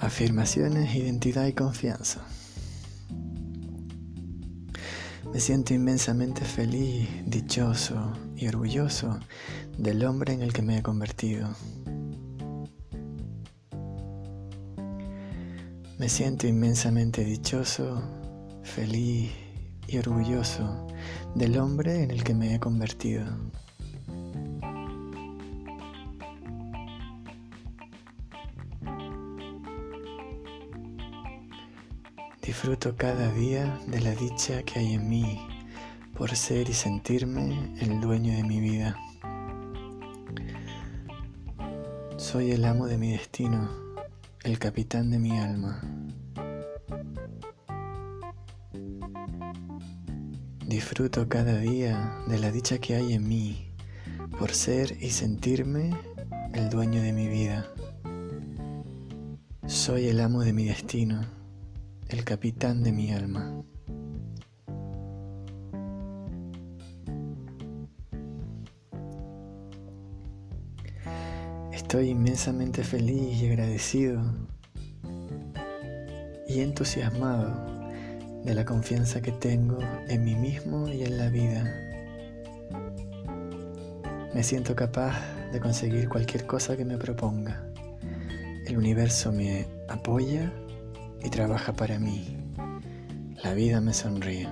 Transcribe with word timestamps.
Afirmaciones, 0.00 0.94
identidad 0.94 1.46
y 1.46 1.54
confianza. 1.54 2.24
Me 5.32 5.40
siento 5.40 5.74
inmensamente 5.74 6.44
feliz, 6.44 7.08
dichoso 7.26 8.12
y 8.36 8.46
orgulloso 8.46 9.18
del 9.76 10.04
hombre 10.04 10.34
en 10.34 10.42
el 10.42 10.52
que 10.52 10.62
me 10.62 10.78
he 10.78 10.82
convertido. 10.82 11.48
Me 15.98 16.08
siento 16.08 16.46
inmensamente 16.46 17.24
dichoso, 17.24 18.00
feliz 18.62 19.32
y 19.88 19.98
orgulloso 19.98 20.86
del 21.34 21.58
hombre 21.58 22.04
en 22.04 22.12
el 22.12 22.22
que 22.22 22.34
me 22.34 22.54
he 22.54 22.60
convertido. 22.60 23.26
Disfruto 32.58 32.96
cada 32.96 33.30
día 33.30 33.80
de 33.86 34.00
la 34.00 34.10
dicha 34.16 34.64
que 34.64 34.80
hay 34.80 34.94
en 34.94 35.08
mí 35.08 35.46
por 36.16 36.34
ser 36.34 36.68
y 36.68 36.72
sentirme 36.72 37.72
el 37.80 38.00
dueño 38.00 38.34
de 38.36 38.42
mi 38.42 38.58
vida. 38.58 38.98
Soy 42.16 42.50
el 42.50 42.64
amo 42.64 42.88
de 42.88 42.98
mi 42.98 43.12
destino, 43.12 43.70
el 44.42 44.58
capitán 44.58 45.08
de 45.12 45.20
mi 45.20 45.38
alma. 45.38 45.80
Disfruto 50.66 51.28
cada 51.28 51.58
día 51.58 52.18
de 52.26 52.40
la 52.40 52.50
dicha 52.50 52.78
que 52.78 52.96
hay 52.96 53.12
en 53.12 53.28
mí 53.28 53.70
por 54.36 54.50
ser 54.50 55.00
y 55.00 55.10
sentirme 55.10 55.96
el 56.54 56.70
dueño 56.70 57.02
de 57.02 57.12
mi 57.12 57.28
vida. 57.28 57.68
Soy 59.68 60.08
el 60.08 60.18
amo 60.18 60.40
de 60.40 60.52
mi 60.52 60.64
destino 60.64 61.37
el 62.08 62.24
capitán 62.24 62.82
de 62.82 62.92
mi 62.92 63.12
alma. 63.12 63.62
Estoy 71.72 72.10
inmensamente 72.10 72.82
feliz 72.82 73.42
y 73.42 73.46
agradecido 73.46 74.22
y 76.48 76.60
entusiasmado 76.60 77.54
de 78.44 78.54
la 78.54 78.64
confianza 78.64 79.20
que 79.20 79.32
tengo 79.32 79.78
en 80.08 80.24
mí 80.24 80.34
mismo 80.34 80.88
y 80.88 81.02
en 81.02 81.18
la 81.18 81.28
vida. 81.28 81.64
Me 84.34 84.42
siento 84.42 84.74
capaz 84.74 85.14
de 85.52 85.60
conseguir 85.60 86.08
cualquier 86.08 86.46
cosa 86.46 86.76
que 86.76 86.84
me 86.84 86.96
proponga. 86.96 87.64
El 88.66 88.76
universo 88.78 89.32
me 89.32 89.66
apoya 89.88 90.52
y 91.22 91.30
trabaja 91.30 91.72
para 91.72 91.98
mí. 91.98 92.36
La 93.42 93.54
vida 93.54 93.80
me 93.80 93.94
sonríe. 93.94 94.48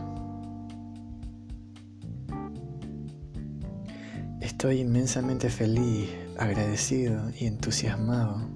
Estoy 4.40 4.80
inmensamente 4.80 5.50
feliz, 5.50 6.08
agradecido 6.38 7.30
y 7.38 7.46
entusiasmado 7.46 8.48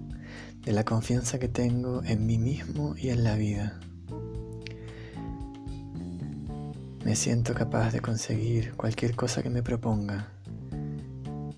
de 0.64 0.72
la 0.72 0.84
confianza 0.84 1.38
que 1.38 1.48
tengo 1.48 2.02
en 2.04 2.26
mí 2.26 2.38
mismo 2.38 2.94
y 2.96 3.08
en 3.08 3.24
la 3.24 3.34
vida. 3.36 3.80
Me 7.04 7.16
siento 7.16 7.54
capaz 7.54 7.92
de 7.92 8.00
conseguir 8.00 8.74
cualquier 8.74 9.16
cosa 9.16 9.42
que 9.42 9.50
me 9.50 9.62
proponga. 9.62 10.32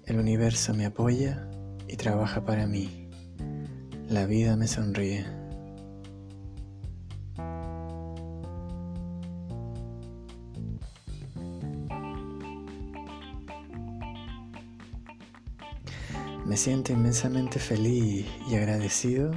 El 0.04 0.18
universo 0.18 0.72
me 0.72 0.86
apoya 0.86 1.48
y 1.88 1.96
trabaja 1.96 2.44
para 2.44 2.66
mí. 2.66 3.10
La 4.08 4.26
vida 4.26 4.56
me 4.56 4.68
sonríe. 4.68 5.41
Me 16.52 16.58
siento 16.58 16.92
inmensamente 16.92 17.58
feliz 17.58 18.26
y 18.46 18.56
agradecido 18.56 19.30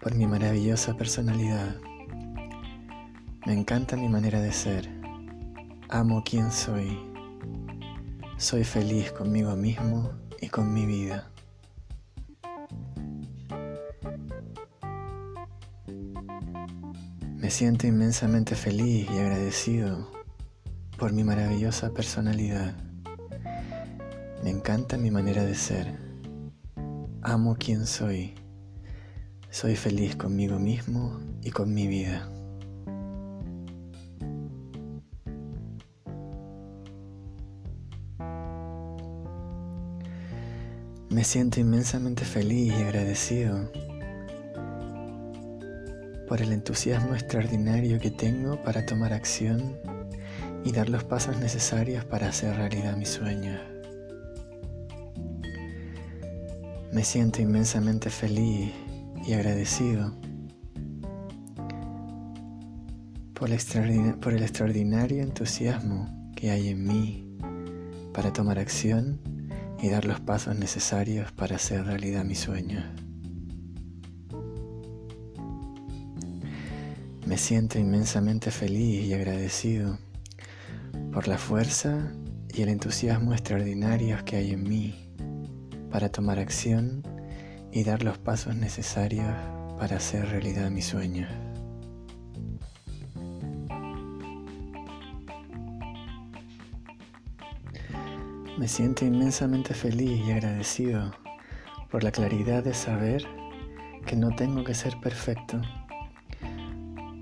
por 0.00 0.14
mi 0.14 0.24
maravillosa 0.28 0.96
personalidad. 0.96 1.74
Me 3.44 3.54
encanta 3.54 3.96
mi 3.96 4.08
manera 4.08 4.40
de 4.40 4.52
ser. 4.52 4.88
Amo 5.88 6.22
quien 6.22 6.52
soy. 6.52 6.96
Soy 8.36 8.62
feliz 8.62 9.10
conmigo 9.10 9.56
mismo 9.56 10.12
y 10.40 10.46
con 10.46 10.72
mi 10.72 10.86
vida. 10.86 11.28
Me 17.34 17.50
siento 17.50 17.88
inmensamente 17.88 18.54
feliz 18.54 19.10
y 19.10 19.18
agradecido 19.18 20.08
por 20.98 21.12
mi 21.12 21.24
maravillosa 21.24 21.90
personalidad. 21.90 22.76
Me 24.44 24.50
encanta 24.50 24.96
mi 24.96 25.10
manera 25.10 25.42
de 25.42 25.56
ser. 25.56 26.07
Amo 27.30 27.56
quien 27.58 27.86
soy. 27.86 28.32
Soy 29.50 29.76
feliz 29.76 30.16
conmigo 30.16 30.58
mismo 30.58 31.20
y 31.42 31.50
con 31.50 31.74
mi 31.74 31.86
vida. 31.86 32.26
Me 41.10 41.22
siento 41.22 41.60
inmensamente 41.60 42.24
feliz 42.24 42.72
y 42.72 42.82
agradecido 42.82 43.70
por 46.28 46.40
el 46.40 46.50
entusiasmo 46.52 47.12
extraordinario 47.12 48.00
que 48.00 48.10
tengo 48.10 48.62
para 48.62 48.86
tomar 48.86 49.12
acción 49.12 49.78
y 50.64 50.72
dar 50.72 50.88
los 50.88 51.04
pasos 51.04 51.36
necesarios 51.36 52.06
para 52.06 52.28
hacer 52.28 52.56
realidad 52.56 52.96
mis 52.96 53.10
sueños. 53.10 53.77
Me 56.98 57.04
siento 57.04 57.40
inmensamente 57.40 58.10
feliz 58.10 58.72
y 59.24 59.32
agradecido 59.32 60.16
por 63.34 63.50
el, 63.50 64.42
extraordinario 64.42 65.22
entusiasmo 65.22 66.32
que 66.34 66.50
hay 66.50 66.70
en 66.70 66.84
mí 66.84 67.38
para 68.12 68.32
tomar 68.32 68.58
acción 68.58 69.20
y 69.80 69.90
dar 69.90 70.06
los 70.06 70.18
pasos 70.18 70.56
necesarios 70.56 71.30
para 71.30 71.54
hacer 71.54 71.84
realidad 71.84 72.24
mis 72.24 72.40
sueños. 72.40 72.84
Me 77.28 77.38
siento 77.38 77.78
inmensamente 77.78 78.50
feliz 78.50 79.04
y 79.06 79.14
agradecido 79.14 80.00
por 81.12 81.28
la 81.28 81.38
fuerza 81.38 82.12
y 82.52 82.62
el 82.62 82.70
entusiasmo 82.70 83.34
extraordinarios 83.34 84.24
que 84.24 84.34
hay 84.34 84.50
en 84.50 84.64
mí 84.64 85.07
para 85.90 86.08
tomar 86.10 86.38
acción 86.38 87.02
y 87.72 87.84
dar 87.84 88.02
los 88.02 88.18
pasos 88.18 88.54
necesarios 88.56 89.28
para 89.78 89.96
hacer 89.96 90.28
realidad 90.28 90.70
mis 90.70 90.86
sueños. 90.86 91.30
Me 98.58 98.66
siento 98.66 99.04
inmensamente 99.04 99.72
feliz 99.72 100.20
y 100.26 100.32
agradecido 100.32 101.12
por 101.90 102.02
la 102.02 102.10
claridad 102.10 102.64
de 102.64 102.74
saber 102.74 103.24
que 104.04 104.16
no 104.16 104.34
tengo 104.34 104.64
que 104.64 104.74
ser 104.74 104.98
perfecto, 105.00 105.60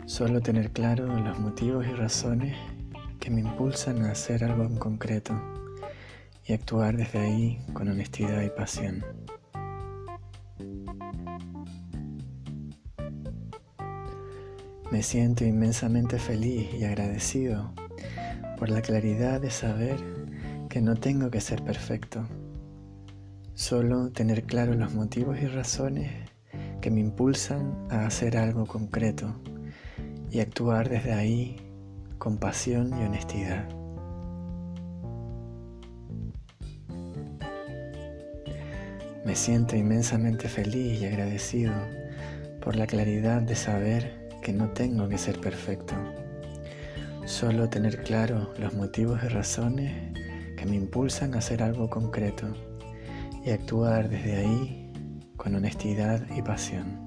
solo 0.07 0.41
tener 0.41 0.73
claro 0.73 1.07
los 1.07 1.39
motivos 1.39 1.87
y 1.87 1.93
razones 1.93 2.57
que 3.21 3.31
me 3.31 3.43
impulsan 3.43 4.05
a 4.05 4.13
hacer 4.13 4.45
algo 4.45 4.65
en 4.65 4.79
concreto 4.79 5.56
y 6.47 6.53
actuar 6.53 6.97
desde 6.97 7.19
ahí 7.19 7.59
con 7.73 7.89
honestidad 7.89 8.43
y 8.43 8.51
pasión. 8.51 9.05
Me 14.91 15.03
siento 15.03 15.45
inmensamente 15.45 16.19
feliz 16.19 16.69
y 16.73 16.85
agradecido 16.85 17.73
por 18.59 18.71
la 18.71 18.83
claridad 18.83 19.41
de 19.41 19.51
saber 19.51 19.97
que 20.69 20.81
no 20.81 20.95
tengo 20.95 21.31
que 21.31 21.41
ser 21.41 21.63
perfecto, 21.63 22.27
solo 23.55 24.11
tener 24.11 24.45
claros 24.45 24.77
los 24.77 24.95
motivos 24.95 25.39
y 25.41 25.47
razones 25.47 26.13
que 26.81 26.91
me 26.91 27.01
impulsan 27.01 27.89
a 27.91 28.07
hacer 28.07 28.37
algo 28.37 28.67
concreto 28.67 29.35
y 30.31 30.41
actuar 30.41 30.89
desde 30.89 31.13
ahí 31.13 31.57
con 32.19 32.39
pasión 32.39 32.91
y 32.99 33.05
honestidad. 33.05 33.76
Me 39.27 39.35
siento 39.35 39.75
inmensamente 39.75 40.49
feliz 40.49 41.03
y 41.03 41.05
agradecido 41.05 41.73
por 42.61 42.77
la 42.77 42.87
claridad 42.87 43.43
de 43.43 43.57
saber 43.57 44.29
que 44.41 44.53
no 44.53 44.71
tengo 44.71 45.09
que 45.09 45.19
ser 45.19 45.41
perfecto. 45.41 45.97
Solo 47.25 47.69
tener 47.69 48.05
claro 48.05 48.55
los 48.57 48.75
motivos 48.75 49.19
y 49.25 49.27
razones 49.27 50.15
que 50.57 50.65
me 50.65 50.77
impulsan 50.77 51.35
a 51.35 51.39
hacer 51.39 51.61
algo 51.61 51.91
concreto 51.91 52.55
y 53.45 53.51
actuar 53.51 54.09
desde 54.09 54.37
ahí 54.37 54.93
con 55.37 55.57
honestidad 55.57 56.25
y 56.31 56.43
pasión. 56.43 57.05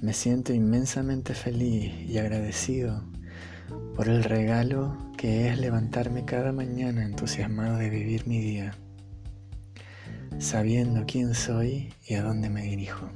Me 0.00 0.14
siento 0.14 0.54
inmensamente 0.54 1.34
feliz 1.34 1.92
y 2.08 2.16
agradecido 2.16 3.12
por 3.96 4.08
el 4.08 4.24
regalo 4.24 4.96
que 5.16 5.48
es 5.48 5.58
levantarme 5.58 6.24
cada 6.24 6.52
mañana 6.52 7.04
entusiasmado 7.04 7.76
de 7.76 7.90
vivir 7.90 8.26
mi 8.26 8.40
día, 8.40 8.74
sabiendo 10.38 11.04
quién 11.06 11.34
soy 11.34 11.92
y 12.06 12.14
a 12.14 12.22
dónde 12.22 12.48
me 12.48 12.62
dirijo. 12.62 13.08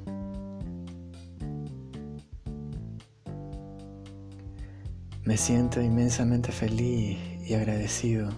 Me 5.25 5.37
siento 5.37 5.81
inmensamente 5.81 6.53
feliz 6.53 7.19
y 7.45 7.55
agradecido 7.55 8.29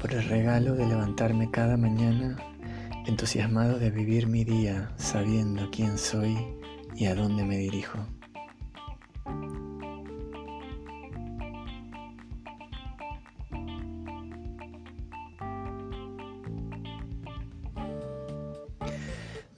por 0.00 0.12
el 0.12 0.22
regalo 0.28 0.74
de 0.74 0.86
levantarme 0.86 1.50
cada 1.50 1.76
mañana 1.76 2.36
entusiasmado 3.06 3.78
de 3.78 3.90
vivir 3.90 4.26
mi 4.26 4.44
día 4.44 4.92
sabiendo 4.96 5.70
quién 5.70 5.98
soy 5.98 6.36
y 6.94 7.06
a 7.06 7.14
dónde 7.14 7.44
me 7.44 7.58
dirijo. 7.58 7.98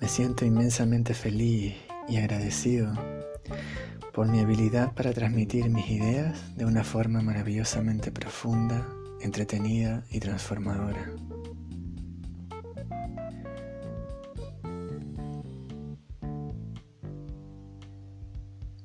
Me 0.06 0.12
siento 0.12 0.44
inmensamente 0.44 1.14
feliz 1.14 1.74
y 2.08 2.18
agradecido 2.18 2.92
por 4.14 4.28
mi 4.28 4.38
habilidad 4.38 4.94
para 4.94 5.12
transmitir 5.12 5.68
mis 5.68 5.90
ideas 5.90 6.56
de 6.56 6.64
una 6.64 6.84
forma 6.84 7.22
maravillosamente 7.22 8.12
profunda, 8.12 8.86
entretenida 9.20 10.04
y 10.08 10.20
transformadora. 10.20 11.10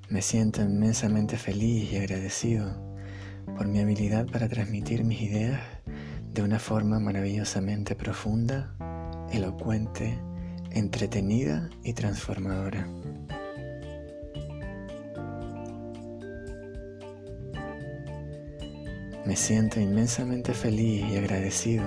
Me 0.09 0.23
siento 0.23 0.63
inmensamente 0.63 1.37
feliz 1.37 1.93
y 1.93 1.97
agradecido 1.97 2.95
por 3.55 3.67
mi 3.67 3.79
habilidad 3.79 4.25
para 4.25 4.49
transmitir 4.49 5.03
mis 5.03 5.21
ideas 5.21 5.61
de 6.33 6.41
una 6.41 6.57
forma 6.57 6.99
maravillosamente 6.99 7.95
profunda, 7.95 8.75
elocuente, 9.31 10.17
entretenida 10.73 11.69
y 11.83 11.93
transformadora. 11.93 12.87
Me 19.25 19.35
siento 19.35 19.79
inmensamente 19.79 20.53
feliz 20.53 21.05
y 21.11 21.17
agradecido 21.17 21.83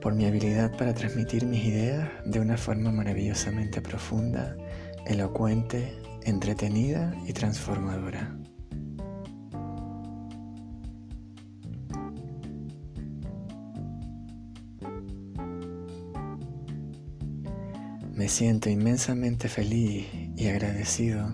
por 0.00 0.14
mi 0.14 0.24
habilidad 0.24 0.76
para 0.76 0.94
transmitir 0.94 1.44
mis 1.44 1.64
ideas 1.64 2.08
de 2.24 2.40
una 2.40 2.56
forma 2.56 2.90
maravillosamente 2.90 3.80
profunda, 3.80 4.56
elocuente, 5.06 5.92
entretenida 6.24 7.14
y 7.26 7.32
transformadora. 7.32 8.36
Me 18.26 18.30
siento 18.30 18.68
inmensamente 18.68 19.48
feliz 19.48 20.04
y 20.36 20.48
agradecido 20.48 21.30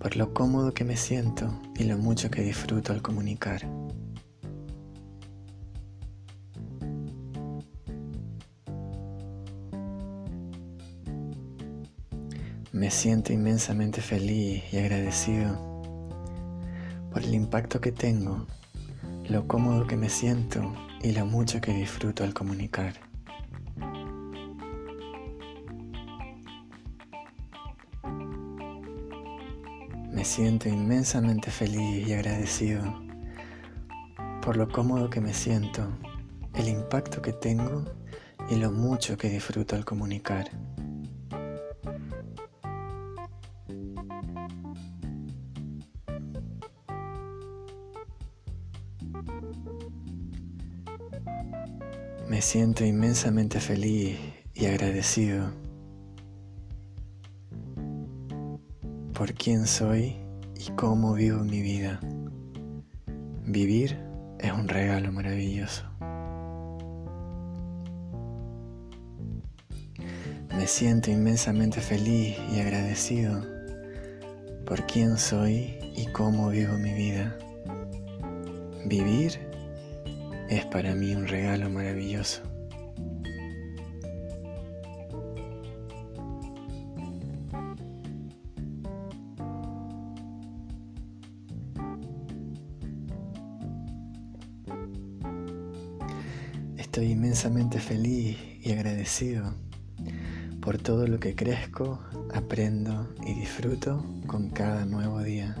por 0.00 0.16
lo 0.16 0.34
cómodo 0.34 0.74
que 0.74 0.82
me 0.82 0.96
siento 0.96 1.62
y 1.76 1.84
lo 1.84 1.96
mucho 1.96 2.28
que 2.28 2.42
disfruto 2.42 2.92
al 2.92 3.02
comunicar. 3.02 3.64
Me 12.72 12.90
siento 12.90 13.32
inmensamente 13.32 14.00
feliz 14.00 14.64
y 14.72 14.78
agradecido 14.78 15.54
por 17.12 17.22
el 17.22 17.32
impacto 17.32 17.80
que 17.80 17.92
tengo, 17.92 18.44
lo 19.28 19.46
cómodo 19.46 19.86
que 19.86 19.96
me 19.96 20.08
siento 20.08 20.74
y 21.00 21.12
lo 21.12 21.26
mucho 21.26 21.60
que 21.60 21.72
disfruto 21.72 22.24
al 22.24 22.34
comunicar. 22.34 23.07
Me 30.18 30.24
siento 30.24 30.68
inmensamente 30.68 31.48
feliz 31.48 32.08
y 32.08 32.12
agradecido 32.12 32.82
por 34.42 34.56
lo 34.56 34.68
cómodo 34.68 35.08
que 35.08 35.20
me 35.20 35.32
siento, 35.32 35.96
el 36.54 36.68
impacto 36.68 37.22
que 37.22 37.32
tengo 37.32 37.84
y 38.50 38.56
lo 38.56 38.72
mucho 38.72 39.16
que 39.16 39.30
disfruto 39.30 39.76
al 39.76 39.84
comunicar. 39.84 40.50
Me 52.28 52.42
siento 52.42 52.84
inmensamente 52.84 53.60
feliz 53.60 54.18
y 54.52 54.66
agradecido 54.66 55.67
por 59.18 59.34
quién 59.34 59.66
soy 59.66 60.14
y 60.54 60.70
cómo 60.76 61.12
vivo 61.12 61.42
mi 61.42 61.60
vida. 61.60 61.98
Vivir 63.44 63.98
es 64.38 64.52
un 64.52 64.68
regalo 64.68 65.10
maravilloso. 65.10 65.82
Me 70.56 70.68
siento 70.68 71.10
inmensamente 71.10 71.80
feliz 71.80 72.36
y 72.54 72.60
agradecido 72.60 73.44
por 74.64 74.86
quién 74.86 75.18
soy 75.18 75.80
y 75.96 76.06
cómo 76.12 76.50
vivo 76.50 76.74
mi 76.74 76.94
vida. 76.94 77.36
Vivir 78.84 79.40
es 80.48 80.64
para 80.66 80.94
mí 80.94 81.16
un 81.16 81.26
regalo 81.26 81.68
maravilloso. 81.68 82.47
Estoy 96.98 97.12
inmensamente 97.12 97.78
feliz 97.78 98.36
y 98.60 98.72
agradecido 98.72 99.54
por 100.60 100.78
todo 100.78 101.06
lo 101.06 101.20
que 101.20 101.36
crezco, 101.36 102.00
aprendo 102.34 103.14
y 103.24 103.34
disfruto 103.34 104.04
con 104.26 104.50
cada 104.50 104.84
nuevo 104.84 105.22
día. 105.22 105.54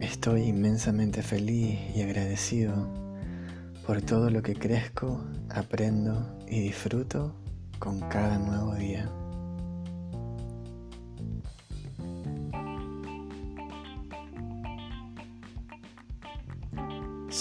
Estoy 0.00 0.44
inmensamente 0.44 1.20
feliz 1.20 1.78
y 1.94 2.00
agradecido 2.00 2.88
por 3.86 4.00
todo 4.00 4.30
lo 4.30 4.40
que 4.40 4.54
crezco, 4.54 5.22
aprendo 5.50 6.38
y 6.48 6.58
disfruto 6.60 7.34
con 7.78 8.00
cada 8.08 8.38
nuevo 8.38 8.76
día. 8.76 9.12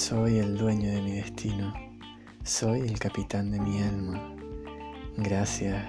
Soy 0.10 0.40
el 0.40 0.58
dueño 0.58 0.90
de 0.90 1.04
mi 1.04 1.12
destino. 1.12 1.72
Soy 2.44 2.80
el 2.80 2.98
capitán 2.98 3.52
de 3.52 3.60
mi 3.60 3.80
alma. 3.84 4.36
Gracias, 5.18 5.86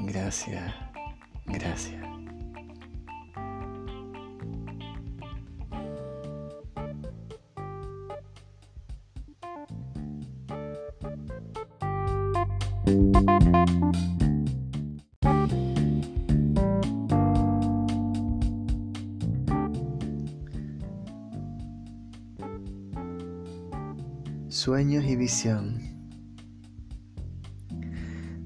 gracias, 0.00 0.74
gracias. 1.46 2.01
Y 25.04 25.16
visión. 25.16 25.80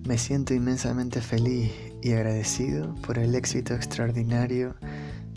Me 0.06 0.16
siento 0.16 0.54
inmensamente 0.54 1.20
feliz 1.20 1.70
y 2.02 2.12
agradecido 2.12 2.94
por 3.06 3.18
el 3.18 3.34
éxito 3.34 3.74
extraordinario 3.74 4.74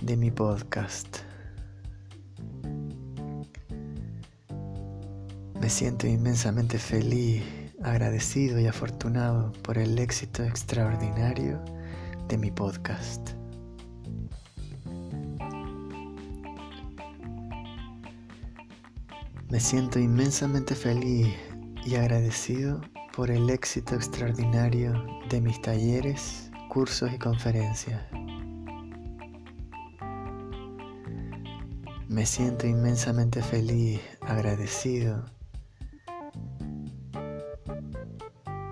de 0.01 0.15
mi 0.15 0.31
podcast. 0.31 1.17
Me 5.59 5.69
siento 5.69 6.07
inmensamente 6.07 6.77
feliz, 6.77 7.43
agradecido 7.83 8.59
y 8.59 8.67
afortunado 8.67 9.51
por 9.61 9.77
el 9.77 9.99
éxito 9.99 10.43
extraordinario 10.43 11.61
de 12.29 12.37
mi 12.37 12.49
podcast. 12.49 13.38
Me 19.49 19.59
siento 19.59 19.97
inmensamente 19.97 20.75
feliz 20.75 21.33
y 21.83 21.95
agradecido 21.95 22.81
por 23.15 23.31
el 23.31 23.49
éxito 23.49 23.95
extraordinario 23.95 24.93
de 25.27 25.41
mis 25.41 25.59
talleres, 25.59 26.51
cursos 26.69 27.11
y 27.11 27.17
conferencias. 27.17 27.99
Me 32.07 32.27
siento 32.27 32.67
inmensamente 32.67 33.41
feliz, 33.41 33.99
agradecido 34.21 35.25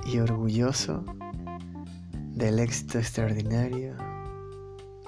y 0.06 0.20
orgulloso 0.20 1.04
del 2.36 2.60
éxito 2.60 3.00
extraordinario 3.00 3.96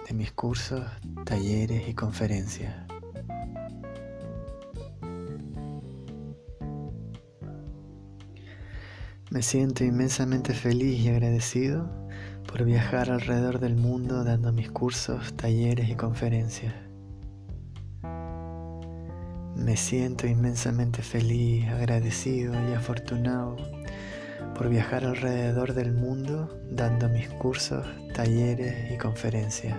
de 0.08 0.16
mis 0.16 0.32
cursos, 0.32 0.84
talleres 1.26 1.88
y 1.88 1.94
conferencias. 1.94 2.89
Me 9.40 9.44
siento 9.44 9.86
inmensamente 9.86 10.54
feliz 10.54 11.00
y 11.00 11.08
agradecido 11.08 11.90
por 12.46 12.66
viajar 12.66 13.10
alrededor 13.10 13.60
del 13.60 13.78
mundo 13.78 14.26
dando 14.26 14.52
mis 14.52 14.70
cursos, 14.70 15.34
talleres 15.38 15.88
y 15.88 15.96
conferencias. 15.96 16.74
Me 19.56 19.78
siento 19.78 20.28
inmensamente 20.28 21.02
feliz, 21.02 21.70
agradecido 21.70 22.54
y 22.70 22.74
afortunado 22.74 23.56
por 24.58 24.68
viajar 24.68 25.06
alrededor 25.06 25.74
del 25.74 25.94
mundo 25.94 26.60
dando 26.70 27.08
mis 27.08 27.30
cursos, 27.30 27.88
talleres 28.14 28.92
y 28.92 28.98
conferencias. 28.98 29.78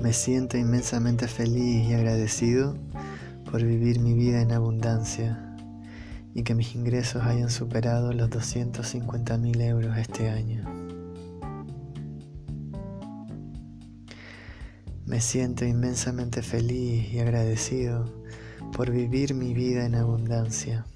Me 0.00 0.12
siento 0.12 0.56
inmensamente 0.56 1.26
feliz 1.26 1.88
y 1.88 1.92
agradecido 1.92 2.76
por 3.50 3.64
vivir 3.64 3.98
mi 3.98 4.14
vida 4.14 4.40
en 4.40 4.52
abundancia 4.52 5.56
y 6.34 6.44
que 6.44 6.54
mis 6.54 6.76
ingresos 6.76 7.24
hayan 7.24 7.50
superado 7.50 8.12
los 8.12 8.30
250 8.30 9.38
mil 9.38 9.60
euros 9.60 9.98
este 9.98 10.30
año. 10.30 10.62
Me 15.04 15.20
siento 15.20 15.64
inmensamente 15.64 16.42
feliz 16.42 17.12
y 17.12 17.18
agradecido 17.18 18.04
por 18.72 18.92
vivir 18.92 19.34
mi 19.34 19.52
vida 19.52 19.84
en 19.84 19.96
abundancia 19.96 20.86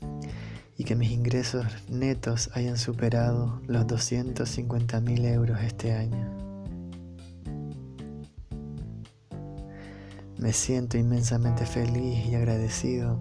y 0.78 0.84
que 0.84 0.94
mis 0.94 1.10
ingresos 1.10 1.66
netos 1.88 2.50
hayan 2.52 2.78
superado 2.78 3.60
los 3.66 3.84
250 3.88 5.00
mil 5.00 5.24
euros 5.24 5.60
este 5.60 5.92
año. 5.92 6.41
Me 10.42 10.52
siento 10.52 10.98
inmensamente 10.98 11.64
feliz 11.64 12.26
y 12.26 12.34
agradecido 12.34 13.20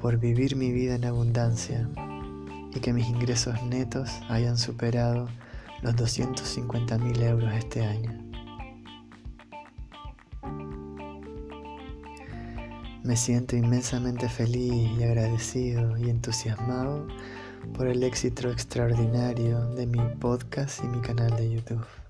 por 0.00 0.18
vivir 0.18 0.56
mi 0.56 0.72
vida 0.72 0.96
en 0.96 1.04
abundancia 1.04 1.88
y 2.74 2.80
que 2.80 2.92
mis 2.92 3.06
ingresos 3.06 3.62
netos 3.62 4.10
hayan 4.28 4.58
superado 4.58 5.28
los 5.82 5.94
250 5.94 6.98
mil 6.98 7.22
euros 7.22 7.54
este 7.54 7.84
año. 7.84 8.10
Me 13.04 13.16
siento 13.16 13.54
inmensamente 13.54 14.28
feliz 14.28 14.98
y 14.98 15.04
agradecido 15.04 15.96
y 15.96 16.10
entusiasmado 16.10 17.06
por 17.72 17.86
el 17.86 18.02
éxito 18.02 18.50
extraordinario 18.50 19.64
de 19.76 19.86
mi 19.86 20.00
podcast 20.18 20.82
y 20.82 20.88
mi 20.88 21.00
canal 21.02 21.36
de 21.36 21.52
YouTube. 21.52 22.01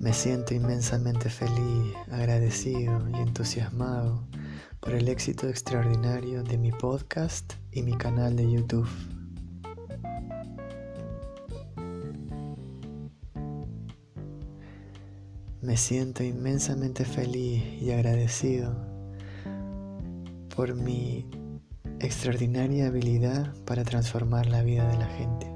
Me 0.00 0.14
siento 0.14 0.54
inmensamente 0.54 1.28
feliz, 1.28 1.94
agradecido 2.10 3.06
y 3.10 3.16
entusiasmado 3.16 4.26
por 4.80 4.94
el 4.94 5.08
éxito 5.08 5.46
extraordinario 5.46 6.42
de 6.42 6.56
mi 6.56 6.72
podcast 6.72 7.52
y 7.70 7.82
mi 7.82 7.92
canal 7.98 8.34
de 8.34 8.50
YouTube. 8.50 8.88
Me 15.60 15.76
siento 15.76 16.24
inmensamente 16.24 17.04
feliz 17.04 17.62
y 17.82 17.90
agradecido 17.90 18.74
por 20.56 20.74
mi 20.74 21.28
extraordinaria 21.98 22.86
habilidad 22.86 23.54
para 23.66 23.84
transformar 23.84 24.46
la 24.46 24.62
vida 24.62 24.90
de 24.90 24.96
la 24.96 25.06
gente. 25.08 25.49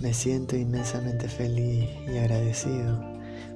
Me 0.00 0.14
siento 0.14 0.56
inmensamente 0.56 1.28
feliz 1.28 1.90
y 2.06 2.18
agradecido 2.18 3.02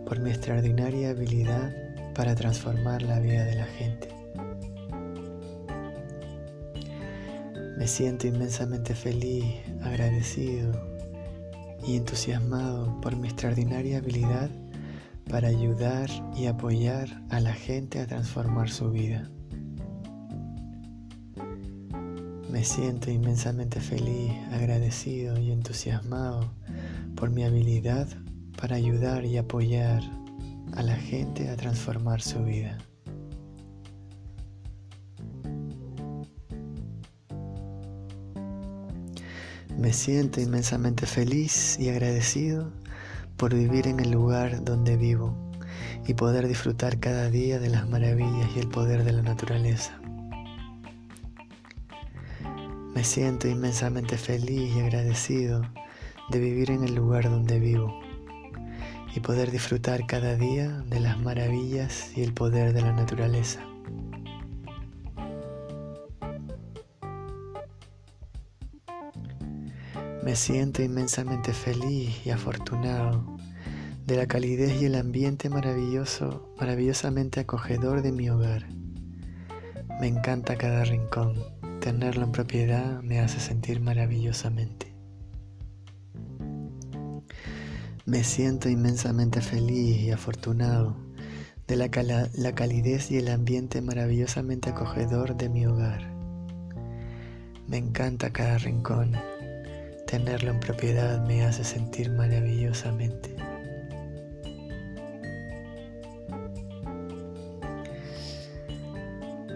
por 0.05 0.19
mi 0.19 0.31
extraordinaria 0.31 1.11
habilidad 1.11 1.73
para 2.15 2.35
transformar 2.35 3.03
la 3.03 3.21
vida 3.21 3.45
de 3.45 3.55
la 3.55 3.67
gente. 3.67 4.09
Me 7.79 7.87
siento 7.87 8.27
inmensamente 8.27 8.93
feliz, 8.93 9.45
agradecido 9.83 10.73
y 11.87 11.97
entusiasmado 11.97 13.01
por 13.01 13.15
mi 13.15 13.29
extraordinaria 13.29 13.99
habilidad 13.99 14.51
para 15.31 15.47
ayudar 15.47 16.11
y 16.35 16.47
apoyar 16.47 17.23
a 17.31 17.39
la 17.39 17.55
gente 17.55 18.01
a 18.01 18.07
transformar 18.09 18.69
su 18.69 18.91
vida. 18.91 19.31
Me 22.53 22.65
siento 22.65 23.11
inmensamente 23.11 23.81
feliz, 23.81 24.31
agradecido 24.53 25.39
y 25.39 25.51
entusiasmado 25.53 26.53
por 27.17 27.31
mi 27.31 27.45
habilidad 27.45 28.07
para 28.61 28.77
ayudar 28.77 29.25
y 29.25 29.39
apoyar 29.39 30.03
a 30.75 30.83
la 30.83 30.95
gente 30.95 31.49
a 31.49 31.57
transformar 31.57 32.21
su 32.21 32.45
vida. 32.45 32.77
Me 39.79 39.95
siento 39.95 40.43
inmensamente 40.43 41.07
feliz 41.07 41.79
y 41.81 41.89
agradecido 41.89 42.71
por 43.39 43.55
vivir 43.55 43.87
en 43.87 43.99
el 43.99 44.11
lugar 44.11 44.63
donde 44.63 44.99
vivo 44.99 45.35
y 46.07 46.13
poder 46.13 46.47
disfrutar 46.47 47.01
cada 47.01 47.31
día 47.31 47.59
de 47.59 47.71
las 47.71 47.89
maravillas 47.89 48.51
y 48.55 48.59
el 48.59 48.69
poder 48.69 49.05
de 49.05 49.13
la 49.13 49.23
naturaleza. 49.23 50.02
Me 52.95 53.05
siento 53.05 53.49
inmensamente 53.49 54.19
feliz 54.19 54.77
y 54.77 54.81
agradecido 54.81 55.63
de 56.31 56.39
vivir 56.39 56.71
en 56.71 56.85
el 56.85 56.95
lugar 56.95 57.25
donde 57.25 57.59
vivo 57.59 57.99
y 59.15 59.21
poder 59.21 59.51
disfrutar 59.51 60.07
cada 60.07 60.37
día 60.37 60.69
de 60.89 61.01
las 61.01 61.19
maravillas 61.19 62.13
y 62.17 62.23
el 62.23 62.35
poder 62.35 62.75
de 62.75 62.83
la 62.83 62.93
naturaleza. 62.93 63.61
Me 70.23 70.37
siento 70.37 70.83
inmensamente 70.83 71.55
feliz 71.55 72.27
y 72.27 72.31
afortunado 72.31 73.37
de 74.07 74.17
la 74.17 74.27
calidez 74.27 74.81
y 74.83 74.85
el 74.85 74.97
ambiente 74.97 75.49
maravilloso, 75.49 76.53
maravillosamente 76.61 77.41
acogedor 77.41 78.03
de 78.03 78.13
mi 78.13 78.29
hogar. 78.29 78.69
Me 79.99 80.09
encanta 80.09 80.57
cada 80.57 80.85
rincón 80.85 81.52
Tenerlo 81.83 82.23
en 82.23 82.31
propiedad 82.31 83.03
me 83.03 83.19
hace 83.19 83.41
sentir 83.41 83.81
maravillosamente. 83.81 84.95
Me 88.07 88.23
siento 88.23 88.69
inmensamente 88.69 89.41
feliz 89.41 89.99
y 89.99 90.13
afortunado 90.13 90.97
de 91.67 91.75
la, 91.75 91.89
la, 92.35 92.55
calidez 92.55 93.11
y 93.11 93.17
el 93.17 93.27
ambiente 93.27 93.83
maravillosamente 93.83 94.71
acogedor 94.71 95.37
de 95.37 95.49
mi 95.49 95.67
hogar. 95.67 96.09
Me 97.67 97.79
encanta 97.79 98.33
cada 98.33 98.59
rincón. 98.59 99.17
Tenerlo 100.07 100.53
en 100.53 100.61
propiedad 100.61 101.27
me 101.27 101.45
hace 101.45 101.65
sentir 101.65 102.13
maravillosamente. 102.13 103.35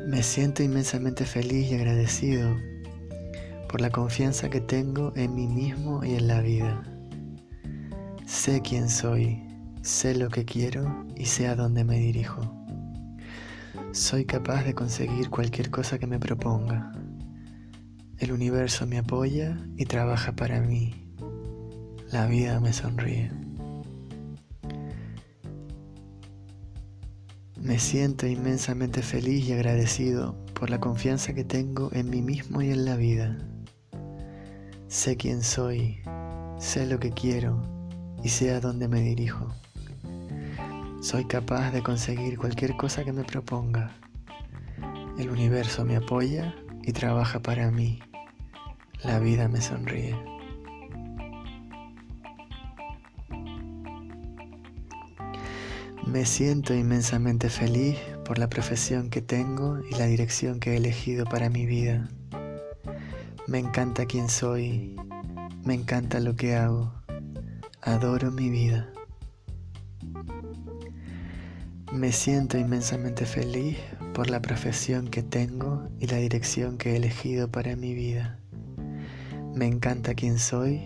Me 0.06 0.22
siento 0.22 0.62
inmensamente 0.62 1.24
feliz 1.24 1.72
y 1.72 1.74
agradecido 1.74 2.56
por 3.68 3.80
la 3.80 3.90
confianza 3.90 4.48
que 4.48 4.60
tengo 4.60 5.12
en 5.16 5.34
mí 5.34 5.48
mismo 5.48 6.04
y 6.04 6.14
en 6.14 6.28
la 6.28 6.40
vida. 6.40 6.80
Sé 8.24 8.62
quién 8.62 8.88
soy, 8.88 9.42
sé 9.82 10.14
lo 10.14 10.28
que 10.28 10.44
quiero 10.44 11.04
y 11.16 11.24
sé 11.24 11.48
a 11.48 11.56
dónde 11.56 11.82
me 11.82 11.98
dirijo. 11.98 12.40
Soy 13.90 14.24
capaz 14.24 14.62
de 14.62 14.74
conseguir 14.74 15.28
cualquier 15.28 15.72
cosa 15.72 15.98
que 15.98 16.06
me 16.06 16.20
proponga. 16.20 16.92
El 18.18 18.30
universo 18.30 18.86
me 18.86 18.98
apoya 18.98 19.58
y 19.76 19.86
trabaja 19.86 20.36
para 20.36 20.60
mí. 20.60 20.94
La 22.12 22.28
vida 22.28 22.60
me 22.60 22.72
sonríe. 22.72 23.45
Me 27.66 27.80
siento 27.80 28.28
inmensamente 28.28 29.02
feliz 29.02 29.48
y 29.48 29.52
agradecido 29.52 30.36
por 30.54 30.70
la 30.70 30.78
confianza 30.78 31.34
que 31.34 31.42
tengo 31.42 31.90
en 31.92 32.08
mí 32.08 32.22
mismo 32.22 32.62
y 32.62 32.70
en 32.70 32.84
la 32.84 32.94
vida. 32.94 33.36
Sé 34.86 35.16
quién 35.16 35.42
soy, 35.42 35.98
sé 36.60 36.86
lo 36.86 37.00
que 37.00 37.10
quiero 37.10 37.60
y 38.22 38.28
sé 38.28 38.52
a 38.52 38.60
dónde 38.60 38.86
me 38.86 39.00
dirijo. 39.00 39.48
Soy 41.00 41.24
capaz 41.24 41.72
de 41.72 41.82
conseguir 41.82 42.38
cualquier 42.38 42.76
cosa 42.76 43.02
que 43.02 43.12
me 43.12 43.24
proponga. 43.24 43.96
El 45.18 45.28
universo 45.28 45.84
me 45.84 45.96
apoya 45.96 46.54
y 46.84 46.92
trabaja 46.92 47.40
para 47.40 47.72
mí. 47.72 47.98
La 49.02 49.18
vida 49.18 49.48
me 49.48 49.60
sonríe. 49.60 50.14
Me 56.06 56.24
siento 56.24 56.72
inmensamente 56.72 57.50
feliz 57.50 57.98
por 58.24 58.38
la 58.38 58.48
profesión 58.48 59.10
que 59.10 59.20
tengo 59.20 59.80
y 59.90 59.94
la 59.96 60.06
dirección 60.06 60.60
que 60.60 60.74
he 60.74 60.76
elegido 60.76 61.24
para 61.24 61.50
mi 61.50 61.66
vida. 61.66 62.08
Me 63.48 63.58
encanta 63.58 64.06
quién 64.06 64.28
soy, 64.28 64.94
me 65.64 65.74
encanta 65.74 66.20
lo 66.20 66.36
que 66.36 66.54
hago, 66.54 66.92
adoro 67.82 68.30
mi 68.30 68.50
vida. 68.50 68.88
Me 71.92 72.12
siento 72.12 72.56
inmensamente 72.56 73.26
feliz 73.26 73.76
por 74.14 74.30
la 74.30 74.40
profesión 74.40 75.08
que 75.08 75.24
tengo 75.24 75.88
y 75.98 76.06
la 76.06 76.18
dirección 76.18 76.78
que 76.78 76.92
he 76.92 76.96
elegido 76.96 77.50
para 77.50 77.74
mi 77.74 77.94
vida. 77.94 78.38
Me 79.56 79.66
encanta 79.66 80.14
quién 80.14 80.38
soy, 80.38 80.82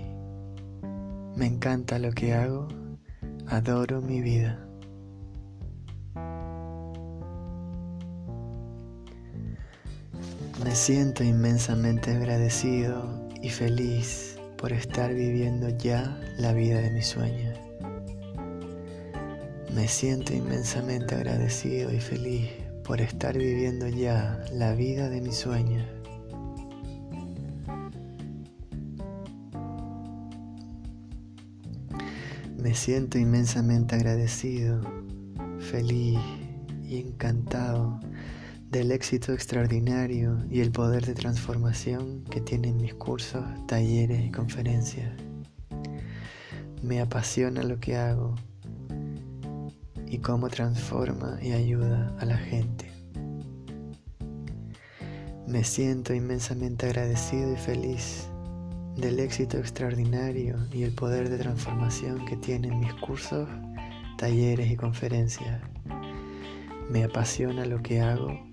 me 1.37 1.45
encanta 1.45 1.99
lo 1.99 2.11
que 2.13 2.33
hago, 2.33 2.69
adoro 3.47 4.01
mi 4.01 4.23
vida. 4.23 4.70
Me 10.63 10.77
siento 10.77 11.25
inmensamente 11.25 12.11
agradecido 12.11 13.27
y 13.41 13.49
feliz 13.49 14.37
por 14.59 14.75
estar 14.75 15.15
viviendo 15.15 15.71
ya 15.71 16.21
la 16.37 16.53
vida 16.53 16.81
de 16.81 16.91
mis 16.91 17.07
sueños. 17.07 17.59
Me 19.75 19.89
siento 19.89 20.35
inmensamente 20.35 21.15
agradecido 21.15 21.91
y 21.91 21.99
feliz 21.99 22.51
por 22.85 23.01
estar 23.01 23.39
viviendo 23.39 23.89
ya 23.89 24.39
la 24.53 24.75
vida 24.75 25.09
de 25.09 25.23
mis 25.23 25.37
sueños. 25.37 25.87
Me 32.59 32.75
siento 32.75 33.19
inmensamente 33.19 33.95
agradecido, 33.95 34.83
feliz 35.59 36.19
y 36.87 36.99
encantado 36.99 37.99
del 38.71 38.93
éxito 38.93 39.33
extraordinario 39.33 40.45
y 40.49 40.61
el 40.61 40.71
poder 40.71 41.05
de 41.05 41.15
transformación 41.15 42.23
que 42.31 42.41
tienen 42.41 42.77
mis 42.77 42.95
cursos, 42.95 43.45
talleres 43.67 44.25
y 44.25 44.31
conferencias. 44.31 45.11
Me 46.81 47.01
apasiona 47.01 47.65
lo 47.65 47.81
que 47.81 47.97
hago 47.97 48.37
y 50.07 50.19
cómo 50.19 50.49
transforma 50.49 51.37
y 51.43 51.51
ayuda 51.51 52.17
a 52.21 52.25
la 52.25 52.37
gente. 52.37 52.89
Me 55.49 55.65
siento 55.65 56.15
inmensamente 56.15 56.87
agradecido 56.87 57.53
y 57.53 57.57
feliz 57.57 58.29
del 58.97 59.19
éxito 59.19 59.59
extraordinario 59.59 60.57
y 60.73 60.85
el 60.85 60.93
poder 60.93 61.29
de 61.29 61.39
transformación 61.39 62.25
que 62.25 62.37
tienen 62.37 62.79
mis 62.79 62.95
cursos, 62.95 63.49
talleres 64.17 64.71
y 64.71 64.77
conferencias. 64.77 65.61
Me 66.89 67.03
apasiona 67.03 67.67
lo 67.67 67.83
que 67.83 68.01
hago 68.01 68.50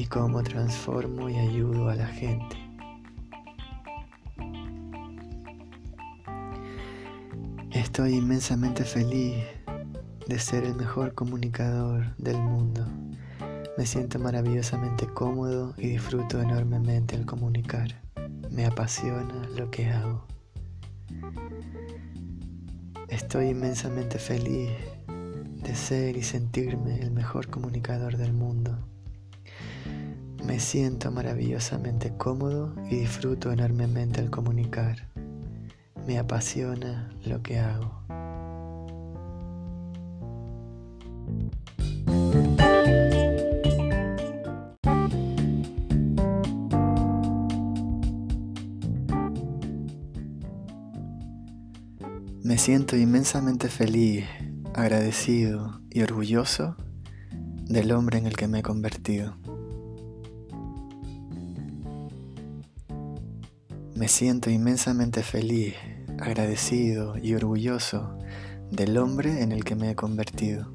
y 0.00 0.06
cómo 0.06 0.42
transformo 0.42 1.28
y 1.28 1.36
ayudo 1.36 1.90
a 1.90 1.94
la 1.94 2.06
gente. 2.06 2.56
Estoy 7.70 8.14
inmensamente 8.14 8.84
feliz 8.84 9.44
de 10.26 10.38
ser 10.38 10.64
el 10.64 10.74
mejor 10.74 11.12
comunicador 11.12 12.16
del 12.16 12.38
mundo. 12.38 12.86
Me 13.76 13.84
siento 13.84 14.18
maravillosamente 14.18 15.06
cómodo 15.06 15.74
y 15.76 15.88
disfruto 15.88 16.40
enormemente 16.40 17.14
al 17.14 17.26
comunicar. 17.26 18.00
Me 18.50 18.64
apasiona 18.64 19.50
lo 19.54 19.70
que 19.70 19.90
hago. 19.90 20.24
Estoy 23.08 23.48
inmensamente 23.48 24.18
feliz 24.18 24.70
de 25.62 25.74
ser 25.74 26.16
y 26.16 26.22
sentirme 26.22 27.00
el 27.00 27.10
mejor 27.10 27.48
comunicador 27.48 28.16
del 28.16 28.32
mundo. 28.32 28.78
Me 30.50 30.58
siento 30.58 31.12
maravillosamente 31.12 32.12
cómodo 32.18 32.74
y 32.90 32.96
disfruto 32.96 33.52
enormemente 33.52 34.18
al 34.18 34.30
comunicar. 34.30 35.06
Me 36.08 36.18
apasiona 36.18 37.08
lo 37.24 37.40
que 37.40 37.60
hago. 37.60 38.02
Me 52.42 52.58
siento 52.58 52.96
inmensamente 52.96 53.68
feliz, 53.68 54.24
agradecido 54.74 55.80
y 55.90 56.02
orgulloso 56.02 56.74
del 57.66 57.92
hombre 57.92 58.18
en 58.18 58.26
el 58.26 58.36
que 58.36 58.48
me 58.48 58.58
he 58.58 58.62
convertido. 58.62 59.36
Me 64.00 64.08
siento 64.08 64.48
inmensamente 64.48 65.22
feliz, 65.22 65.74
agradecido 66.18 67.18
y 67.18 67.34
orgulloso 67.34 68.16
del 68.70 68.96
hombre 68.96 69.42
en 69.42 69.52
el 69.52 69.62
que 69.62 69.74
me 69.74 69.90
he 69.90 69.94
convertido. 69.94 70.72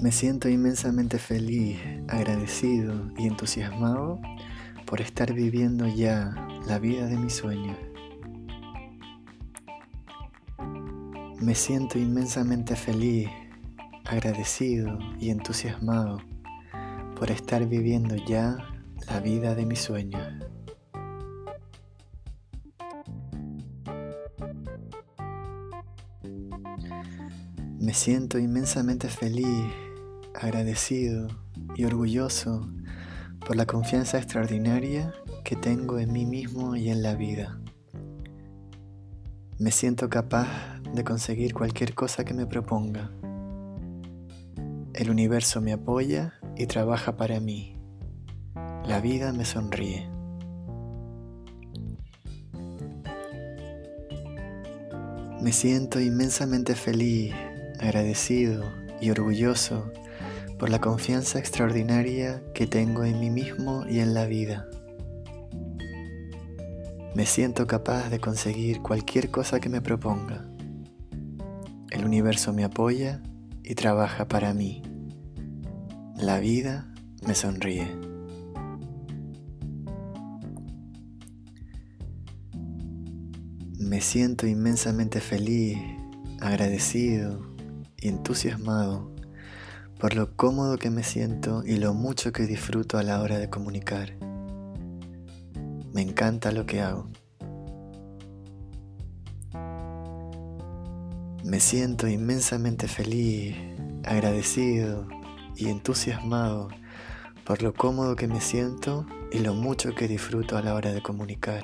Me 0.00 0.10
siento 0.10 0.48
inmensamente 0.48 1.18
feliz, 1.18 1.78
agradecido 2.08 2.94
y 3.18 3.26
entusiasmado 3.26 4.18
por 4.86 5.02
estar 5.02 5.34
viviendo 5.34 5.86
ya 5.86 6.34
la 6.66 6.78
vida 6.78 7.08
de 7.08 7.18
mis 7.18 7.34
sueños. 7.34 7.76
Me 11.42 11.54
siento 11.54 11.98
inmensamente 11.98 12.74
feliz, 12.74 13.28
agradecido 14.06 14.98
y 15.20 15.28
entusiasmado 15.28 16.22
por 17.18 17.30
estar 17.30 17.66
viviendo 17.66 18.14
ya 18.14 18.56
la 19.08 19.20
vida 19.20 19.54
de 19.54 19.66
mis 19.66 19.80
sueños. 19.80 20.22
Me 27.80 27.94
siento 27.94 28.38
inmensamente 28.38 29.08
feliz, 29.08 29.72
agradecido 30.34 31.28
y 31.74 31.84
orgulloso 31.84 32.68
por 33.44 33.56
la 33.56 33.66
confianza 33.66 34.18
extraordinaria 34.18 35.12
que 35.44 35.56
tengo 35.56 35.98
en 35.98 36.12
mí 36.12 36.26
mismo 36.26 36.76
y 36.76 36.90
en 36.90 37.02
la 37.02 37.14
vida. 37.14 37.58
Me 39.58 39.72
siento 39.72 40.08
capaz 40.08 40.80
de 40.94 41.02
conseguir 41.02 41.54
cualquier 41.54 41.94
cosa 41.94 42.24
que 42.24 42.34
me 42.34 42.46
proponga. 42.46 43.10
El 44.94 45.10
universo 45.10 45.60
me 45.60 45.72
apoya 45.72 46.37
y 46.58 46.66
trabaja 46.66 47.16
para 47.16 47.38
mí. 47.40 47.76
La 48.84 49.00
vida 49.00 49.32
me 49.32 49.44
sonríe. 49.44 50.10
Me 55.40 55.52
siento 55.52 56.00
inmensamente 56.00 56.74
feliz, 56.74 57.32
agradecido 57.78 58.64
y 59.00 59.10
orgulloso 59.10 59.92
por 60.58 60.68
la 60.68 60.80
confianza 60.80 61.38
extraordinaria 61.38 62.42
que 62.52 62.66
tengo 62.66 63.04
en 63.04 63.20
mí 63.20 63.30
mismo 63.30 63.86
y 63.88 64.00
en 64.00 64.14
la 64.14 64.26
vida. 64.26 64.66
Me 67.14 67.24
siento 67.24 67.68
capaz 67.68 68.10
de 68.10 68.18
conseguir 68.18 68.82
cualquier 68.82 69.30
cosa 69.30 69.60
que 69.60 69.68
me 69.68 69.80
proponga. 69.80 70.44
El 71.90 72.04
universo 72.04 72.52
me 72.52 72.64
apoya 72.64 73.22
y 73.62 73.76
trabaja 73.76 74.26
para 74.26 74.52
mí. 74.52 74.82
La 76.20 76.40
vida 76.40 76.92
me 77.24 77.36
sonríe. 77.36 77.94
Me 83.78 84.00
siento 84.00 84.48
inmensamente 84.48 85.20
feliz, 85.20 85.78
agradecido 86.40 87.54
y 87.96 88.08
entusiasmado 88.08 89.14
por 90.00 90.16
lo 90.16 90.34
cómodo 90.34 90.76
que 90.76 90.90
me 90.90 91.04
siento 91.04 91.62
y 91.64 91.76
lo 91.76 91.94
mucho 91.94 92.32
que 92.32 92.46
disfruto 92.46 92.98
a 92.98 93.04
la 93.04 93.20
hora 93.20 93.38
de 93.38 93.48
comunicar. 93.48 94.16
Me 95.92 96.02
encanta 96.02 96.50
lo 96.50 96.66
que 96.66 96.80
hago. 96.80 97.08
Me 101.44 101.60
siento 101.60 102.08
inmensamente 102.08 102.88
feliz, 102.88 103.54
agradecido 104.02 105.06
y 105.58 105.68
entusiasmado 105.68 106.68
por 107.44 107.62
lo 107.62 107.74
cómodo 107.74 108.14
que 108.14 108.28
me 108.28 108.40
siento 108.40 109.06
y 109.32 109.40
lo 109.40 109.54
mucho 109.54 109.94
que 109.94 110.06
disfruto 110.06 110.56
a 110.56 110.62
la 110.62 110.74
hora 110.74 110.92
de 110.92 111.02
comunicar. 111.02 111.62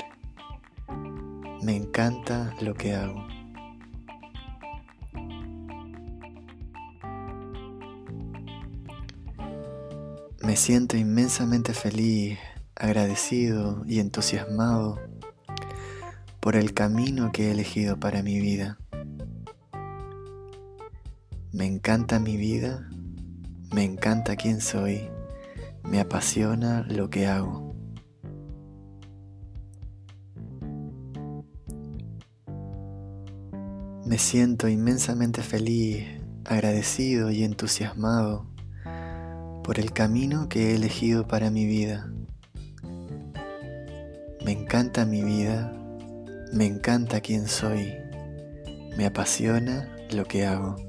Me 1.62 1.76
encanta 1.76 2.54
lo 2.61 2.74
que 2.74 2.94
hago. 2.94 3.26
Me 10.42 10.57
siento 10.57 10.96
inmensamente 10.96 11.72
feliz, 11.72 12.38
agradecido 12.76 13.83
y 13.87 14.00
entusiasmado 14.00 15.00
por 16.40 16.57
el 16.57 16.74
camino 16.74 17.30
que 17.33 17.48
he 17.48 17.50
elegido 17.52 17.98
para 17.98 18.22
mi 18.22 18.40
vida. 18.40 18.78
Me 21.52 21.66
encanta 21.66 22.18
mi 22.18 22.37
vida 22.37 22.88
me 23.75 23.83
encanta 23.83 24.37
quién 24.37 24.61
soy, 24.61 25.11
me 25.83 25.99
apasiona 25.99 26.87
lo 26.89 27.11
que 27.11 27.27
hago. 27.27 27.75
Me 34.07 34.17
siento 34.19 34.69
inmensamente 34.69 35.43
feliz, 35.43 36.07
agradecido 36.45 37.33
y 37.33 37.43
entusiasmado 37.43 38.47
por 39.65 39.81
el 39.81 39.93
camino 39.93 40.49
que 40.49 40.71
he 40.71 40.75
elegido 40.77 41.27
para 41.27 41.51
mi 41.51 41.67
vida. 41.67 42.13
Me 44.45 44.53
encanta 44.53 45.05
mi 45.05 45.25
vida, 45.25 45.73
me 46.53 46.67
encanta 46.67 47.21
quién 47.21 47.49
soy, 47.49 47.93
me 48.97 49.05
apasiona 49.05 49.89
lo 50.13 50.27
que 50.27 50.47
hago. 50.47 50.84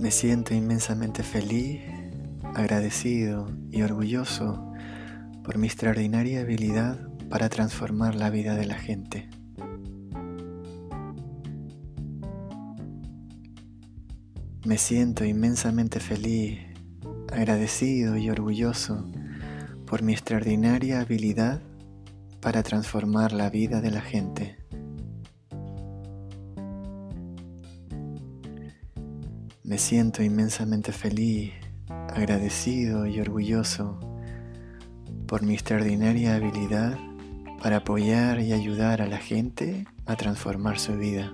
Me 0.00 0.10
siento 0.10 0.54
inmensamente 0.54 1.22
feliz, 1.22 1.82
agradecido 2.54 3.52
y 3.70 3.82
orgulloso 3.82 4.72
por 5.44 5.58
mi 5.58 5.66
extraordinaria 5.66 6.40
habilidad 6.40 7.06
para 7.28 7.50
transformar 7.50 8.14
la 8.14 8.30
vida 8.30 8.54
de 8.54 8.64
la 8.64 8.78
gente. 8.78 9.28
Me 14.64 14.78
siento 14.78 15.26
inmensamente 15.26 16.00
feliz, 16.00 16.60
agradecido 17.30 18.16
y 18.16 18.30
orgulloso 18.30 19.06
por 19.86 20.02
mi 20.02 20.14
extraordinaria 20.14 21.00
habilidad 21.02 21.60
para 22.40 22.62
transformar 22.62 23.32
la 23.32 23.50
vida 23.50 23.82
de 23.82 23.90
la 23.90 24.00
gente. 24.00 24.59
Me 29.70 29.78
siento 29.78 30.24
inmensamente 30.24 30.90
feliz, 30.90 31.52
agradecido 31.88 33.06
y 33.06 33.20
orgulloso 33.20 34.00
por 35.28 35.44
mi 35.44 35.54
extraordinaria 35.54 36.34
habilidad 36.34 36.98
para 37.62 37.76
apoyar 37.76 38.40
y 38.40 38.52
ayudar 38.52 39.00
a 39.00 39.06
la 39.06 39.18
gente 39.18 39.86
a 40.06 40.16
transformar 40.16 40.80
su 40.80 40.96
vida. 40.96 41.32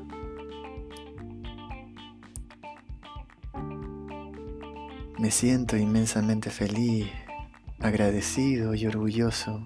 Me 5.18 5.30
siento 5.30 5.78
inmensamente 5.78 6.50
feliz, 6.50 7.06
agradecido 7.80 8.74
y 8.74 8.84
orgulloso 8.84 9.64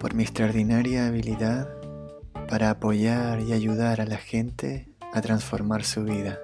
por 0.00 0.14
mi 0.14 0.24
extraordinaria 0.24 1.06
habilidad 1.06 1.68
para 2.48 2.70
apoyar 2.70 3.40
y 3.40 3.52
ayudar 3.52 4.00
a 4.00 4.04
la 4.04 4.16
gente 4.16 4.88
a 5.12 5.20
transformar 5.20 5.84
su 5.84 6.02
vida. 6.02 6.40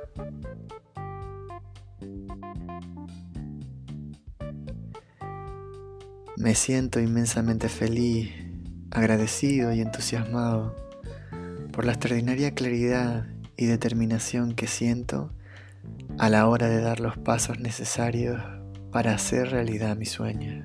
Me 6.39 6.55
siento 6.55 7.01
inmensamente 7.01 7.69
feliz, 7.69 8.31
agradecido 8.93 9.73
y 9.73 9.81
entusiasmado 9.81 10.73
por 11.73 11.85
la 11.85 11.91
extraordinaria 11.91 12.55
claridad 12.55 13.27
y 13.57 13.67
determinación 13.67 14.55
que 14.55 14.69
siento 14.69 15.33
a 16.17 16.29
la 16.29 16.47
hora 16.47 16.69
de 16.69 16.81
dar 16.81 17.01
los 17.01 17.19
pasos 17.19 17.59
necesarios 17.59 18.41
para 18.93 19.15
hacer 19.15 19.51
realidad 19.51 19.97
mi 19.97 20.07
sueño. 20.07 20.65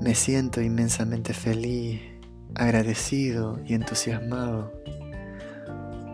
Me 0.00 0.14
siento 0.14 0.62
inmensamente 0.62 1.34
feliz, 1.34 2.00
agradecido 2.54 3.60
y 3.66 3.74
entusiasmado 3.74 4.72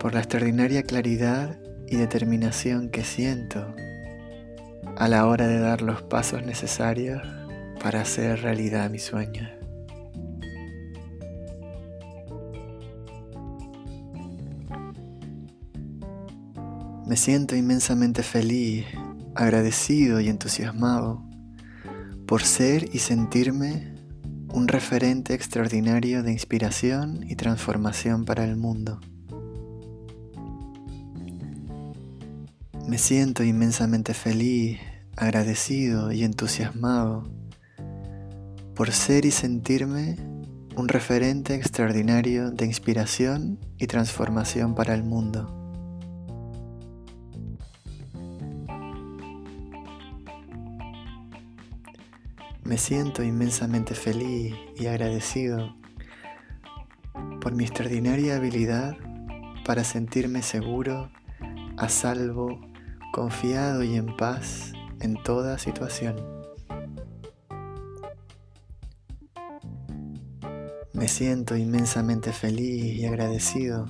por 0.01 0.13
la 0.13 0.19
extraordinaria 0.19 0.83
claridad 0.83 1.57
y 1.87 1.95
determinación 1.95 2.89
que 2.89 3.05
siento 3.05 3.73
a 4.97 5.07
la 5.07 5.27
hora 5.27 5.47
de 5.47 5.59
dar 5.59 5.81
los 5.81 6.01
pasos 6.03 6.43
necesarios 6.43 7.21
para 7.81 8.01
hacer 8.01 8.41
realidad 8.41 8.89
mi 8.89 8.99
sueño. 8.99 9.49
Me 17.05 17.17
siento 17.17 17.55
inmensamente 17.55 18.23
feliz, 18.23 18.85
agradecido 19.35 20.19
y 20.21 20.29
entusiasmado 20.29 21.23
por 22.25 22.43
ser 22.43 22.89
y 22.93 22.99
sentirme 22.99 23.93
un 24.53 24.67
referente 24.67 25.33
extraordinario 25.33 26.23
de 26.23 26.31
inspiración 26.31 27.25
y 27.27 27.35
transformación 27.35 28.23
para 28.25 28.45
el 28.45 28.55
mundo. 28.55 28.99
Me 32.85 32.97
siento 32.97 33.43
inmensamente 33.43 34.13
feliz, 34.13 34.79
agradecido 35.15 36.11
y 36.11 36.23
entusiasmado 36.23 37.23
por 38.75 38.91
ser 38.91 39.25
y 39.25 39.31
sentirme 39.31 40.17
un 40.75 40.89
referente 40.89 41.55
extraordinario 41.55 42.51
de 42.51 42.65
inspiración 42.65 43.57
y 43.77 43.87
transformación 43.87 44.75
para 44.75 44.93
el 44.95 45.03
mundo. 45.03 45.47
Me 52.63 52.77
siento 52.77 53.23
inmensamente 53.23 53.95
feliz 53.95 54.55
y 54.75 54.87
agradecido 54.87 55.75
por 57.39 57.55
mi 57.55 57.63
extraordinaria 57.63 58.35
habilidad 58.35 58.97
para 59.65 59.83
sentirme 59.83 60.41
seguro, 60.41 61.09
a 61.77 61.87
salvo, 61.89 62.72
confiado 63.13 63.83
y 63.83 63.95
en 63.95 64.17
paz 64.17 64.73
en 64.99 65.21
toda 65.21 65.59
situación. 65.59 66.15
Me 70.93 71.07
siento 71.07 71.55
inmensamente 71.55 72.33
feliz 72.33 72.99
y 72.99 73.05
agradecido 73.05 73.87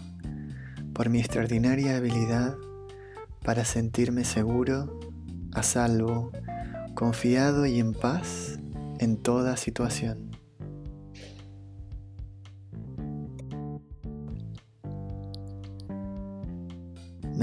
por 0.93 1.09
mi 1.09 1.19
extraordinaria 1.19 1.95
habilidad 1.95 2.57
para 3.45 3.63
sentirme 3.63 4.25
seguro, 4.25 4.99
a 5.53 5.63
salvo, 5.63 6.33
confiado 6.93 7.65
y 7.65 7.79
en 7.79 7.93
paz 7.93 8.59
en 8.99 9.15
toda 9.15 9.55
situación. 9.55 10.32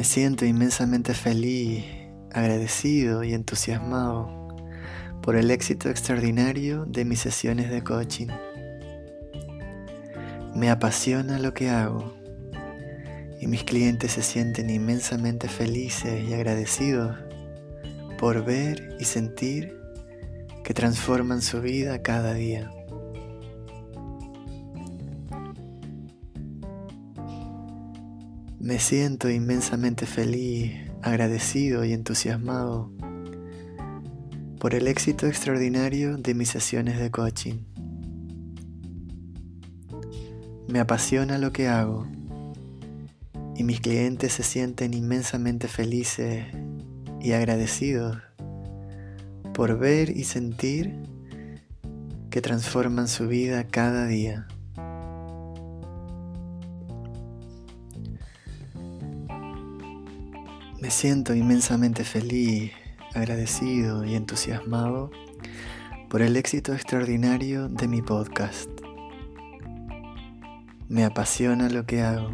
Me 0.00 0.04
siento 0.04 0.46
inmensamente 0.46 1.12
feliz, 1.12 1.84
agradecido 2.32 3.22
y 3.22 3.34
entusiasmado 3.34 4.30
por 5.20 5.36
el 5.36 5.50
éxito 5.50 5.90
extraordinario 5.90 6.86
de 6.86 7.04
mis 7.04 7.20
sesiones 7.20 7.68
de 7.68 7.84
coaching. 7.84 8.28
Me 10.54 10.70
apasiona 10.70 11.38
lo 11.38 11.52
que 11.52 11.68
hago 11.68 12.14
y 13.42 13.46
mis 13.46 13.62
clientes 13.64 14.12
se 14.12 14.22
sienten 14.22 14.70
inmensamente 14.70 15.48
felices 15.48 16.26
y 16.26 16.32
agradecidos 16.32 17.18
por 18.18 18.42
ver 18.42 18.96
y 18.98 19.04
sentir 19.04 19.78
que 20.64 20.72
transforman 20.72 21.42
su 21.42 21.60
vida 21.60 22.00
cada 22.00 22.32
día. 22.32 22.70
Me 28.70 28.78
siento 28.78 29.28
inmensamente 29.28 30.06
feliz, 30.06 30.72
agradecido 31.02 31.85
y 31.85 31.92
entusiasmado 31.92 32.92
por 34.61 34.76
el 34.76 34.87
éxito 34.87 35.26
extraordinario 35.26 36.16
de 36.18 36.35
mis 36.35 36.50
sesiones 36.50 37.00
de 37.00 37.11
coaching. 37.11 37.64
Me 40.68 40.78
apasiona 40.78 41.37
lo 41.38 41.52
que 41.52 41.66
hago 41.66 42.06
y 43.56 43.64
mis 43.64 43.80
clientes 43.80 44.35
se 44.35 44.44
sienten 44.44 44.94
inmensamente 44.94 45.66
felices 45.66 46.46
y 47.20 47.33
agradecidos 47.33 48.18
por 49.52 49.80
ver 49.80 50.16
y 50.16 50.22
sentir 50.22 50.94
que 52.30 52.40
transforman 52.40 53.09
su 53.09 53.26
vida 53.26 53.66
cada 53.66 54.06
día. 54.06 54.46
Me 60.90 60.94
siento 60.94 61.37
inmensamente 61.37 62.03
feliz, 62.03 62.72
agradecido 63.14 64.05
y 64.05 64.16
entusiasmado 64.16 65.12
por 66.09 66.20
el 66.20 66.37
éxito 66.37 66.74
extraordinario 66.74 67.68
de 67.68 67.87
mi 67.87 68.03
podcast. 68.03 68.68
Me 70.88 71.05
apasiona 71.05 71.68
lo 71.68 71.87
que 71.87 72.03
hago. 72.03 72.31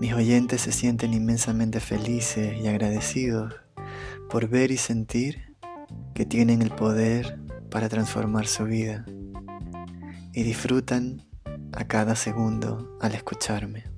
Mis 0.00 0.14
oyentes 0.14 0.62
se 0.62 0.72
sienten 0.72 1.12
inmensamente 1.12 1.78
felices 1.78 2.58
y 2.58 2.68
agradecidos 2.68 3.54
por 4.30 4.48
ver 4.48 4.70
y 4.70 4.78
sentir 4.78 5.58
que 6.14 6.24
tienen 6.24 6.62
el 6.62 6.70
poder 6.70 7.38
para 7.70 7.90
transformar 7.90 8.46
su 8.46 8.64
vida 8.64 9.04
y 10.32 10.42
disfrutan 10.42 11.22
a 11.74 11.86
cada 11.86 12.16
segundo 12.16 12.96
al 13.02 13.14
escucharme. 13.14 13.95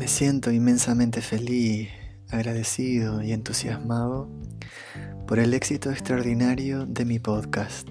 Me 0.00 0.08
siento 0.08 0.50
inmensamente 0.50 1.20
feliz, 1.20 1.90
agradecido 2.30 3.20
y 3.20 3.32
entusiasmado 3.32 4.30
por 5.26 5.38
el 5.38 5.52
éxito 5.52 5.90
extraordinario 5.90 6.86
de 6.86 7.04
mi 7.04 7.18
podcast. 7.18 7.86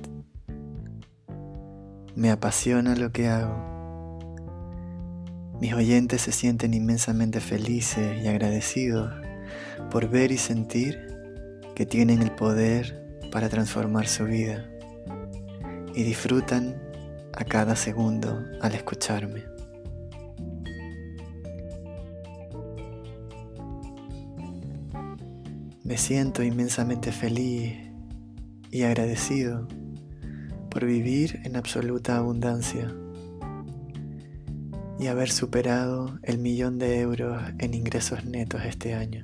Me 2.15 2.31
apasiona 2.31 2.95
lo 2.95 3.11
que 3.11 3.27
hago. 3.27 4.25
Mis 5.61 5.71
oyentes 5.73 6.23
se 6.23 6.31
sienten 6.31 6.73
inmensamente 6.73 7.41
felices 7.41 8.19
y 8.23 8.27
agradecidos 8.27 9.13
por 9.91 10.09
ver 10.09 10.31
y 10.31 10.39
sentir 10.39 11.05
que 11.75 11.85
tienen 11.85 12.23
el 12.23 12.31
poder 12.31 13.19
para 13.31 13.49
transformar 13.49 14.07
su 14.07 14.25
vida 14.25 14.67
y 15.93 16.01
disfrutan 16.01 16.81
a 17.33 17.45
cada 17.45 17.75
segundo 17.75 18.43
al 18.61 18.73
escucharme. 18.73 19.58
Me 25.89 25.97
siento 25.97 26.43
inmensamente 26.43 27.11
feliz 27.11 27.75
y 28.69 28.83
agradecido 28.83 29.67
por 30.69 30.85
vivir 30.85 31.41
en 31.45 31.55
absoluta 31.55 32.15
abundancia 32.17 32.93
y 34.99 35.07
haber 35.07 35.31
superado 35.31 36.19
el 36.21 36.37
millón 36.37 36.77
de 36.77 36.99
euros 36.99 37.41
en 37.57 37.73
ingresos 37.73 38.23
netos 38.23 38.61
este 38.65 38.93
año. 38.93 39.23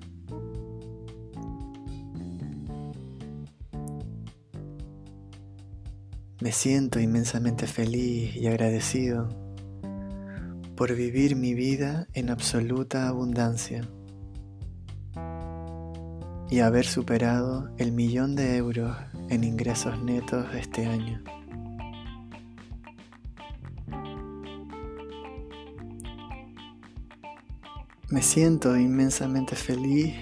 Me 6.42 6.52
siento 6.52 7.00
inmensamente 7.00 7.68
feliz 7.68 8.36
y 8.36 8.48
agradecido 8.48 9.30
por 10.76 10.96
vivir 10.96 11.36
mi 11.36 11.54
vida 11.54 12.08
en 12.14 12.32
absoluta 12.32 13.08
abundancia 13.08 13.88
y 16.50 16.60
haber 16.60 16.86
superado 16.86 17.70
el 17.78 17.92
millón 17.92 18.36
de 18.36 18.58
euros 18.58 18.96
en 19.30 19.44
ingresos 19.44 20.02
netos 20.04 20.46
este 20.54 20.86
año. 20.86 21.24
Me 28.10 28.22
siento 28.22 28.78
inmensamente 28.78 29.56
feliz, 29.56 30.16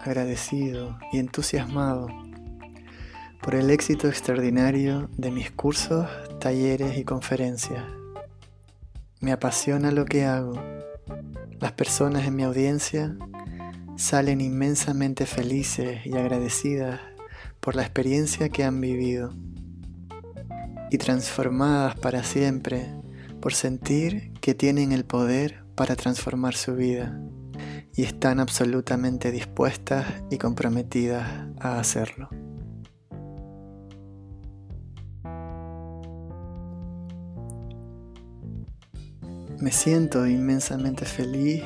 agradecido 0.00 0.98
y 1.12 1.18
entusiasmado 1.18 2.06
por 3.42 3.54
el 3.54 3.70
éxito 3.70 4.08
extraordinario 4.08 5.08
de 5.16 5.30
mis 5.30 5.50
cursos, 5.50 6.06
talleres 6.38 6.96
y 6.96 7.04
conferencias. 7.04 7.84
Me 9.20 9.32
apasiona 9.32 9.90
lo 9.90 10.04
que 10.04 10.24
hago. 10.24 10.62
Las 11.58 11.72
personas 11.72 12.24
en 12.26 12.36
mi 12.36 12.44
audiencia 12.44 13.16
salen 13.98 14.40
inmensamente 14.40 15.26
felices 15.26 16.06
y 16.06 16.16
agradecidas 16.16 17.00
por 17.58 17.74
la 17.74 17.82
experiencia 17.82 18.48
que 18.48 18.62
han 18.62 18.80
vivido 18.80 19.34
y 20.88 20.98
transformadas 20.98 21.96
para 21.96 22.22
siempre 22.22 22.86
por 23.40 23.54
sentir 23.54 24.32
que 24.40 24.54
tienen 24.54 24.92
el 24.92 25.04
poder 25.04 25.64
para 25.74 25.96
transformar 25.96 26.54
su 26.54 26.76
vida 26.76 27.20
y 27.92 28.04
están 28.04 28.38
absolutamente 28.38 29.32
dispuestas 29.32 30.06
y 30.30 30.38
comprometidas 30.38 31.48
a 31.58 31.80
hacerlo. 31.80 32.28
Me 39.58 39.72
siento 39.72 40.24
inmensamente 40.24 41.04
feliz 41.04 41.64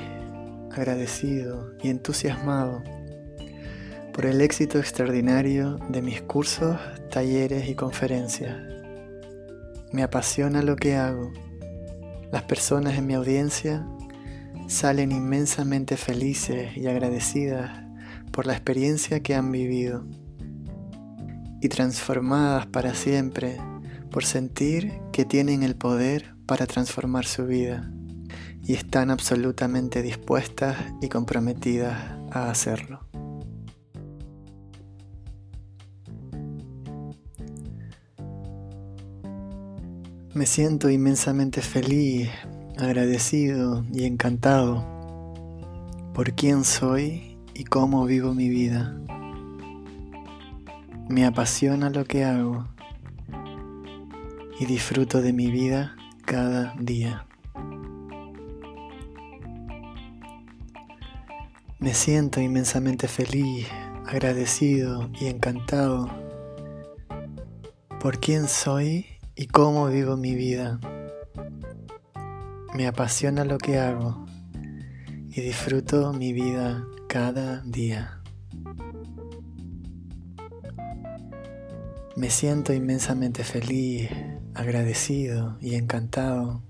agradecido 0.74 1.74
y 1.82 1.90
entusiasmado 1.90 2.82
por 4.12 4.26
el 4.26 4.40
éxito 4.40 4.78
extraordinario 4.78 5.78
de 5.88 6.02
mis 6.02 6.20
cursos, 6.20 6.76
talleres 7.10 7.68
y 7.68 7.74
conferencias. 7.74 8.56
Me 9.92 10.02
apasiona 10.02 10.62
lo 10.62 10.76
que 10.76 10.96
hago. 10.96 11.32
Las 12.30 12.42
personas 12.42 12.98
en 12.98 13.06
mi 13.06 13.14
audiencia 13.14 13.86
salen 14.68 15.12
inmensamente 15.12 15.96
felices 15.96 16.76
y 16.76 16.86
agradecidas 16.86 17.70
por 18.30 18.46
la 18.46 18.52
experiencia 18.52 19.20
que 19.20 19.34
han 19.34 19.50
vivido 19.50 20.06
y 21.60 21.68
transformadas 21.68 22.66
para 22.66 22.94
siempre 22.94 23.58
por 24.10 24.24
sentir 24.24 24.92
que 25.12 25.24
tienen 25.24 25.62
el 25.62 25.76
poder 25.76 26.34
para 26.46 26.66
transformar 26.66 27.24
su 27.24 27.46
vida 27.46 27.90
y 28.64 28.74
están 28.74 29.10
absolutamente 29.10 30.02
dispuestas 30.02 30.76
y 31.00 31.08
comprometidas 31.08 31.98
a 32.30 32.50
hacerlo. 32.50 33.00
Me 40.34 40.46
siento 40.46 40.88
inmensamente 40.88 41.60
feliz, 41.60 42.30
agradecido 42.78 43.84
y 43.92 44.04
encantado 44.04 44.82
por 46.14 46.32
quién 46.32 46.64
soy 46.64 47.36
y 47.54 47.64
cómo 47.64 48.06
vivo 48.06 48.32
mi 48.32 48.48
vida. 48.48 48.96
Me 51.08 51.26
apasiona 51.26 51.90
lo 51.90 52.06
que 52.06 52.24
hago 52.24 52.66
y 54.58 54.64
disfruto 54.64 55.20
de 55.20 55.34
mi 55.34 55.50
vida 55.50 55.96
cada 56.24 56.74
día. 56.78 57.26
Me 61.82 61.94
siento 61.94 62.40
inmensamente 62.40 63.08
feliz, 63.08 63.66
agradecido 64.06 65.10
y 65.20 65.26
encantado 65.26 66.08
por 68.00 68.20
quién 68.20 68.46
soy 68.46 69.06
y 69.34 69.48
cómo 69.48 69.88
vivo 69.88 70.16
mi 70.16 70.36
vida. 70.36 70.78
Me 72.72 72.86
apasiona 72.86 73.44
lo 73.44 73.58
que 73.58 73.80
hago 73.80 74.24
y 75.28 75.40
disfruto 75.40 76.12
mi 76.12 76.32
vida 76.32 76.86
cada 77.08 77.62
día. 77.62 78.22
Me 82.14 82.30
siento 82.30 82.72
inmensamente 82.72 83.42
feliz, 83.42 84.08
agradecido 84.54 85.58
y 85.60 85.74
encantado 85.74 86.62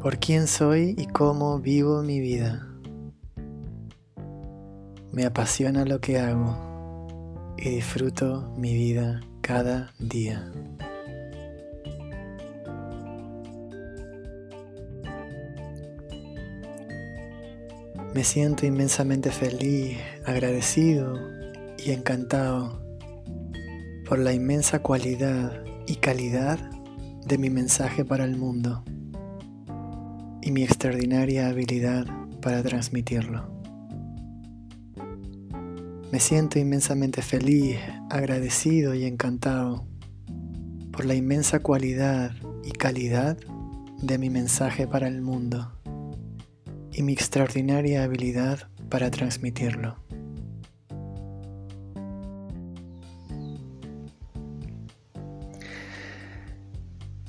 por 0.00 0.18
quién 0.18 0.46
soy 0.46 0.94
y 0.96 1.06
cómo 1.06 1.58
vivo 1.58 2.02
mi 2.02 2.20
vida. 2.20 2.66
Me 5.12 5.26
apasiona 5.26 5.84
lo 5.84 6.00
que 6.00 6.18
hago 6.18 7.52
y 7.58 7.68
disfruto 7.68 8.50
mi 8.56 8.72
vida 8.72 9.20
cada 9.42 9.92
día. 9.98 10.50
Me 18.14 18.24
siento 18.24 18.64
inmensamente 18.64 19.30
feliz, 19.30 19.98
agradecido 20.24 21.20
y 21.76 21.90
encantado 21.90 22.80
por 24.08 24.18
la 24.18 24.32
inmensa 24.32 24.80
cualidad 24.80 25.62
y 25.86 25.96
calidad 25.96 26.58
de 27.26 27.36
mi 27.36 27.50
mensaje 27.50 28.04
para 28.04 28.24
el 28.24 28.36
mundo 28.36 28.82
y 30.42 30.50
mi 30.50 30.62
extraordinaria 30.62 31.48
habilidad 31.48 32.06
para 32.40 32.62
transmitirlo. 32.62 33.48
Me 36.10 36.18
siento 36.18 36.58
inmensamente 36.58 37.22
feliz, 37.22 37.78
agradecido 38.10 38.94
y 38.94 39.04
encantado 39.04 39.86
por 40.90 41.04
la 41.04 41.14
inmensa 41.14 41.60
cualidad 41.60 42.32
y 42.64 42.72
calidad 42.72 43.38
de 44.02 44.18
mi 44.18 44.28
mensaje 44.28 44.86
para 44.86 45.06
el 45.06 45.22
mundo 45.22 45.72
y 46.92 47.02
mi 47.02 47.12
extraordinaria 47.12 48.02
habilidad 48.02 48.68
para 48.88 49.10
transmitirlo. 49.10 49.96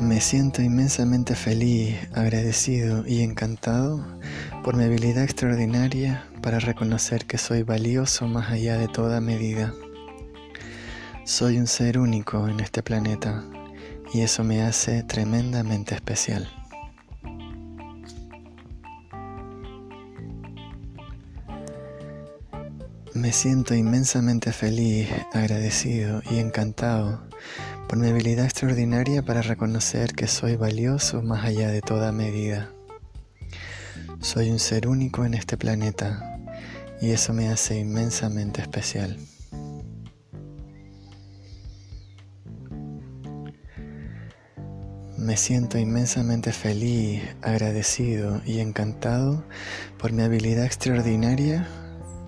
Me 0.02 0.20
siento 0.20 0.64
inmensamente 0.64 1.36
feliz, 1.36 1.96
agradecido 2.16 3.06
y 3.06 3.22
encantado 3.22 4.04
por 4.64 4.76
mi 4.76 4.84
habilidad 4.84 5.24
extraordinaria 5.24 6.26
para 6.42 6.58
reconocer 6.58 7.28
que 7.28 7.38
soy 7.38 7.62
valioso 7.62 8.28
más 8.28 8.50
allá 8.50 8.80
de 8.80 8.88
toda 8.88 9.22
medida 9.22 9.76
Soy 11.24 11.60
un 11.60 11.68
ser 11.68 12.00
único 12.00 12.48
en 12.48 12.62
este 12.62 12.82
planeta 12.82 13.44
y 14.12 14.22
eso 14.22 14.44
me 14.44 14.64
hace 14.64 15.04
tremendamente 15.04 15.94
especial. 15.94 16.50
Me 23.14 23.32
siento 23.32 23.76
inmensamente 23.76 24.52
feliz, 24.52 25.10
agradecido 25.32 26.24
y 26.32 26.40
encantado 26.40 27.22
por 27.92 28.00
mi 28.00 28.08
habilidad 28.08 28.46
extraordinaria 28.46 29.22
para 29.22 29.42
reconocer 29.42 30.14
que 30.14 30.26
soy 30.26 30.56
valioso 30.56 31.22
más 31.22 31.44
allá 31.44 31.68
de 31.68 31.82
toda 31.82 32.14
medida. 32.14 32.72
Soy 34.22 34.50
un 34.50 34.60
ser 34.60 34.88
único 34.88 35.26
en 35.26 35.34
este 35.34 35.58
planeta 35.58 36.40
y 37.02 37.10
eso 37.10 37.34
me 37.34 37.50
hace 37.50 37.80
inmensamente 37.80 38.62
especial. 38.62 39.18
Me 45.18 45.36
siento 45.36 45.78
inmensamente 45.78 46.54
feliz, 46.54 47.22
agradecido 47.42 48.42
y 48.46 48.60
encantado 48.60 49.44
por 50.00 50.14
mi 50.14 50.24
habilidad 50.24 50.64
extraordinaria 50.64 51.68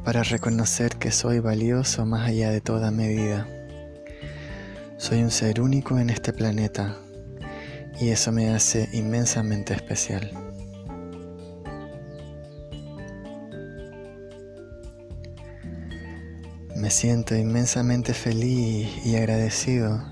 para 0.04 0.24
reconocer 0.24 0.98
que 0.98 1.12
soy 1.12 1.40
valioso 1.40 2.06
más 2.06 2.28
allá 2.28 2.52
de 2.52 2.60
toda 2.60 2.92
medida. 2.92 3.48
Soy 4.98 5.22
un 5.24 5.32
ser 5.32 5.60
único 5.60 6.00
en 6.00 6.10
este 6.10 6.34
planeta 6.34 6.96
y 8.00 8.10
eso 8.10 8.32
me 8.32 8.50
hace 8.50 8.90
inmensamente 8.94 9.74
especial. 9.74 10.32
Me 16.76 16.90
siento 16.90 17.36
inmensamente 17.36 18.14
feliz 18.14 18.90
y 19.06 19.16
agradecido 19.16 20.04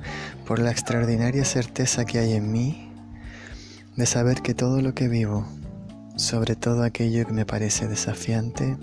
por 0.45 0.59
la 0.59 0.71
extraordinaria 0.71 1.45
certeza 1.45 2.05
que 2.05 2.19
hay 2.19 2.33
en 2.33 2.51
mí 2.51 2.91
de 3.95 4.05
saber 4.05 4.41
que 4.41 4.53
todo 4.53 4.81
lo 4.81 4.93
que 4.93 5.07
vivo, 5.07 5.45
sobre 6.15 6.55
todo 6.55 6.83
aquello 6.83 7.25
que 7.25 7.33
me 7.33 7.45
parece 7.45 7.87
desafiante, 7.87 8.77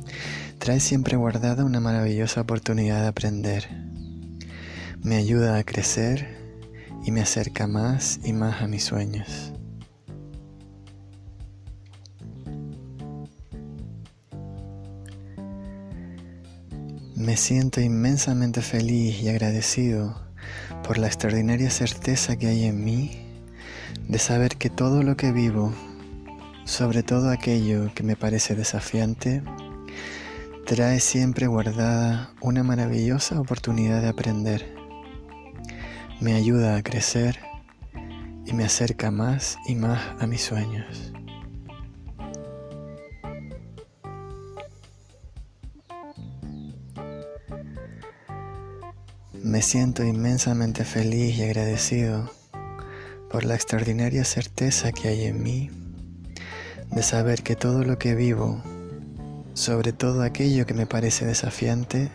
trae 0.58 0.80
siempre 0.80 1.16
guardada 1.16 1.64
una 1.64 1.80
maravillosa 1.80 2.42
oportunidad 2.42 3.02
de 3.02 3.08
aprender. 3.08 3.87
Me 5.02 5.16
ayuda 5.16 5.56
a 5.56 5.64
crecer 5.64 6.36
y 7.04 7.12
me 7.12 7.20
acerca 7.20 7.66
más 7.66 8.18
y 8.24 8.32
más 8.32 8.62
a 8.62 8.66
mis 8.66 8.84
sueños. 8.84 9.52
Me 17.14 17.36
siento 17.36 17.80
inmensamente 17.80 18.60
feliz 18.60 19.20
y 19.22 19.28
agradecido 19.28 20.20
por 20.82 20.98
la 20.98 21.06
extraordinaria 21.06 21.70
certeza 21.70 22.36
que 22.36 22.46
hay 22.46 22.64
en 22.64 22.84
mí 22.84 23.28
de 24.08 24.18
saber 24.18 24.56
que 24.56 24.70
todo 24.70 25.02
lo 25.02 25.16
que 25.16 25.32
vivo, 25.32 25.72
sobre 26.64 27.02
todo 27.02 27.30
aquello 27.30 27.92
que 27.94 28.02
me 28.02 28.16
parece 28.16 28.54
desafiante, 28.54 29.42
trae 30.64 31.00
siempre 31.00 31.46
guardada 31.46 32.34
una 32.40 32.62
maravillosa 32.62 33.40
oportunidad 33.40 34.02
de 34.02 34.08
aprender. 34.08 34.77
Me 36.20 36.34
ayuda 36.34 36.76
a 36.76 36.82
crecer 36.82 37.38
y 38.44 38.52
me 38.52 38.64
acerca 38.64 39.12
más 39.12 39.56
y 39.66 39.76
más 39.76 40.00
a 40.20 40.26
mis 40.26 40.42
sueños. 40.42 41.12
Me 49.32 49.62
siento 49.62 50.02
inmensamente 50.02 50.84
feliz 50.84 51.38
y 51.38 51.44
agradecido 51.44 52.28
por 53.30 53.44
la 53.44 53.54
extraordinaria 53.54 54.24
certeza 54.24 54.90
que 54.90 55.08
hay 55.08 55.24
en 55.26 55.42
mí 55.42 55.70
de 56.90 57.02
saber 57.04 57.42
que 57.44 57.54
todo 57.54 57.84
lo 57.84 57.96
que 57.98 58.16
vivo, 58.16 58.60
sobre 59.54 59.92
todo 59.92 60.22
aquello 60.22 60.66
que 60.66 60.74
me 60.74 60.86
parece 60.86 61.26
desafiante, 61.26 62.10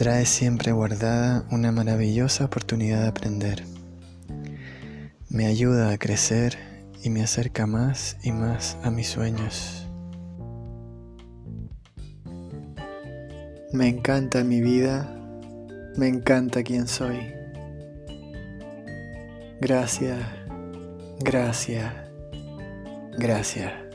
trae 0.00 0.24
siempre 0.24 0.72
guardada 0.72 1.44
una 1.50 1.72
maravillosa 1.72 2.46
oportunidad 2.46 3.02
de 3.02 3.08
aprender. 3.08 3.66
Me 5.28 5.44
ayuda 5.44 5.92
a 5.92 5.98
crecer 5.98 6.56
y 7.04 7.10
me 7.10 7.22
acerca 7.22 7.66
más 7.66 8.16
y 8.22 8.32
más 8.32 8.78
a 8.82 8.90
mis 8.90 9.08
sueños. 9.08 9.86
Me 13.74 13.88
encanta 13.88 14.42
mi 14.42 14.62
vida 14.62 15.18
me 15.98 16.08
encanta 16.08 16.62
quien 16.62 16.88
soy. 16.88 17.34
Gracias, 19.60 20.18
gracias, 21.18 21.92
gracias. 23.18 23.89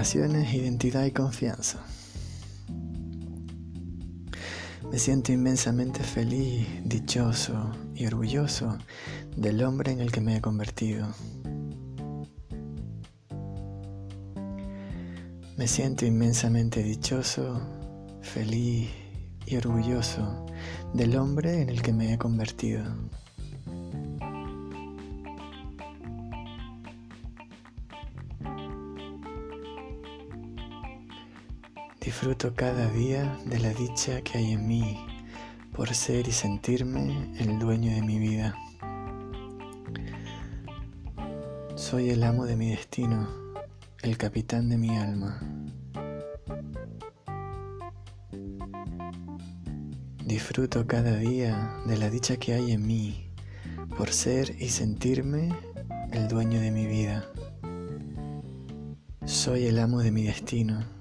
Identidad 0.00 1.06
y 1.06 1.10
confianza. 1.10 1.80
Me 4.92 4.96
siento 4.96 5.32
inmensamente 5.32 6.04
feliz, 6.04 6.68
dichoso 6.84 7.72
y 7.96 8.06
orgulloso 8.06 8.78
del 9.36 9.64
hombre 9.64 9.90
en 9.90 10.00
el 10.00 10.12
que 10.12 10.20
me 10.20 10.36
he 10.36 10.40
convertido. 10.40 11.08
Me 15.56 15.66
siento 15.66 16.06
inmensamente 16.06 16.80
dichoso, 16.84 17.60
feliz 18.22 18.88
y 19.46 19.56
orgulloso 19.56 20.46
del 20.94 21.16
hombre 21.16 21.60
en 21.60 21.70
el 21.70 21.82
que 21.82 21.92
me 21.92 22.14
he 22.14 22.18
convertido. 22.18 22.84
Disfruto 32.08 32.54
cada 32.54 32.88
día 32.88 33.38
de 33.44 33.58
la 33.58 33.68
dicha 33.74 34.22
que 34.22 34.38
hay 34.38 34.52
en 34.52 34.66
mí 34.66 34.98
por 35.74 35.94
ser 35.94 36.26
y 36.26 36.32
sentirme 36.32 37.30
el 37.38 37.58
dueño 37.58 37.92
de 37.92 38.00
mi 38.00 38.18
vida. 38.18 38.56
Soy 41.74 42.08
el 42.08 42.22
amo 42.22 42.46
de 42.46 42.56
mi 42.56 42.70
destino, 42.70 43.28
el 44.00 44.16
capitán 44.16 44.70
de 44.70 44.78
mi 44.78 44.96
alma. 44.96 45.38
Disfruto 50.24 50.86
cada 50.86 51.14
día 51.14 51.76
de 51.84 51.98
la 51.98 52.08
dicha 52.08 52.38
que 52.38 52.54
hay 52.54 52.72
en 52.72 52.86
mí 52.86 53.30
por 53.98 54.14
ser 54.14 54.56
y 54.58 54.70
sentirme 54.70 55.54
el 56.12 56.26
dueño 56.26 56.58
de 56.58 56.70
mi 56.70 56.86
vida. 56.86 57.30
Soy 59.26 59.66
el 59.66 59.78
amo 59.78 60.00
de 60.00 60.10
mi 60.10 60.22
destino 60.22 60.97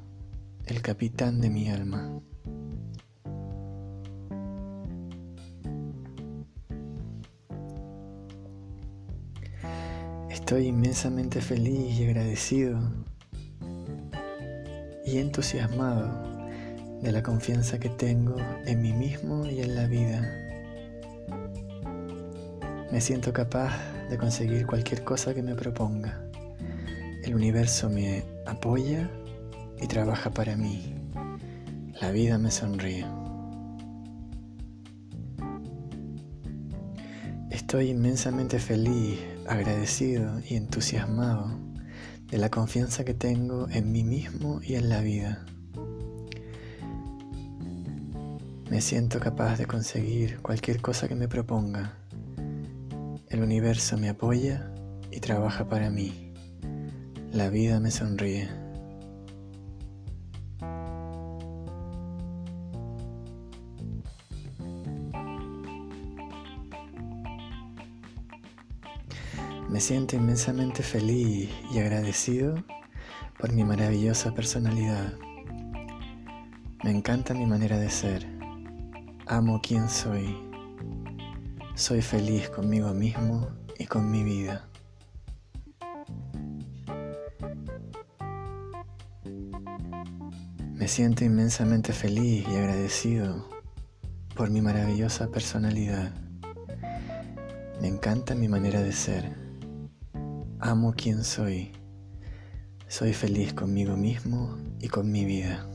el 0.68 0.82
capitán 0.82 1.40
de 1.40 1.50
mi 1.50 1.70
alma. 1.70 2.20
Estoy 10.30 10.68
inmensamente 10.68 11.42
feliz 11.42 12.00
y 12.00 12.06
agradecido 12.06 12.80
y 15.06 15.20
entusiasmado 15.20 16.10
de 17.02 17.12
la 17.12 17.24
confianza 17.24 17.80
que 17.80 17.90
tengo 17.90 18.36
en 18.66 18.82
mí 18.82 18.92
mismo 18.92 19.46
y 19.46 19.62
en 19.62 19.76
la 19.76 19.88
vida. 19.88 20.22
Me 22.92 23.00
siento 23.00 23.32
capaz 23.32 23.74
de 24.10 24.18
conseguir 24.18 24.66
cualquier 24.66 25.04
cosa 25.04 25.34
que 25.34 25.44
me 25.44 25.56
proponga. 25.56 26.22
El 27.24 27.36
universo 27.36 27.90
me 27.90 28.24
apoya 28.46 29.10
y 29.82 29.88
trabaja 29.88 30.32
para 30.32 30.56
mí. 30.56 30.96
La 32.02 32.12
vida 32.12 32.38
me 32.38 32.52
sonríe. 32.52 33.06
Estoy 37.50 37.90
inmensamente 37.90 38.60
feliz, 38.60 39.20
agradecido 39.48 40.40
y 40.48 40.56
entusiasmado 40.56 41.60
de 42.28 42.38
la 42.38 42.50
confianza 42.50 43.04
que 43.04 43.14
tengo 43.14 43.68
en 43.70 43.92
mí 43.92 44.04
mismo 44.04 44.62
y 44.62 44.76
en 44.76 44.90
la 44.90 45.02
vida. 45.02 45.46
Me 48.70 48.82
siento 48.82 49.20
capaz 49.20 49.58
de 49.58 49.66
conseguir 49.66 50.40
cualquier 50.42 50.82
cosa 50.82 51.08
que 51.08 51.16
me 51.16 51.28
proponga. 51.28 51.98
El 53.30 53.42
universo 53.42 53.98
me 53.98 54.10
apoya 54.10 54.72
y 55.10 55.20
trabaja 55.20 55.68
para 55.68 55.90
mí. 55.90 56.34
La 57.32 57.50
vida 57.50 57.80
me 57.80 57.92
sonríe. 57.92 58.67
Me 69.78 69.82
siento 69.82 70.16
inmensamente 70.16 70.82
feliz 70.82 71.52
y 71.72 71.78
agradecido 71.78 72.56
por 73.38 73.54
mi 73.54 73.64
maravillosa 73.64 74.34
personalidad. 74.34 75.14
Me 76.84 76.90
encanta 76.90 77.36
mi 77.36 77.46
manera 77.46 77.78
de 77.78 77.92
ser. 77.92 78.26
Amo 79.28 79.62
quien 79.62 79.88
soy. 79.88 80.36
Soy 81.76 82.02
feliz 82.02 82.50
conmigo 82.50 82.92
mismo 82.96 83.50
y 83.78 83.86
con 83.86 84.10
mi 84.10 84.24
vida. 84.24 84.68
Me 90.74 90.88
siento 90.88 91.24
inmensamente 91.24 91.94
feliz 91.94 92.48
y 92.50 92.56
agradecido 92.56 93.48
por 94.36 94.50
mi 94.50 94.60
maravillosa 94.60 95.28
personalidad. 95.28 96.16
Me 97.80 97.88
encanta 97.90 98.34
mi 98.34 98.48
manera 98.48 98.82
de 98.82 98.92
ser. 98.92 99.47
Amo 100.60 100.94
quien 100.98 101.24
soy. 101.24 101.72
Soy 102.88 103.14
feliz 103.14 103.54
conmigo 103.54 103.96
mismo 103.96 104.58
y 104.80 104.88
con 104.88 105.12
mi 105.12 105.24
vida. 105.24 105.68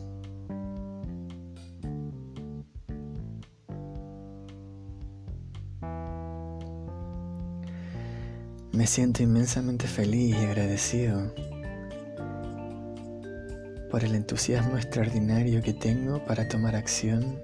Me 8.73 8.89
siento 8.89 9.23
inmensamente 9.23 9.87
feliz 9.87 10.35
y 10.35 10.45
agradecido 10.47 11.33
por 13.89 14.03
el 14.03 14.17
entusiasmo 14.17 14.77
extraordinario 14.77 15.63
que 15.63 15.75
tengo 15.75 16.25
para 16.25 16.49
tomar 16.49 16.75
acción 16.75 17.41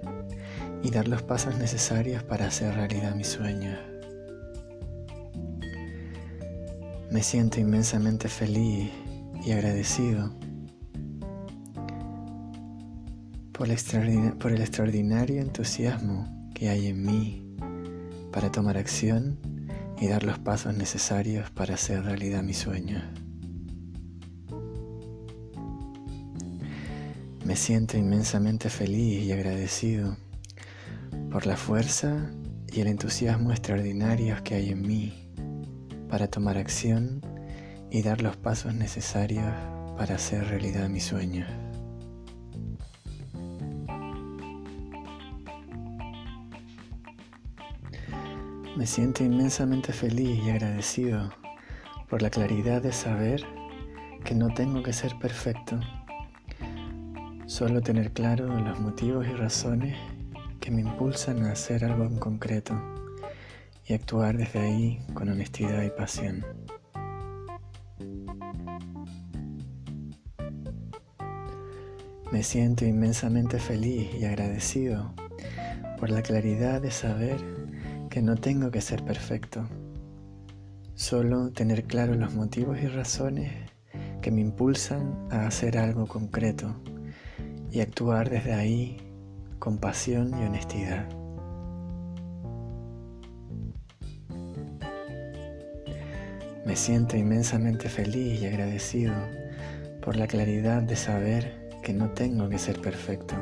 y 0.83 0.91
dar 0.91 1.07
los 1.07 1.23
pasos 1.23 1.57
necesarios 1.57 2.25
para 2.25 2.47
hacer 2.47 2.75
realidad 2.75 3.15
mis 3.15 3.29
sueños. 3.29 3.79
Me 7.11 7.23
siento 7.23 7.59
inmensamente 7.59 8.29
feliz 8.29 8.91
y 9.43 9.53
agradecido 9.53 10.31
por 13.55 13.67
el, 13.67 14.61
extraordinario 14.61 15.41
entusiasmo 15.41 16.51
que 16.55 16.69
hay 16.69 16.89
en 16.89 17.03
mí 17.03 17.57
para 18.31 18.53
tomar 18.53 18.77
acción 18.77 19.39
y 19.99 20.07
dar 20.09 20.23
los 20.23 20.39
pasos 20.39 20.77
necesarios 20.77 21.51
para 21.51 21.75
hacer 21.75 22.05
realidad 22.05 22.43
mis 22.43 22.59
sueños. 22.59 23.03
Me 27.47 27.57
siento 27.57 27.97
inmensamente 27.97 28.69
feliz 28.69 29.25
y 29.25 29.33
agradecido 29.33 30.19
por 31.33 31.47
la 31.47 31.57
fuerza 31.57 32.31
y 32.71 32.83
el 32.83 32.89
entusiasmo 32.89 33.51
extraordinarios 33.51 34.43
que 34.43 34.57
hay 34.57 34.69
en 34.69 34.83
mí 34.83 35.28
para 36.09 36.29
tomar 36.29 36.59
acción 36.59 37.21
y 37.91 38.03
dar 38.03 38.23
los 38.23 38.37
pasos 38.37 38.75
necesarios 38.75 39.47
para 39.97 40.17
hacer 40.17 40.47
realidad 40.49 40.89
mis 40.89 41.05
sueños. 41.05 41.49
Me 48.77 48.87
siento 48.87 49.25
inmensamente 49.25 49.93
feliz 49.93 50.39
y 50.45 50.51
agradecido 50.51 51.31
por 52.09 52.23
la 52.23 52.31
claridad 52.31 52.81
de 52.81 52.93
saber 52.93 53.45
que 54.25 54.35
no 54.35 54.55
tengo 54.55 54.83
que 54.83 54.93
ser 54.93 55.19
perfecto, 55.19 55.81
solo 57.47 57.81
tener 57.81 58.13
claro 58.13 58.47
los 58.61 58.79
motivos 58.79 59.27
y 59.27 59.33
razones 59.33 59.97
me 60.71 60.83
impulsan 60.83 61.45
a 61.45 61.53
hacer 61.53 61.85
algo 61.85 62.05
en 62.05 62.19
concreto 62.19 62.98
y 63.89 63.95
actuar 63.95 64.37
desde 64.37 64.61
ahí 64.61 65.01
con 65.15 65.31
honestidad 65.31 65.83
y 65.83 65.91
pasión. 65.91 66.45
Me 72.31 72.43
siento 72.43 72.85
inmensamente 72.85 73.59
feliz 73.59 74.11
y 74.15 74.27
agradecido 74.27 75.15
por 75.99 76.11
la 76.11 76.23
claridad 76.23 76.83
de 76.83 76.91
saber 76.91 77.39
que 78.11 78.21
no 78.21 78.37
tengo 78.37 78.71
que 78.71 78.83
ser 78.83 79.03
perfecto, 79.03 79.67
solo 80.95 81.51
tener 81.53 81.85
claro 81.85 82.15
los 82.15 82.35
motivos 82.35 82.79
y 82.83 82.87
razones 82.87 83.51
que 84.21 84.31
me 84.31 84.43
impulsan 84.43 85.27
a 85.31 85.47
hacer 85.47 85.79
algo 85.79 86.07
concreto 86.07 86.75
y 87.71 87.81
actuar 87.81 88.29
desde 88.29 88.53
ahí 88.53 88.99
compasión 89.59 90.39
y 90.39 90.45
honestidad. 90.45 91.18
Me 96.69 96.77
siento 96.77 97.17
inmensamente 97.17 97.89
feliz 97.89 98.43
y 98.43 98.47
agradecido 98.47 99.15
por 100.03 100.17
la 100.17 100.27
claridad 100.27 100.83
de 100.83 100.97
saber 100.97 101.71
que 101.83 101.95
no 101.95 102.11
tengo 102.11 102.47
que 102.51 102.59
ser 102.59 102.79
perfecto, 102.83 103.35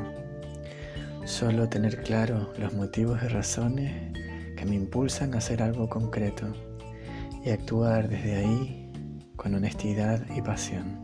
solo 1.25 1.67
tener 1.67 2.03
claro 2.03 2.53
los 2.57 2.73
motivos 2.73 3.21
y 3.21 3.27
razones 3.27 4.13
que 4.55 4.65
me 4.65 4.75
impulsan 4.75 5.33
a 5.33 5.39
hacer 5.39 5.61
algo 5.61 5.89
concreto 5.89 6.53
y 7.43 7.49
actuar 7.49 8.07
desde 8.07 8.37
ahí 8.37 8.93
con 9.35 9.53
honestidad 9.55 10.25
y 10.33 10.41
pasión. 10.41 11.03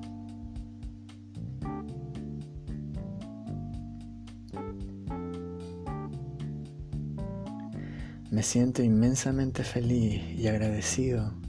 Me 8.31 8.43
siento 8.43 8.81
inmensamente 8.81 9.65
feliz 9.65 10.21
y 10.39 10.47
agradecido 10.47 11.42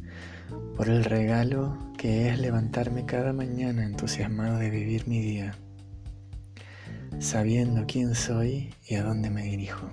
por 0.77 0.89
el 0.89 1.05
regalo 1.05 1.79
que 1.97 2.29
es 2.29 2.39
levantarme 2.39 3.07
cada 3.07 3.33
mañana 3.33 3.85
entusiasmado 3.85 4.59
de 4.59 4.71
vivir 4.71 5.07
mi 5.07 5.21
día, 5.21 5.55
sabiendo 7.21 7.85
quién 7.87 8.15
soy 8.15 8.75
y 8.87 8.97
a 8.97 9.05
dónde 9.05 9.31
me 9.31 9.43
dirijo. 9.43 9.89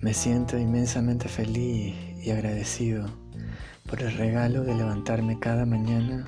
Me 0.00 0.12
siento 0.12 0.58
inmensamente 0.58 1.28
feliz 1.28 1.94
y 2.22 2.30
agradecido 2.30 3.06
por 3.88 4.02
el 4.02 4.12
regalo 4.16 4.64
de 4.64 4.74
levantarme 4.74 5.38
cada 5.38 5.64
mañana 5.64 6.26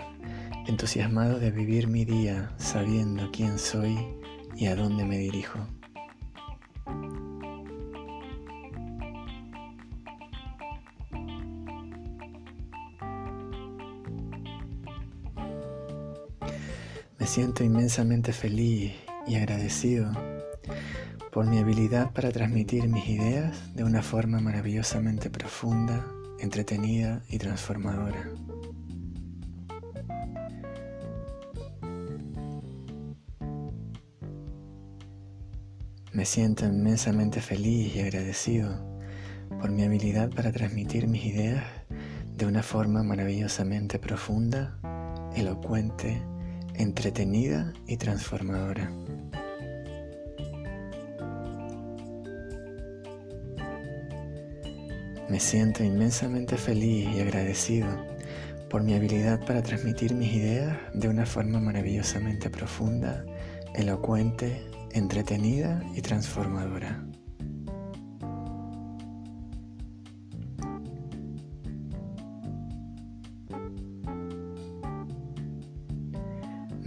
entusiasmado 0.66 1.39
de 1.39 1.51
vivir 1.51 1.89
mi 1.89 2.05
día 2.05 2.53
sabiendo 2.59 3.31
quién 3.33 3.59
soy 3.59 3.99
y 4.57 4.66
a 4.66 4.77
dónde 4.77 5.05
me 5.05 5.18
dirijo. 5.18 5.59
Siento 17.37 17.62
inmensamente 17.64 18.32
feliz 18.32 18.95
y 19.26 19.34
agradecido 19.34 20.11
por 21.30 21.45
mi 21.45 21.59
habilidad 21.59 22.11
para 22.14 22.32
transmitir 22.32 22.89
mis 22.89 23.07
ideas 23.11 23.74
de 23.74 23.84
una 23.84 24.01
forma 24.01 24.41
maravillosamente 24.41 25.28
profunda, 25.28 26.03
entretenida 26.41 27.22
y 27.28 27.37
transformadora. 27.37 28.30
Me 36.14 36.24
siento 36.24 36.64
inmensamente 36.64 37.43
feliz 37.43 37.95
y 37.97 38.01
agradecido 38.01 38.99
por 39.61 39.70
mi 39.70 39.82
habilidad 39.82 40.30
para 40.30 40.53
transmitir 40.53 41.07
mis 41.07 41.26
ideas 41.26 41.64
de 42.34 42.47
una 42.47 42.62
forma 42.62 43.03
maravillosamente 43.03 43.99
profunda, 43.99 44.78
elocuente, 45.34 46.22
entretenida 46.79 47.72
y 47.87 47.97
transformadora. 47.97 48.91
Me 55.29 55.41
siento 55.41 55.83
inmensamente 55.83 56.57
feliz 56.57 57.09
y 57.16 57.20
agradecido 57.20 57.89
por 58.70 58.83
mi 58.83 58.95
habilidad 58.95 59.45
para 59.45 59.62
transmitir 59.62 60.14
mis 60.14 60.33
ideas 60.33 60.77
de 60.95 61.09
una 61.09 61.27
forma 61.27 61.61
maravillosamente 61.61 62.49
profunda, 62.51 63.24
elocuente, 63.74 64.62
entretenida 64.93 65.83
y 65.95 66.01
transformadora. 66.03 67.05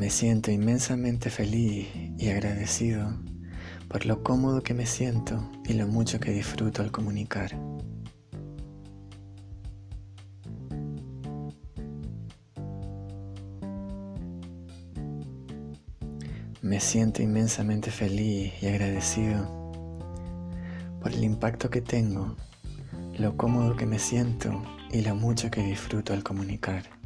Me 0.10 0.14
siento 0.16 0.49
inmensamente 0.49 1.30
feliz 1.30 1.88
y 2.18 2.30
agradecido 2.30 3.16
por 3.88 4.07
lo 4.07 4.24
cómodo 4.24 4.64
que 4.64 4.74
me 4.74 4.88
siento 4.88 5.47
y 5.66 5.74
lo 5.74 5.86
mucho 5.86 6.20
que 6.20 6.32
disfruto 6.32 6.82
al 6.82 6.91
comunicar. 6.91 7.55
Me 16.64 16.80
siento 16.80 17.22
inmensamente 17.22 17.91
feliz 17.91 18.51
y 18.64 18.66
agradecido 18.66 19.45
por 21.03 21.14
el 21.14 21.24
impacto 21.24 21.70
que 21.70 21.82
tengo, 21.82 22.36
lo 23.20 23.38
cómodo 23.38 23.76
que 23.76 23.86
me 23.86 23.99
siento 23.99 24.64
y 24.91 25.01
lo 25.01 25.14
mucho 25.14 25.51
que 25.51 25.62
disfruto 25.62 26.14
al 26.14 26.24
comunicar. 26.24 26.99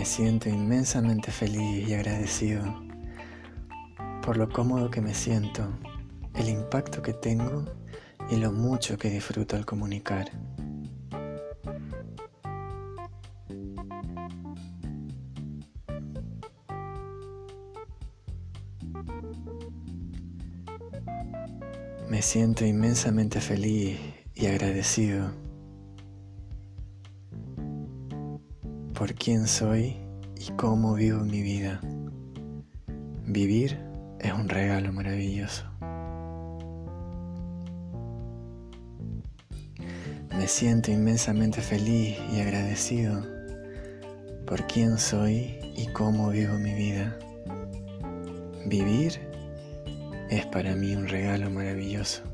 Me 0.00 0.06
siento 0.06 0.48
inmensamente 0.48 1.30
feliz 1.30 1.86
y 1.86 1.92
agradecido 1.92 2.64
por 4.22 4.38
lo 4.38 4.48
cómodo 4.48 4.90
que 4.90 5.02
me 5.02 5.12
siento, 5.12 5.62
el 6.34 6.48
impacto 6.48 7.02
que 7.02 7.12
tengo 7.12 7.66
y 8.30 8.36
lo 8.36 8.50
mucho 8.50 8.96
que 8.96 9.10
disfruto 9.10 9.56
al 9.56 9.66
comunicar. 9.66 10.30
Me 22.08 22.22
siento 22.22 22.64
inmensamente 22.64 23.38
feliz 23.42 24.00
y 24.34 24.46
agradecido 24.46 25.49
por 29.00 29.14
quién 29.14 29.46
soy 29.46 29.96
y 30.36 30.52
cómo 30.58 30.92
vivo 30.92 31.20
mi 31.20 31.40
vida. 31.40 31.80
Vivir 33.24 33.80
es 34.18 34.30
un 34.30 34.46
regalo 34.46 34.92
maravilloso. 34.92 35.64
Me 40.36 40.46
siento 40.46 40.90
inmensamente 40.90 41.62
feliz 41.62 42.18
y 42.30 42.42
agradecido 42.42 43.24
por 44.46 44.66
quién 44.66 44.98
soy 44.98 45.58
y 45.78 45.86
cómo 45.94 46.28
vivo 46.28 46.58
mi 46.58 46.74
vida. 46.74 47.18
Vivir 48.66 49.18
es 50.28 50.44
para 50.44 50.76
mí 50.76 50.94
un 50.94 51.08
regalo 51.08 51.48
maravilloso. 51.48 52.29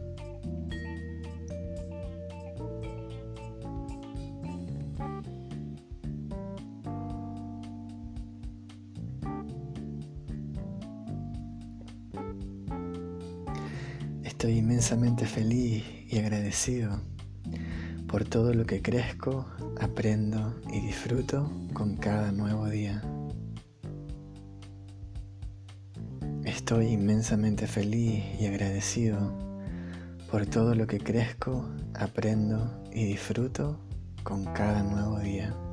Inmensamente 14.87 15.27
feliz 15.27 15.85
y 16.09 16.19
agradecido 16.21 17.01
por 18.07 18.23
todo 18.23 18.55
lo 18.55 18.67
que 18.67 18.83
crezco, 18.83 19.45
aprendo 19.81 20.55
y 20.73 20.79
disfruto 20.79 21.51
con 21.73 21.97
cada 21.97 22.31
nuevo 22.31 22.69
día. 22.69 23.03
Estoy 26.45 26.87
inmensamente 26.91 27.67
feliz 27.67 28.23
y 28.39 28.47
agradecido 28.47 29.37
por 30.31 30.47
todo 30.47 30.77
lo 30.77 30.87
que 30.87 31.01
crezco, 31.01 31.69
aprendo 31.95 32.85
y 32.93 33.07
disfruto 33.07 33.81
con 34.23 34.45
cada 34.45 34.85
nuevo 34.85 35.19
día. 35.19 35.66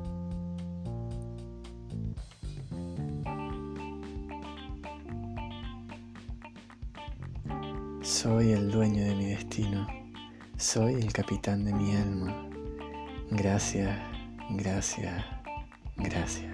Soy 8.24 8.52
el 8.52 8.70
dueño 8.70 9.04
de 9.04 9.14
mi 9.14 9.26
destino. 9.26 9.86
Soy 10.56 10.94
el 10.94 11.12
capitán 11.12 11.62
de 11.66 11.74
mi 11.74 11.94
alma. 11.94 12.34
Gracias, 13.30 13.98
gracias, 14.48 15.22
gracias. 15.98 16.53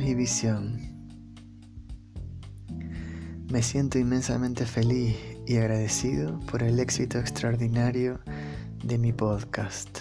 Y 0.00 0.14
visión. 0.14 0.78
Me 3.50 3.62
siento 3.62 3.98
inmensamente 3.98 4.64
feliz 4.64 5.16
y 5.46 5.56
agradecido 5.58 6.40
por 6.50 6.62
el 6.62 6.80
éxito 6.80 7.18
extraordinario 7.18 8.18
de 8.82 8.96
mi 8.96 9.12
podcast. 9.12 10.00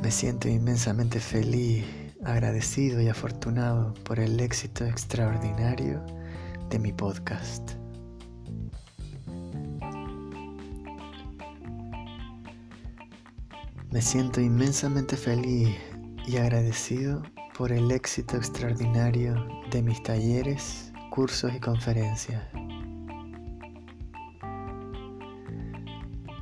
Me 0.00 0.10
siento 0.10 0.48
inmensamente 0.48 1.20
feliz, 1.20 1.84
agradecido 2.24 3.02
y 3.02 3.08
afortunado 3.08 3.92
por 4.04 4.20
el 4.20 4.40
éxito 4.40 4.86
extraordinario 4.86 6.02
de 6.70 6.78
mi 6.78 6.94
podcast. 6.94 7.81
Me 13.92 14.00
siento 14.00 14.40
inmensamente 14.40 15.18
feliz 15.18 15.68
y 16.26 16.38
agradecido 16.38 17.22
por 17.58 17.72
el 17.72 17.90
éxito 17.90 18.38
extraordinario 18.38 19.34
de 19.70 19.82
mis 19.82 20.02
talleres, 20.02 20.90
cursos 21.10 21.52
y 21.54 21.60
conferencias. 21.60 22.42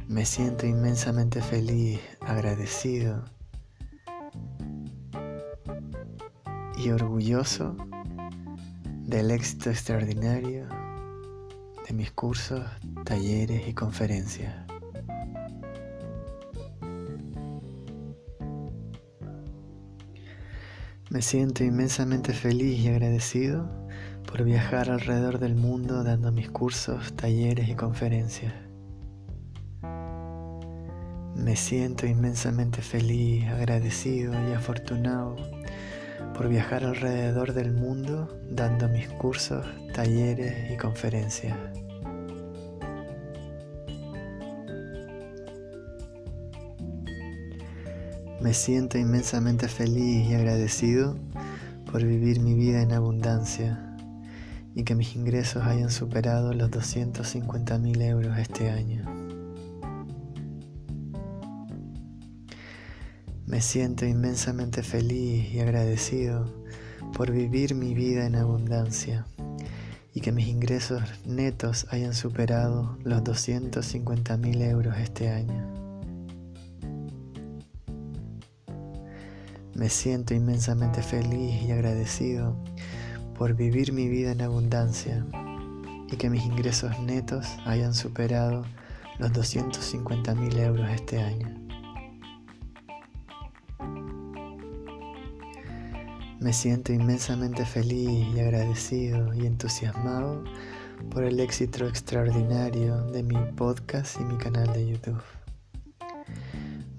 Me 0.06 0.24
siento 0.24 0.64
inmensamente 0.64 1.42
feliz, 1.42 1.98
agradecido 2.20 3.24
y 6.78 6.90
orgulloso 6.90 7.76
del 9.06 9.32
éxito 9.32 9.70
extraordinario 9.70 10.68
de 11.88 11.94
mis 11.94 12.12
cursos, 12.12 12.62
talleres 13.04 13.66
y 13.66 13.74
conferencias. 13.74 14.69
Me 21.10 21.22
siento 21.22 21.64
inmensamente 21.64 22.32
feliz 22.32 22.78
y 22.78 22.86
agradecido 22.86 23.68
por 24.28 24.44
viajar 24.44 24.90
alrededor 24.90 25.40
del 25.40 25.56
mundo 25.56 26.04
dando 26.04 26.30
mis 26.30 26.48
cursos, 26.48 27.14
talleres 27.16 27.68
y 27.68 27.74
conferencias. 27.74 28.54
Me 31.34 31.56
siento 31.56 32.06
inmensamente 32.06 32.80
feliz, 32.80 33.44
agradecido 33.48 34.34
y 34.48 34.52
afortunado 34.52 35.34
por 36.32 36.48
viajar 36.48 36.84
alrededor 36.84 37.54
del 37.54 37.72
mundo 37.72 38.28
dando 38.48 38.88
mis 38.88 39.08
cursos, 39.08 39.66
talleres 39.92 40.70
y 40.70 40.76
conferencias. 40.76 41.56
Me 48.40 48.54
siento 48.54 48.96
inmensamente 48.96 49.68
feliz 49.68 50.30
y 50.30 50.34
agradecido 50.34 51.14
por 51.92 52.02
vivir 52.02 52.40
mi 52.40 52.54
vida 52.54 52.80
en 52.80 52.92
abundancia 52.92 53.94
y 54.74 54.84
que 54.84 54.94
mis 54.94 55.14
ingresos 55.14 55.64
hayan 55.64 55.90
superado 55.90 56.54
los 56.54 56.70
250 56.70 57.78
mil 57.78 58.00
euros 58.00 58.38
este 58.38 58.70
año. 58.70 59.04
Me 63.46 63.60
siento 63.60 64.06
inmensamente 64.06 64.82
feliz 64.82 65.52
y 65.52 65.60
agradecido 65.60 66.50
por 67.12 67.32
vivir 67.32 67.74
mi 67.74 67.92
vida 67.92 68.24
en 68.24 68.36
abundancia 68.36 69.26
y 70.14 70.22
que 70.22 70.32
mis 70.32 70.48
ingresos 70.48 71.02
netos 71.26 71.86
hayan 71.90 72.14
superado 72.14 72.96
los 73.04 73.22
250 73.22 74.38
mil 74.38 74.62
euros 74.62 74.96
este 74.96 75.28
año. 75.28 75.79
Me 79.80 79.88
siento 79.88 80.34
inmensamente 80.34 81.02
feliz 81.02 81.62
y 81.62 81.72
agradecido 81.72 82.54
por 83.38 83.54
vivir 83.54 83.94
mi 83.94 84.10
vida 84.10 84.32
en 84.32 84.42
abundancia 84.42 85.24
y 86.12 86.16
que 86.16 86.28
mis 86.28 86.44
ingresos 86.44 87.00
netos 87.00 87.46
hayan 87.64 87.94
superado 87.94 88.66
los 89.18 89.32
250 89.32 90.34
mil 90.34 90.58
euros 90.58 90.86
este 90.90 91.22
año. 91.22 91.48
Me 96.40 96.52
siento 96.52 96.92
inmensamente 96.92 97.64
feliz 97.64 98.26
y 98.34 98.38
agradecido 98.38 99.32
y 99.32 99.46
entusiasmado 99.46 100.44
por 101.10 101.24
el 101.24 101.40
éxito 101.40 101.88
extraordinario 101.88 103.02
de 103.12 103.22
mi 103.22 103.38
podcast 103.56 104.20
y 104.20 104.24
mi 104.24 104.36
canal 104.36 104.70
de 104.74 104.88
YouTube. 104.88 105.39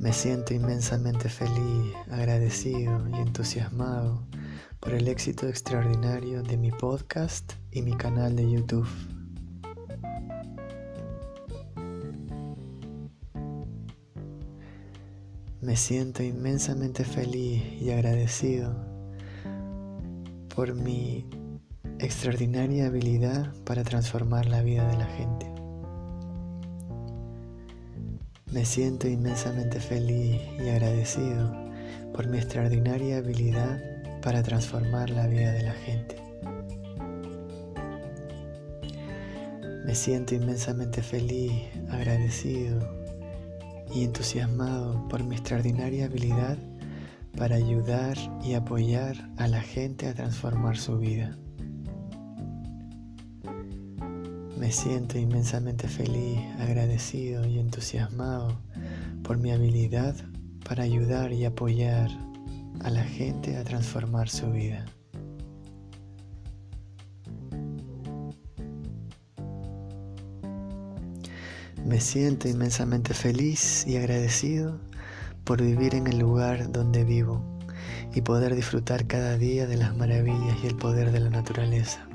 Me 0.01 0.13
siento 0.13 0.55
inmensamente 0.55 1.29
feliz, 1.29 1.93
agradecido 2.09 3.07
y 3.09 3.19
entusiasmado 3.19 4.25
por 4.79 4.95
el 4.95 5.07
éxito 5.07 5.47
extraordinario 5.47 6.41
de 6.41 6.57
mi 6.57 6.71
podcast 6.71 7.53
y 7.69 7.83
mi 7.83 7.95
canal 7.95 8.35
de 8.35 8.49
YouTube. 8.49 8.87
Me 15.61 15.75
siento 15.75 16.23
inmensamente 16.23 17.03
feliz 17.03 17.61
y 17.79 17.91
agradecido 17.91 18.75
por 20.55 20.73
mi 20.73 21.29
extraordinaria 21.99 22.87
habilidad 22.87 23.53
para 23.65 23.83
transformar 23.83 24.47
la 24.47 24.63
vida 24.63 24.87
de 24.87 24.97
la 24.97 25.05
gente. 25.05 25.50
Me 28.51 28.65
siento 28.65 29.07
inmensamente 29.07 29.79
feliz 29.79 30.41
y 30.59 30.67
agradecido 30.67 31.55
por 32.13 32.27
mi 32.27 32.37
extraordinaria 32.37 33.19
habilidad 33.19 33.81
para 34.21 34.43
transformar 34.43 35.09
la 35.09 35.25
vida 35.27 35.53
de 35.53 35.63
la 35.63 35.73
gente. 35.73 36.17
Me 39.85 39.95
siento 39.95 40.35
inmensamente 40.35 41.01
feliz, 41.01 41.53
agradecido 41.89 42.79
y 43.95 44.03
entusiasmado 44.03 45.07
por 45.07 45.23
mi 45.23 45.35
extraordinaria 45.35 46.05
habilidad 46.05 46.57
para 47.37 47.55
ayudar 47.55 48.17
y 48.43 48.55
apoyar 48.55 49.15
a 49.37 49.47
la 49.47 49.61
gente 49.61 50.07
a 50.09 50.13
transformar 50.13 50.77
su 50.77 50.97
vida. 50.97 51.37
Me 54.61 54.71
siento 54.71 55.17
inmensamente 55.17 55.87
feliz, 55.87 56.39
agradecido 56.59 57.47
y 57.47 57.57
entusiasmado 57.57 58.61
por 59.23 59.39
mi 59.39 59.49
habilidad 59.51 60.15
para 60.63 60.83
ayudar 60.83 61.33
y 61.33 61.45
apoyar 61.45 62.11
a 62.83 62.91
la 62.91 63.03
gente 63.03 63.57
a 63.57 63.63
transformar 63.63 64.29
su 64.29 64.51
vida. 64.51 64.85
Me 71.83 71.99
siento 71.99 72.47
inmensamente 72.47 73.15
feliz 73.15 73.87
y 73.87 73.97
agradecido 73.97 74.79
por 75.43 75.59
vivir 75.59 75.95
en 75.95 76.05
el 76.05 76.19
lugar 76.19 76.71
donde 76.71 77.03
vivo 77.03 77.43
y 78.13 78.21
poder 78.21 78.53
disfrutar 78.53 79.07
cada 79.07 79.39
día 79.39 79.65
de 79.65 79.77
las 79.77 79.97
maravillas 79.97 80.55
y 80.63 80.67
el 80.67 80.75
poder 80.75 81.11
de 81.11 81.19
la 81.19 81.31
naturaleza. 81.31 82.10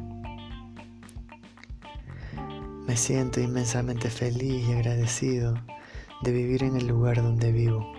Me 2.97 3.03
siento 3.03 3.43
inmensamente 3.43 4.09
feliz 4.09 4.67
y 4.67 4.73
agradecido 4.73 5.53
de 6.23 6.33
vivir 6.33 6.65
en 6.65 6.77
el 6.77 6.87
lugar 6.87 7.17
donde 7.17 7.53
vivo 7.53 7.93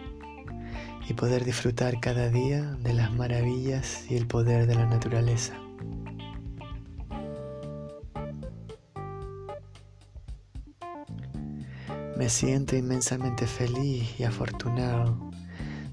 y 1.08 1.14
poder 1.14 1.46
disfrutar 1.46 2.00
cada 2.00 2.30
día 2.30 2.64
de 2.82 2.94
las 2.94 3.14
maravillas 3.14 4.10
y 4.10 4.16
el 4.16 4.26
poder 4.26 4.66
de 4.66 4.74
la 4.74 4.88
naturaleza. 4.88 5.54
Me 12.18 12.28
siento 12.28 12.76
inmensamente 12.76 13.46
feliz 13.46 14.20
y 14.20 14.24
afortunado 14.24 15.30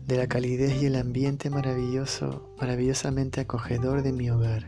de 0.07 0.17
la 0.17 0.29
calidez 0.29 0.81
y 0.81 0.87
el 0.87 0.97
ambiente 0.97 1.51
maravilloso, 1.51 2.55
maravillosamente 2.59 3.43
acogedor 3.43 4.03
de 4.03 4.15
mi 4.15 4.31
hogar. 4.31 4.67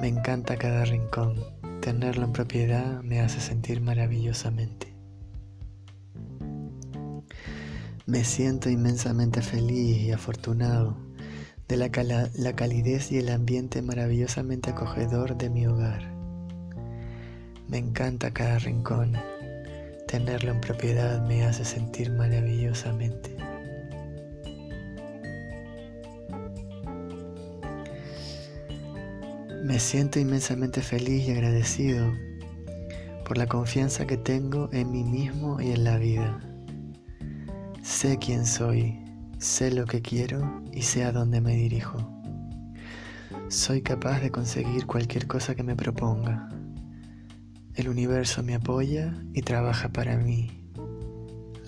Me 0.00 0.08
encanta 0.08 0.56
cada 0.56 0.86
rincón. 0.86 1.53
Tenerlo 1.84 2.24
en 2.24 2.32
propiedad 2.32 3.02
me 3.02 3.20
hace 3.20 3.40
sentir 3.40 3.82
maravillosamente. 3.82 4.94
Me 8.06 8.24
siento 8.24 8.70
inmensamente 8.70 9.42
feliz 9.42 9.98
y 9.98 10.10
afortunado 10.10 10.96
de 11.68 11.76
la, 11.76 11.90
la 12.32 12.56
calidez 12.56 13.12
y 13.12 13.18
el 13.18 13.28
ambiente 13.28 13.82
maravillosamente 13.82 14.70
acogedor 14.70 15.36
de 15.36 15.50
mi 15.50 15.66
hogar. 15.66 16.10
Me 17.68 17.76
encanta 17.76 18.30
cada 18.30 18.58
rincón 18.58 19.18
Tenerlo 20.08 20.52
en 20.52 20.62
propiedad 20.62 21.20
me 21.26 21.44
hace 21.44 21.66
sentir 21.66 22.10
maravillosamente. 22.12 23.36
Me 29.64 29.78
siento 29.78 30.20
inmensamente 30.20 30.82
feliz 30.82 31.26
y 31.26 31.30
agradecido 31.30 32.12
por 33.24 33.38
la 33.38 33.46
confianza 33.46 34.06
que 34.06 34.18
tengo 34.18 34.68
en 34.72 34.92
mí 34.92 35.04
mismo 35.04 35.58
y 35.58 35.70
en 35.70 35.84
la 35.84 35.96
vida. 35.96 36.38
Sé 37.80 38.18
quién 38.18 38.44
soy, 38.44 39.02
sé 39.38 39.70
lo 39.70 39.86
que 39.86 40.02
quiero 40.02 40.62
y 40.70 40.82
sé 40.82 41.04
a 41.04 41.12
dónde 41.12 41.40
me 41.40 41.56
dirijo. 41.56 41.96
Soy 43.48 43.80
capaz 43.80 44.20
de 44.20 44.30
conseguir 44.30 44.84
cualquier 44.84 45.26
cosa 45.26 45.54
que 45.54 45.62
me 45.62 45.74
proponga. 45.74 46.50
El 47.74 47.88
universo 47.88 48.42
me 48.42 48.56
apoya 48.56 49.14
y 49.32 49.40
trabaja 49.40 49.88
para 49.88 50.18
mí. 50.18 50.50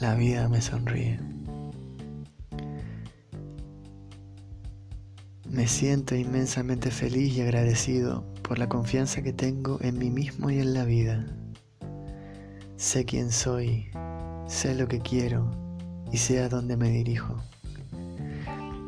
La 0.00 0.16
vida 0.16 0.50
me 0.50 0.60
sonríe. 0.60 1.18
Me 5.56 5.66
siento 5.66 6.14
inmensamente 6.14 6.90
feliz 6.90 7.34
y 7.34 7.40
agradecido 7.40 8.30
por 8.42 8.58
la 8.58 8.68
confianza 8.68 9.22
que 9.22 9.32
tengo 9.32 9.78
en 9.80 9.98
mí 9.98 10.10
mismo 10.10 10.50
y 10.50 10.58
en 10.58 10.74
la 10.74 10.84
vida. 10.84 11.24
Sé 12.76 13.06
quién 13.06 13.32
soy, 13.32 13.88
sé 14.46 14.74
lo 14.74 14.86
que 14.86 15.00
quiero 15.00 15.50
y 16.12 16.18
sé 16.18 16.40
a 16.40 16.50
dónde 16.50 16.76
me 16.76 16.90
dirijo. 16.90 17.42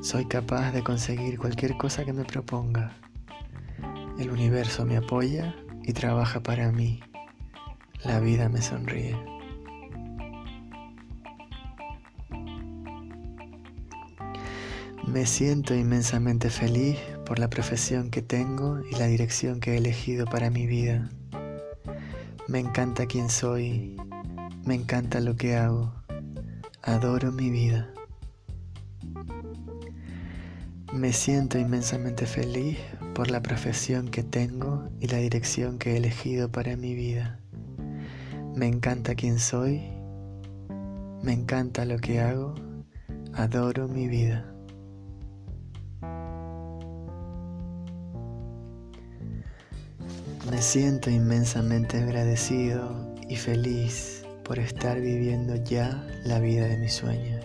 Soy 0.02 0.26
capaz 0.26 0.72
de 0.72 0.84
conseguir 0.84 1.38
cualquier 1.38 1.78
cosa 1.78 2.04
que 2.04 2.12
me 2.12 2.26
proponga. 2.26 2.94
El 4.18 4.30
universo 4.30 4.84
me 4.84 4.98
apoya 4.98 5.56
y 5.84 5.94
trabaja 5.94 6.40
para 6.40 6.70
mí. 6.70 7.00
La 8.04 8.20
vida 8.20 8.50
me 8.50 8.60
sonríe. 8.60 9.16
Me 15.12 15.24
siento 15.24 15.74
inmensamente 15.74 16.50
feliz 16.50 16.98
por 17.24 17.38
la 17.38 17.48
profesión 17.48 18.10
que 18.10 18.20
tengo 18.20 18.80
y 18.90 18.94
la 18.96 19.06
dirección 19.06 19.58
que 19.58 19.72
he 19.72 19.78
elegido 19.78 20.26
para 20.26 20.50
mi 20.50 20.66
vida. 20.66 21.08
Me 22.46 22.58
encanta 22.58 23.06
quién 23.06 23.30
soy, 23.30 23.96
me 24.66 24.74
encanta 24.74 25.20
lo 25.20 25.34
que 25.34 25.56
hago, 25.56 25.94
adoro 26.82 27.32
mi 27.32 27.48
vida. 27.48 27.90
Me 30.92 31.14
siento 31.14 31.58
inmensamente 31.58 32.26
feliz 32.26 32.78
por 33.14 33.30
la 33.30 33.40
profesión 33.40 34.08
que 34.08 34.22
tengo 34.22 34.90
y 35.00 35.06
la 35.06 35.18
dirección 35.18 35.78
que 35.78 35.94
he 35.94 35.96
elegido 35.96 36.52
para 36.52 36.76
mi 36.76 36.94
vida. 36.94 37.40
Me 38.54 38.66
encanta 38.66 39.14
quién 39.14 39.38
soy, 39.38 39.88
me 41.22 41.32
encanta 41.32 41.86
lo 41.86 41.98
que 41.98 42.20
hago, 42.20 42.54
adoro 43.32 43.88
mi 43.88 44.06
vida. 44.06 44.54
Me 50.50 50.62
siento 50.62 51.10
inmensamente 51.10 51.98
agradecido 51.98 53.14
y 53.28 53.36
feliz 53.36 54.24
por 54.44 54.58
estar 54.58 54.98
viviendo 54.98 55.56
ya 55.56 56.06
la 56.24 56.40
vida 56.40 56.66
de 56.66 56.78
mis 56.78 56.94
sueños. 56.94 57.44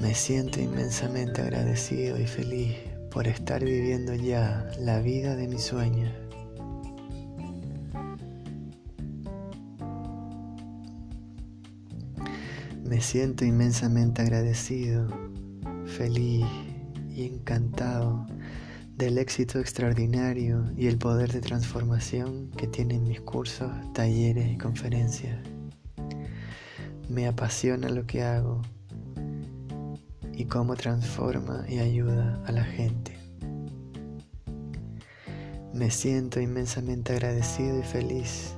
Me 0.00 0.14
siento 0.14 0.60
inmensamente 0.60 1.42
agradecido 1.42 2.18
y 2.18 2.26
feliz 2.26 2.74
por 3.10 3.28
estar 3.28 3.62
viviendo 3.62 4.14
ya 4.14 4.66
la 4.80 5.00
vida 5.00 5.36
de 5.36 5.46
mis 5.46 5.62
sueños. 5.62 6.10
Me 12.82 13.02
siento 13.02 13.44
inmensamente 13.44 14.22
agradecido, 14.22 15.06
feliz 15.84 16.46
y 17.14 17.26
encantado 17.26 18.26
del 18.98 19.16
éxito 19.18 19.60
extraordinario 19.60 20.72
y 20.76 20.88
el 20.88 20.98
poder 20.98 21.32
de 21.32 21.40
transformación 21.40 22.50
que 22.56 22.66
tienen 22.66 23.04
mis 23.04 23.20
cursos, 23.20 23.70
talleres 23.94 24.50
y 24.50 24.58
conferencias. 24.58 25.38
Me 27.08 27.28
apasiona 27.28 27.90
lo 27.90 28.06
que 28.06 28.24
hago 28.24 28.60
y 30.32 30.46
cómo 30.46 30.74
transforma 30.74 31.64
y 31.68 31.78
ayuda 31.78 32.42
a 32.44 32.50
la 32.50 32.64
gente. 32.64 33.16
Me 35.72 35.92
siento 35.92 36.40
inmensamente 36.40 37.12
agradecido 37.12 37.78
y 37.78 37.84
feliz 37.84 38.56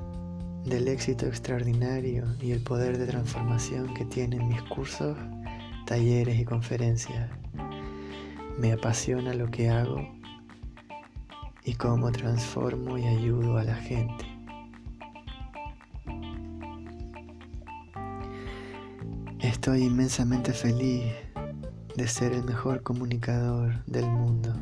del 0.64 0.88
éxito 0.88 1.26
extraordinario 1.26 2.24
y 2.40 2.52
el 2.52 2.62
poder 2.62 2.96
de 2.96 3.06
transformación 3.06 3.92
que 3.92 4.06
tienen 4.06 4.48
mis 4.48 4.62
cursos, 4.62 5.18
talleres 5.84 6.40
y 6.40 6.46
conferencias. 6.46 7.30
Me 8.58 8.72
apasiona 8.72 9.34
lo 9.34 9.50
que 9.50 9.68
hago 9.68 10.19
y 11.64 11.74
cómo 11.74 12.10
transformo 12.12 12.98
y 12.98 13.06
ayudo 13.06 13.58
a 13.58 13.64
la 13.64 13.74
gente. 13.74 14.26
Estoy 19.40 19.84
inmensamente 19.84 20.52
feliz 20.52 21.12
de 21.96 22.08
ser 22.08 22.32
el 22.32 22.44
mejor 22.44 22.82
comunicador 22.82 23.84
del 23.86 24.06
mundo. 24.06 24.54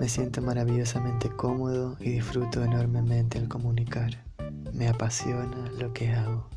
Me 0.00 0.08
siento 0.08 0.42
maravillosamente 0.42 1.28
cómodo 1.30 1.96
y 2.00 2.10
disfruto 2.10 2.64
enormemente 2.64 3.38
al 3.38 3.48
comunicar 3.48 4.24
me 4.74 4.88
apasiona 4.88 5.70
lo 5.78 5.92
que 5.92 6.10
hago. 6.10 6.48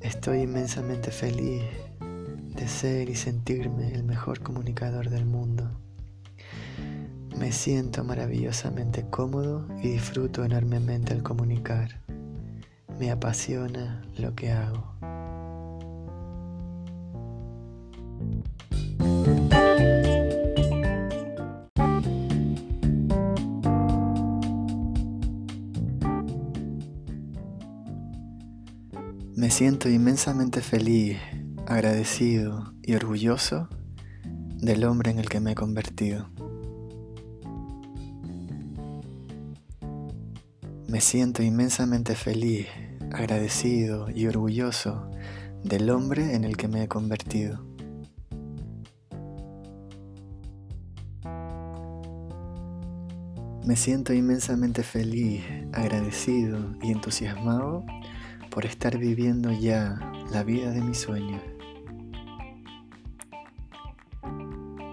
Estoy 0.00 0.40
inmensamente 0.40 1.10
feliz 1.10 1.62
de 2.00 2.66
ser 2.66 3.10
y 3.10 3.14
sentirme 3.14 3.92
el 3.92 4.04
mejor 4.04 4.40
comunicador 4.40 5.10
del 5.10 5.26
mundo. 5.26 5.70
Me 7.36 7.50
siento 7.50 8.04
maravillosamente 8.04 9.04
cómodo 9.10 9.66
y 9.82 9.88
disfruto 9.88 10.44
enormemente 10.44 11.12
al 11.12 11.22
comunicar. 11.22 12.00
Me 12.98 13.10
apasiona 13.10 14.02
lo 14.16 14.34
que 14.34 14.52
hago. 14.52 14.94
Me 29.36 29.50
siento 29.50 29.88
inmensamente 29.88 30.62
feliz, 30.62 31.18
agradecido 31.66 32.72
y 32.82 32.94
orgulloso 32.94 33.68
del 34.56 34.84
hombre 34.84 35.10
en 35.10 35.18
el 35.18 35.28
que 35.28 35.40
me 35.40 35.52
he 35.52 35.54
convertido. 35.54 36.33
Me 40.94 41.00
siento 41.00 41.42
inmensamente 41.42 42.14
feliz, 42.14 42.68
agradecido 43.12 44.08
y 44.10 44.28
orgulloso 44.28 45.10
del 45.64 45.90
hombre 45.90 46.36
en 46.36 46.44
el 46.44 46.56
que 46.56 46.68
me 46.68 46.84
he 46.84 46.86
convertido. 46.86 47.66
Me 53.66 53.74
siento 53.74 54.14
inmensamente 54.14 54.84
feliz, 54.84 55.42
agradecido 55.72 56.76
y 56.80 56.92
entusiasmado 56.92 57.84
por 58.48 58.64
estar 58.64 58.96
viviendo 58.96 59.50
ya 59.50 59.98
la 60.30 60.44
vida 60.44 60.70
de 60.70 60.80
mis 60.80 60.98
sueños. 60.98 61.42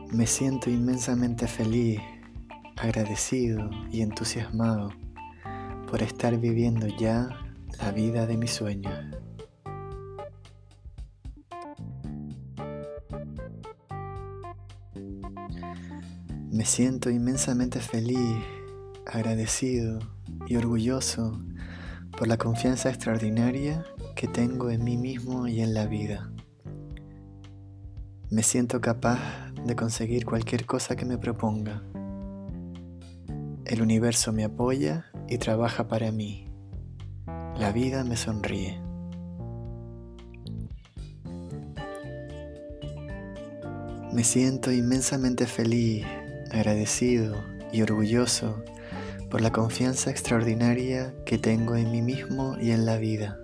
Me 0.10 0.26
siento 0.26 0.72
inmensamente 0.72 1.46
feliz, 1.46 2.00
agradecido 2.76 3.70
y 3.92 4.02
entusiasmado 4.02 4.90
por 5.92 6.02
estar 6.02 6.38
viviendo 6.38 6.88
ya 6.88 7.28
la 7.78 7.92
vida 7.92 8.26
de 8.26 8.38
mis 8.38 8.52
sueños. 8.52 8.94
Me 16.50 16.64
siento 16.64 17.10
inmensamente 17.10 17.82
feliz, 17.82 18.42
agradecido 19.06 20.00
y 20.48 20.56
orgulloso 20.56 21.38
por 22.18 22.30
la 22.30 22.38
confianza 22.38 22.90
extraordinaria 22.90 23.84
que 24.16 24.30
tengo 24.30 24.70
en 24.70 24.86
mí 24.86 24.96
mismo 24.96 25.46
y 25.48 25.60
en 25.60 25.74
la 25.74 25.88
vida. 25.88 26.32
Me 28.30 28.44
siento 28.44 28.80
capaz 28.80 29.52
de 29.66 29.76
conseguir 29.76 30.24
cualquier 30.24 30.66
cosa 30.66 30.96
que 30.96 31.04
me 31.04 31.18
proponga. 31.18 31.84
El 33.66 33.82
universo 33.82 34.32
me 34.32 34.46
apoya 34.46 35.11
y 35.32 35.38
trabaja 35.38 35.88
para 35.88 36.12
mí. 36.12 36.46
La 37.58 37.72
vida 37.72 38.04
me 38.04 38.18
sonríe. 38.18 38.82
Me 44.12 44.26
siento 44.26 44.74
inmensamente 44.74 45.48
feliz, 45.48 46.06
agradecido 46.52 47.34
y 47.72 47.82
orgulloso 47.82 48.62
por 49.30 49.40
la 49.40 49.54
confianza 49.54 50.12
extraordinaria 50.12 51.16
que 51.26 51.38
tengo 51.38 51.78
en 51.78 51.92
mí 51.92 52.02
mismo 52.02 52.58
y 52.60 52.72
en 52.72 52.86
la 52.86 52.98
vida. 52.98 53.40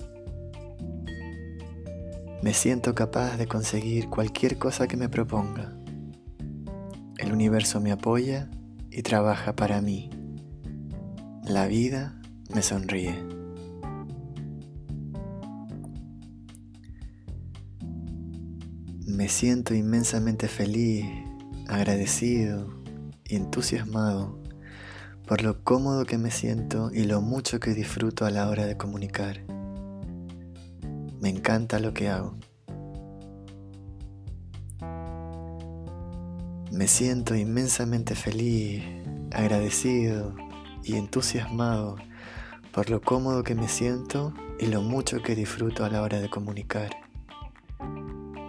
Me 2.41 2.53
siento 2.53 2.95
capaz 2.95 3.37
de 3.37 3.47
conseguir 3.47 4.09
cualquier 4.09 4.57
cosa 4.57 4.89
que 4.89 4.97
me 4.97 5.07
proponga. 5.07 5.73
El 7.17 7.31
universo 7.31 7.79
me 7.79 7.93
apoya 7.93 8.49
y 8.91 9.03
trabaja 9.03 9.55
para 9.55 9.79
mí. 9.79 10.09
La 11.49 11.65
vida 11.65 12.13
me 12.53 12.61
sonríe. 12.61 13.23
Me 19.05 19.29
siento 19.29 19.73
inmensamente 19.73 20.49
feliz, 20.49 21.05
agradecido 21.69 22.67
y 23.23 23.37
entusiasmado 23.37 24.37
por 25.25 25.41
lo 25.41 25.63
cómodo 25.63 26.03
que 26.03 26.17
me 26.17 26.31
siento 26.31 26.91
y 26.93 27.05
lo 27.05 27.21
mucho 27.21 27.61
que 27.61 27.73
disfruto 27.73 28.25
a 28.25 28.29
la 28.29 28.49
hora 28.49 28.65
de 28.65 28.75
comunicar. 28.75 29.45
Me 31.21 31.29
encanta 31.29 31.79
lo 31.79 31.93
que 31.93 32.09
hago. 32.09 32.35
Me 36.73 36.89
siento 36.89 37.35
inmensamente 37.35 38.15
feliz, 38.15 38.83
agradecido 39.31 40.35
y 40.87 40.95
entusiasmado 40.95 41.97
por 42.71 42.89
lo 42.89 43.01
cómodo 43.01 43.43
que 43.43 43.55
me 43.55 43.67
siento 43.67 44.33
y 44.59 44.67
lo 44.67 44.81
mucho 44.81 45.21
que 45.21 45.35
disfruto 45.35 45.83
a 45.83 45.89
la 45.89 46.01
hora 46.01 46.19
de 46.19 46.29
comunicar. 46.29 46.91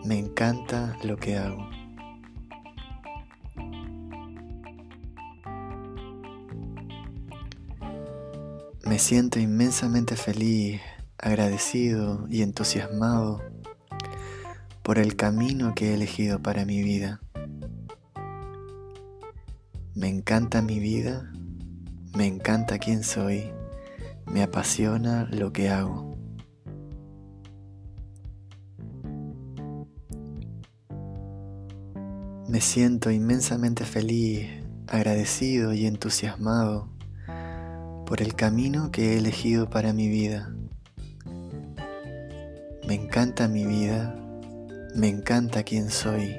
Me 0.05 0.19
encanta 0.19 0.97
lo 1.03 1.17
que 1.17 1.37
hago. 1.37 1.69
Me 8.85 8.99
siento 8.99 9.39
inmensamente 9.39 10.17
feliz, 10.17 10.81
agradecido 11.19 12.27
y 12.31 12.43
entusiasmado 12.43 13.43
por 14.83 14.99
el 14.99 15.17
camino 15.17 15.75
que 15.75 15.91
he 15.91 15.95
elegido 15.95 16.41
para 16.41 16.65
mi 16.65 16.83
vida. 16.83 17.21
Me 19.95 20.09
encanta 20.09 20.63
mi 20.63 20.79
vida, 20.79 21.31
me 22.15 22.27
encanta 22.27 22.79
quién 22.79 23.03
soy, 23.05 23.53
me 24.27 24.43
apasiona 24.43 25.29
lo 25.31 25.53
que 25.53 25.69
hago. 25.69 26.17
Me 32.49 32.63
siento 32.63 33.11
inmensamente 33.11 33.85
feliz, 33.85 34.49
agradecido 34.87 35.75
y 35.75 35.87
entusiasmado 35.87 36.89
por 38.07 38.23
el 38.23 38.35
camino 38.35 38.91
que 38.91 39.13
he 39.13 39.19
elegido 39.19 39.69
para 39.69 39.93
mi 39.93 40.09
vida. 40.09 40.55
Me 42.87 42.95
encanta 42.95 43.49
mi 43.49 43.67
vida, 43.67 44.15
me 44.95 45.09
encanta 45.09 45.63
quién 45.63 45.91
soy, 45.91 46.39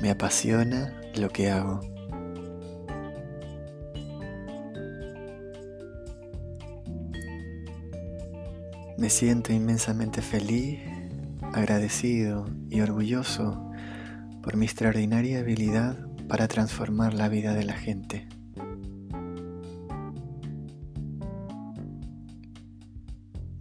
me 0.00 0.10
apasiona 0.10 0.94
lo 1.16 1.28
que 1.30 1.50
hago. 1.50 1.89
Me 9.00 9.08
siento 9.08 9.50
inmensamente 9.54 10.20
feliz, 10.20 10.78
agradecido 11.54 12.44
y 12.68 12.82
orgulloso 12.82 13.72
por 14.42 14.58
mi 14.58 14.66
extraordinaria 14.66 15.38
habilidad 15.38 15.96
para 16.28 16.48
transformar 16.48 17.14
la 17.14 17.30
vida 17.30 17.54
de 17.54 17.64
la 17.64 17.72
gente. 17.72 18.28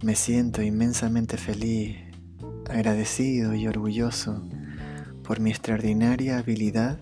Me 0.04 0.16
siento 0.16 0.62
inmensamente 0.62 1.38
feliz, 1.38 1.96
agradecido 2.70 3.56
y 3.56 3.66
orgulloso 3.66 4.46
por 5.24 5.40
mi 5.40 5.52
extraordinaria 5.52 6.38
habilidad 6.38 7.00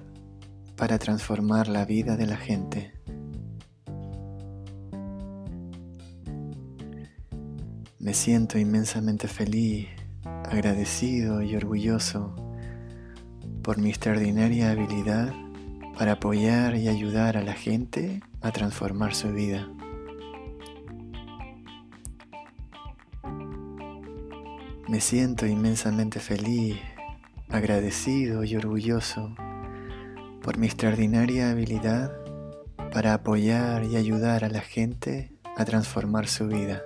para 0.76 1.00
transformar 1.00 1.70
la 1.70 1.86
vida 1.86 2.18
de 2.18 2.28
la 2.28 2.38
gente. 2.38 2.97
Me 8.08 8.14
siento 8.14 8.58
inmensamente 8.58 9.28
feliz, 9.28 9.90
agradecido 10.50 11.42
y 11.42 11.58
orgulloso 11.58 12.34
por 13.62 13.80
mi 13.80 13.90
extraordinaria 13.90 14.72
habilidad 14.72 15.34
para 16.00 16.14
apoyar 16.14 16.78
y 16.78 16.88
ayudar 16.88 17.36
a 17.36 17.42
la 17.42 17.52
gente 17.52 18.22
a 18.40 18.52
transformar 18.54 19.14
su 19.14 19.34
vida. 19.34 19.68
Me 24.88 25.02
siento 25.02 25.46
inmensamente 25.46 26.22
feliz, 26.22 26.78
agradecido 27.50 28.46
y 28.46 28.56
orgulloso 28.56 29.36
por 30.42 30.58
mi 30.58 30.68
extraordinaria 30.68 31.52
habilidad 31.52 32.14
para 32.90 33.16
apoyar 33.16 33.84
y 33.84 33.98
ayudar 33.98 34.46
a 34.46 34.50
la 34.50 34.62
gente 34.62 35.34
a 35.58 35.66
transformar 35.66 36.30
su 36.30 36.48
vida. 36.48 36.84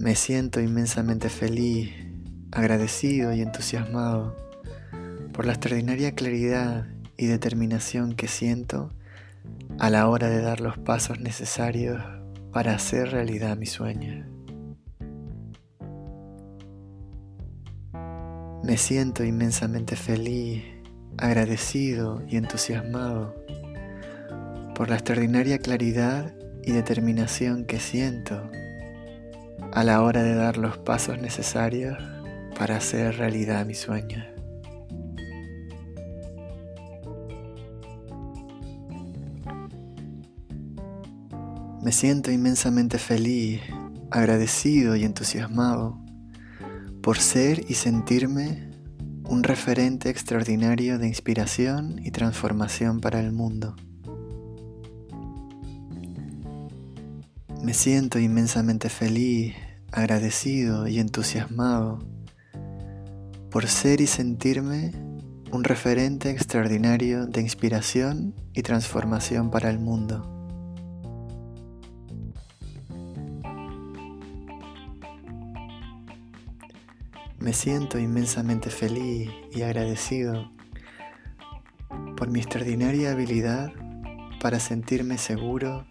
Me 0.00 0.14
siento 0.14 0.62
inmensamente 0.62 1.28
feliz, 1.28 1.92
agradecido 2.52 3.34
y 3.34 3.42
entusiasmado 3.42 4.34
por 5.34 5.44
la 5.44 5.52
extraordinaria 5.52 6.14
claridad 6.14 6.86
y 7.18 7.26
determinación 7.26 8.14
que 8.14 8.26
siento 8.26 8.94
a 9.78 9.90
la 9.90 10.08
hora 10.08 10.30
de 10.30 10.40
dar 10.40 10.62
los 10.62 10.78
pasos 10.78 11.20
necesarios 11.20 12.02
para 12.50 12.72
hacer 12.72 13.10
realidad 13.10 13.58
mi 13.58 13.66
sueño. 13.66 14.26
Me 18.64 18.78
siento 18.78 19.22
inmensamente 19.22 19.96
feliz, 19.96 20.64
agradecido 21.18 22.22
y 22.26 22.38
entusiasmado 22.38 23.34
por 24.74 24.88
la 24.88 24.94
extraordinaria 24.94 25.58
claridad 25.58 26.34
y 26.64 26.72
determinación 26.72 27.66
que 27.66 27.78
siento 27.78 28.50
a 29.72 29.84
la 29.84 30.02
hora 30.02 30.22
de 30.22 30.34
dar 30.34 30.56
los 30.56 30.78
pasos 30.78 31.18
necesarios 31.20 31.96
para 32.58 32.76
hacer 32.76 33.16
realidad 33.16 33.64
mi 33.66 33.74
sueño. 33.74 34.24
Me 41.82 41.92
siento 41.92 42.30
inmensamente 42.30 42.98
feliz, 42.98 43.62
agradecido 44.10 44.96
y 44.96 45.04
entusiasmado 45.04 45.98
por 47.02 47.18
ser 47.18 47.64
y 47.70 47.74
sentirme 47.74 48.70
un 49.24 49.42
referente 49.42 50.10
extraordinario 50.10 50.98
de 50.98 51.06
inspiración 51.06 52.00
y 52.04 52.10
transformación 52.10 53.00
para 53.00 53.20
el 53.20 53.32
mundo. 53.32 53.76
Me 57.62 57.74
siento 57.74 58.18
inmensamente 58.18 58.88
feliz, 58.88 59.54
agradecido 59.92 60.88
y 60.88 60.98
entusiasmado 60.98 61.98
por 63.50 63.66
ser 63.66 64.00
y 64.00 64.06
sentirme 64.06 64.92
un 65.52 65.62
referente 65.62 66.30
extraordinario 66.30 67.26
de 67.26 67.42
inspiración 67.42 68.34
y 68.54 68.62
transformación 68.62 69.50
para 69.50 69.68
el 69.68 69.78
mundo. 69.78 70.26
Me 77.38 77.52
siento 77.52 77.98
inmensamente 77.98 78.70
feliz 78.70 79.30
y 79.52 79.62
agradecido 79.62 80.50
por 82.16 82.30
mi 82.30 82.38
extraordinaria 82.38 83.12
habilidad 83.12 83.70
para 84.40 84.60
sentirme 84.60 85.18
seguro, 85.18 85.86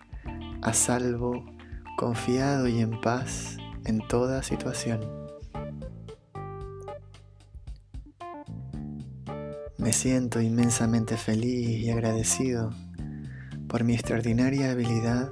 a 0.61 0.73
salvo, 0.73 1.58
confiado 1.99 2.69
y 2.69 2.79
en 2.79 3.01
paz 3.01 3.57
en 3.83 3.99
toda 3.99 4.41
situación. 4.41 5.01
Me 9.77 9.91
siento 9.91 10.39
inmensamente 10.39 11.17
feliz 11.17 11.67
y 11.67 11.89
agradecido 11.89 12.73
por 13.67 13.83
mi 13.83 13.95
extraordinaria 13.95 14.71
habilidad 14.71 15.29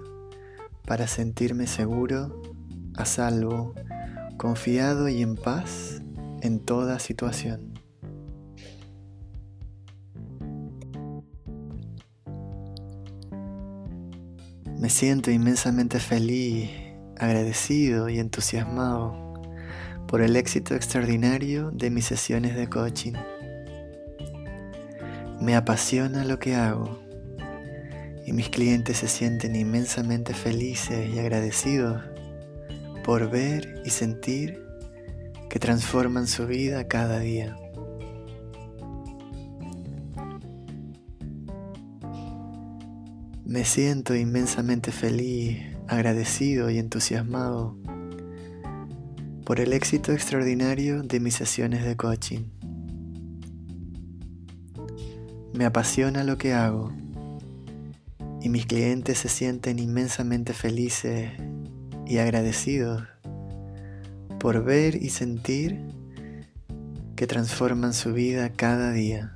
para 0.86 1.07
sentirme 1.07 1.68
seguro, 1.68 2.41
a 2.97 3.05
salvo, 3.05 3.74
confiado 4.36 5.07
y 5.07 5.22
en 5.22 5.38
paz 5.38 6.01
en 6.41 6.59
toda 6.59 6.99
situación. 6.99 7.76
Me 14.80 14.91
siento 14.91 15.32
inmensamente 15.32 15.99
feliz, 15.99 16.69
agradecido 17.17 18.09
y 18.09 18.19
entusiasmado 18.19 19.41
por 20.07 20.21
el 20.21 20.36
éxito 20.36 20.75
extraordinario 20.75 21.71
de 21.71 21.89
mis 21.89 22.05
sesiones 22.05 22.55
de 22.55 22.69
coaching. 22.69 23.13
Me 25.41 25.55
apasiona 25.55 26.23
lo 26.25 26.38
que 26.38 26.55
hago 26.55 26.99
y 28.23 28.34
mis 28.34 28.49
clientes 28.49 28.97
se 28.97 29.07
sienten 29.07 29.55
inmensamente 29.55 30.36
felices 30.36 31.09
y 31.09 31.17
agradecidos 31.17 32.03
por 33.03 33.32
ver 33.32 33.82
y 33.84 33.89
sentir 33.89 34.63
que 35.49 35.57
transforman 35.57 36.28
su 36.28 36.45
vida 36.45 36.88
cada 36.88 37.17
día. 37.17 37.57
Me 43.50 43.64
siento 43.64 44.14
inmensamente 44.14 44.91
feliz, 44.91 45.58
agradecido 45.88 46.70
y 46.70 46.80
entusiasmado 46.80 47.78
por 49.45 49.62
el 49.62 49.72
éxito 49.72 50.12
extraordinario 50.12 51.02
de 51.02 51.22
mis 51.22 51.36
sesiones 51.36 51.86
de 51.86 51.95
coaching. 51.95 52.50
Me 55.54 55.64
apasiona 55.64 56.26
lo 56.26 56.38
que 56.38 56.54
hago 56.54 56.91
y 58.41 58.50
mis 58.50 58.66
clientes 58.66 59.20
se 59.20 59.30
sienten 59.30 59.80
inmensamente 59.80 60.52
felices 60.52 61.32
y 62.06 62.18
agradecidos 62.18 63.04
por 64.41 64.62
ver 64.66 65.02
y 65.02 65.08
sentir 65.08 65.80
que 67.16 67.28
transforman 67.28 67.93
su 67.93 68.12
vida 68.12 68.52
cada 68.52 68.91
día. 68.91 69.32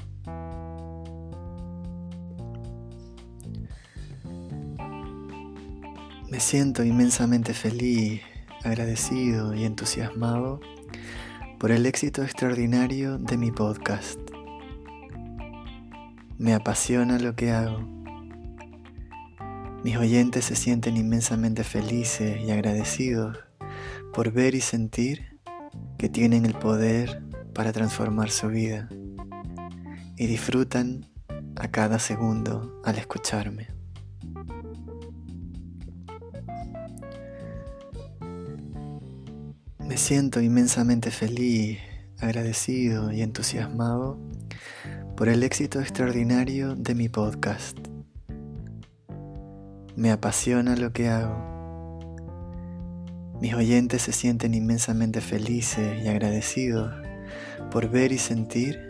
Me 6.31 6.39
siento 6.39 6.85
inmensamente 6.85 7.53
feliz, 7.53 8.21
agradecido 8.63 9.53
y 9.53 9.65
entusiasmado 9.65 10.61
por 11.59 11.71
el 11.71 11.85
éxito 11.85 12.23
extraordinario 12.23 13.17
de 13.17 13.35
mi 13.35 13.51
podcast. 13.51 14.17
Me 16.37 16.53
apasiona 16.53 17.19
lo 17.19 17.35
que 17.35 17.51
hago. 17.51 17.79
Mis 19.83 19.97
oyentes 19.97 20.45
se 20.45 20.55
sienten 20.55 20.95
inmensamente 20.95 21.65
felices 21.65 22.39
y 22.41 22.49
agradecidos 22.51 23.37
por 24.13 24.31
ver 24.31 24.55
y 24.55 24.61
sentir 24.61 25.37
que 25.97 26.07
tienen 26.07 26.45
el 26.45 26.53
poder 26.53 27.21
para 27.53 27.73
transformar 27.73 28.31
su 28.31 28.47
vida 28.47 28.87
y 30.15 30.27
disfrutan 30.27 31.11
a 31.57 31.69
cada 31.71 31.99
segundo 31.99 32.79
al 32.85 32.97
escucharme. 32.97 33.80
Me 39.91 39.97
siento 39.97 40.39
inmensamente 40.39 41.11
feliz, 41.11 41.77
agradecido 42.17 43.11
y 43.11 43.23
entusiasmado 43.23 44.17
por 45.17 45.27
el 45.27 45.43
éxito 45.43 45.81
extraordinario 45.81 46.75
de 46.75 46.95
mi 46.95 47.09
podcast. 47.09 47.77
Me 49.97 50.11
apasiona 50.11 50.77
lo 50.77 50.93
que 50.93 51.09
hago 51.09 51.51
mis 53.41 53.53
oyentes 53.53 54.03
se 54.03 54.13
sienten 54.13 54.53
inmensamente 54.53 55.19
felices 55.19 56.01
y 56.01 56.07
agradecidos 56.07 56.93
por 57.69 57.89
ver 57.89 58.13
y 58.13 58.17
sentir 58.17 58.87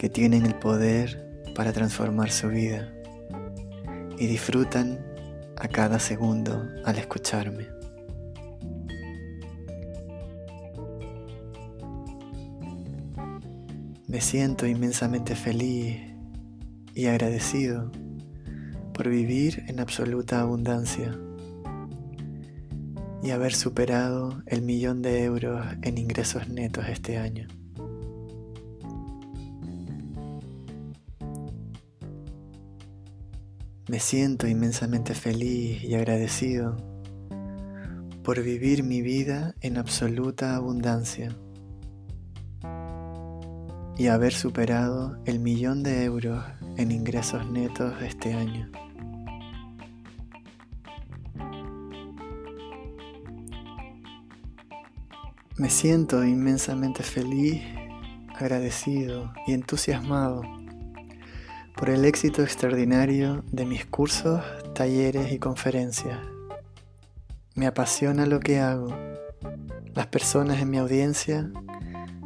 que 0.00 0.08
tienen 0.08 0.46
el 0.46 0.56
poder 0.56 1.44
para 1.54 1.72
transformar 1.72 2.32
su 2.32 2.48
vida 2.48 2.92
y 4.18 4.26
disfrutan 4.26 4.98
a 5.56 5.68
cada 5.68 6.00
segundo 6.00 6.66
al 6.84 6.98
escucharme. 6.98 7.73
Me 14.14 14.20
siento 14.20 14.64
inmensamente 14.68 15.34
feliz 15.34 16.00
y 16.94 17.06
agradecido 17.06 17.90
por 18.92 19.08
vivir 19.08 19.64
en 19.66 19.80
absoluta 19.80 20.40
abundancia 20.40 21.18
y 23.24 23.32
haber 23.32 23.54
superado 23.54 24.40
el 24.46 24.62
millón 24.62 25.02
de 25.02 25.24
euros 25.24 25.66
en 25.82 25.98
ingresos 25.98 26.48
netos 26.48 26.84
este 26.88 27.18
año. 27.18 27.48
Me 33.88 33.98
siento 33.98 34.46
inmensamente 34.46 35.14
feliz 35.14 35.82
y 35.82 35.96
agradecido 35.96 36.76
por 38.22 38.40
vivir 38.44 38.84
mi 38.84 39.02
vida 39.02 39.56
en 39.60 39.76
absoluta 39.76 40.54
abundancia 40.54 41.36
y 43.96 44.08
haber 44.08 44.32
superado 44.32 45.16
el 45.24 45.38
millón 45.38 45.82
de 45.82 46.04
euros 46.04 46.44
en 46.76 46.90
ingresos 46.90 47.48
netos 47.50 47.94
este 48.02 48.34
año. 48.34 48.70
Me 55.56 55.70
siento 55.70 56.24
inmensamente 56.24 57.04
feliz, 57.04 57.62
agradecido 58.34 59.32
y 59.46 59.52
entusiasmado 59.52 60.42
por 61.76 61.90
el 61.90 62.04
éxito 62.04 62.42
extraordinario 62.42 63.44
de 63.52 63.64
mis 63.64 63.86
cursos, 63.86 64.42
talleres 64.74 65.32
y 65.32 65.38
conferencias. 65.38 66.18
Me 67.54 67.66
apasiona 67.66 68.26
lo 68.26 68.40
que 68.40 68.58
hago. 68.58 68.88
Las 69.94 70.08
personas 70.08 70.60
en 70.60 70.70
mi 70.70 70.78
audiencia 70.78 71.50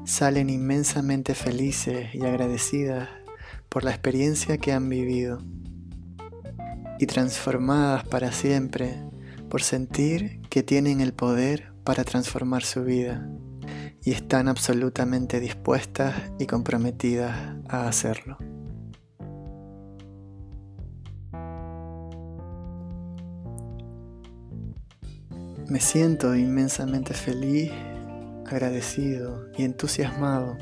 salen 0.08 0.48
inmensamente 0.48 1.34
felices 1.34 2.14
y 2.14 2.24
agradecidas 2.24 3.10
por 3.68 3.84
la 3.84 3.90
experiencia 3.90 4.56
que 4.56 4.72
han 4.72 4.88
vivido. 4.88 5.42
y 7.00 7.06
transformadas 7.06 8.08
para 8.08 8.32
siempre 8.32 8.96
por 9.48 9.62
sentir 9.62 10.40
que 10.50 10.64
tienen 10.64 11.00
el 11.00 11.12
poder 11.12 11.72
para 11.84 12.02
transformar 12.02 12.64
su 12.64 12.82
vida 12.82 13.30
y 14.02 14.10
están 14.10 14.48
absolutamente 14.48 15.38
dispuestas 15.38 16.16
y 16.40 16.46
comprometidas 16.46 17.54
a 17.68 17.86
hacerlo. 17.86 18.36
Me 25.68 25.78
siento 25.78 26.34
inmensamente 26.34 27.14
feliz, 27.14 27.70
agradecido 28.50 29.48
y 29.56 29.64
entusiasmado 29.64 30.56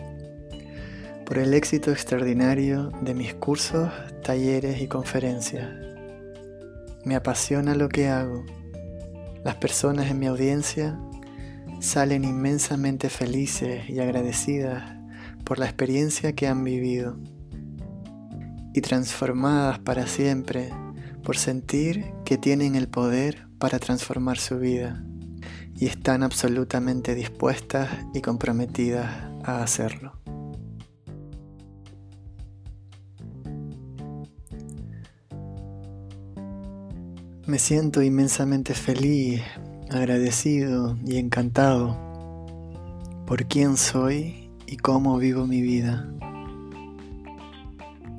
por 1.24 1.38
el 1.38 1.54
éxito 1.54 1.90
extraordinario 1.90 2.90
de 3.02 3.14
mis 3.14 3.34
cursos, 3.34 3.90
talleres 4.22 4.80
y 4.80 4.86
conferencias. 4.86 5.68
Me 7.04 7.16
apasiona 7.16 7.74
lo 7.74 7.88
que 7.88 8.08
hago. 8.08 8.44
Las 9.44 9.56
personas 9.56 10.10
en 10.10 10.18
mi 10.18 10.26
audiencia 10.26 10.98
salen 11.80 12.24
inmensamente 12.24 13.10
felices 13.10 13.88
y 13.90 13.98
agradecidas 13.98 14.84
por 15.44 15.58
la 15.58 15.66
experiencia 15.66 16.32
que 16.32 16.46
han 16.46 16.62
vivido 16.62 17.18
y 18.72 18.80
transformadas 18.80 19.78
para 19.78 20.06
siempre 20.06 20.70
por 21.22 21.36
sentir 21.36 22.04
que 22.24 22.38
tienen 22.38 22.76
el 22.76 22.88
poder 22.88 23.48
para 23.58 23.78
transformar 23.78 24.38
su 24.38 24.58
vida 24.58 25.02
y 25.78 25.86
están 25.86 26.22
absolutamente 26.22 27.14
dispuestas 27.14 27.88
y 28.14 28.20
comprometidas 28.20 29.06
a 29.44 29.62
hacerlo. 29.62 30.12
Me 37.46 37.60
siento 37.60 38.02
inmensamente 38.02 38.74
feliz, 38.74 39.40
agradecido 39.90 40.96
y 41.06 41.18
encantado 41.18 41.96
por 43.24 43.46
quién 43.46 43.76
soy 43.76 44.50
y 44.66 44.76
cómo 44.78 45.16
vivo 45.18 45.46
mi 45.46 45.60
vida. 45.60 46.08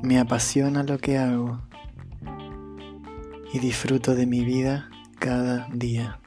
Me 0.01 0.19
apasiona 0.19 0.83
lo 0.83 0.97
que 0.99 1.17
hago 1.17 1.59
y 3.51 3.59
disfruto 3.59 4.15
de 4.15 4.25
mi 4.25 4.45
vida 4.45 4.89
cada 5.19 5.67
día. 5.73 6.19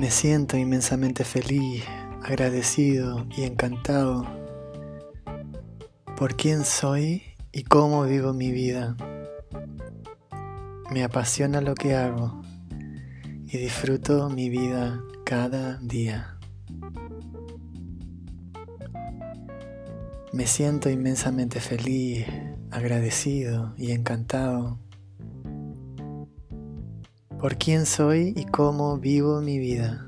Me 0.00 0.10
siento 0.10 0.56
inmensamente 0.56 1.24
feliz, 1.24 1.84
agradecido 2.22 3.26
y 3.36 3.42
encantado 3.42 4.24
por 6.16 6.36
quién 6.36 6.64
soy 6.64 7.22
y 7.52 7.64
cómo 7.64 8.04
vivo 8.04 8.32
mi 8.32 8.50
vida. 8.50 8.96
Me 10.90 11.04
apasiona 11.04 11.60
lo 11.60 11.74
que 11.74 11.96
hago 11.96 12.40
y 13.46 13.58
disfruto 13.58 14.30
mi 14.30 14.48
vida 14.48 15.02
cada 15.26 15.76
día. 15.82 16.38
Me 20.32 20.46
siento 20.46 20.88
inmensamente 20.88 21.60
feliz, 21.60 22.24
agradecido 22.70 23.74
y 23.76 23.90
encantado 23.90 24.78
por 27.40 27.56
quién 27.56 27.86
soy 27.86 28.34
y 28.36 28.44
cómo 28.44 28.98
vivo 28.98 29.40
mi 29.40 29.58
vida. 29.58 30.06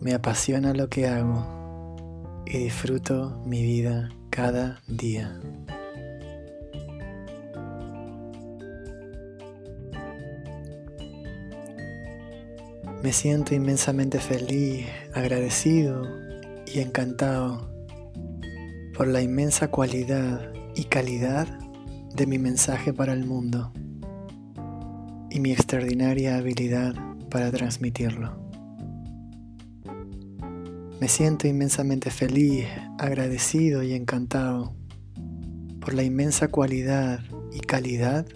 Me 0.00 0.14
apasiona 0.14 0.74
lo 0.74 0.88
que 0.88 1.06
hago 1.06 2.42
y 2.44 2.58
disfruto 2.58 3.40
mi 3.46 3.62
vida 3.62 4.08
cada 4.30 4.80
día. 4.88 5.40
Me 13.00 13.12
siento 13.12 13.54
inmensamente 13.54 14.18
feliz, 14.18 14.86
agradecido 15.14 16.02
y 16.66 16.80
encantado 16.80 17.70
por 18.96 19.06
la 19.06 19.22
inmensa 19.22 19.68
cualidad 19.68 20.52
y 20.74 20.84
calidad 20.84 21.46
de 22.12 22.26
mi 22.26 22.38
mensaje 22.38 22.92
para 22.92 23.12
el 23.12 23.24
mundo 23.24 23.72
y 25.30 25.40
mi 25.40 25.52
extraordinaria 25.52 26.36
habilidad 26.36 26.94
para 27.30 27.50
transmitirlo. 27.50 28.36
Me 31.00 31.08
siento 31.08 31.48
inmensamente 31.48 32.10
feliz, 32.10 32.66
agradecido 32.98 33.82
y 33.82 33.94
encantado 33.94 34.74
por 35.80 35.94
la 35.94 36.02
inmensa 36.02 36.48
cualidad 36.48 37.20
y 37.52 37.60
calidad 37.60 38.26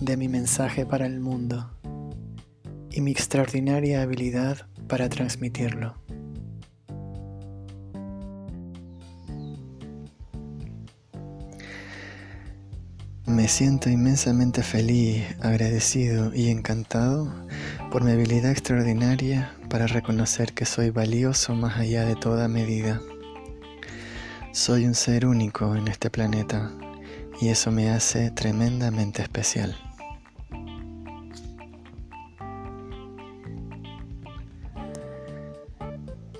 de 0.00 0.16
mi 0.16 0.28
mensaje 0.28 0.86
para 0.86 1.06
el 1.06 1.20
mundo 1.20 1.70
y 2.90 3.00
mi 3.00 3.12
extraordinaria 3.12 4.02
habilidad 4.02 4.66
para 4.88 5.08
transmitirlo. 5.08 5.94
Me 13.40 13.48
siento 13.48 13.88
inmensamente 13.88 14.62
feliz, 14.62 15.24
agradecido 15.40 16.30
y 16.34 16.50
encantado 16.50 17.32
por 17.90 18.04
mi 18.04 18.12
habilidad 18.12 18.50
extraordinaria 18.50 19.54
para 19.70 19.86
reconocer 19.86 20.52
que 20.52 20.66
soy 20.66 20.90
valioso 20.90 21.54
más 21.54 21.78
allá 21.78 22.04
de 22.04 22.16
toda 22.16 22.48
medida. 22.48 23.00
Soy 24.52 24.84
un 24.84 24.94
ser 24.94 25.24
único 25.24 25.74
en 25.74 25.88
este 25.88 26.10
planeta 26.10 26.70
y 27.40 27.48
eso 27.48 27.70
me 27.70 27.88
hace 27.88 28.30
tremendamente 28.30 29.22
especial. 29.22 29.74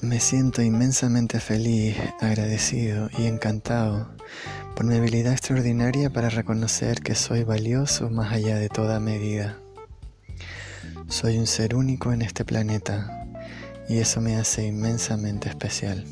Me 0.02 0.20
siento 0.20 0.60
inmensamente 0.60 1.40
feliz, 1.40 1.96
agradecido 2.20 3.08
y 3.16 3.24
encantado 3.24 4.14
por 4.80 4.86
mi 4.86 4.96
habilidad 4.96 5.34
extraordinaria 5.34 6.08
para 6.08 6.30
reconocer 6.30 7.02
que 7.02 7.14
soy 7.14 7.44
valioso 7.44 8.08
más 8.08 8.32
allá 8.32 8.56
de 8.56 8.70
toda 8.70 8.98
medida. 8.98 9.58
Soy 11.06 11.36
un 11.36 11.46
ser 11.46 11.74
único 11.74 12.14
en 12.14 12.22
este 12.22 12.46
planeta 12.46 13.28
y 13.90 13.98
eso 13.98 14.22
me 14.22 14.36
hace 14.36 14.66
inmensamente 14.66 15.50
especial. 15.50 16.06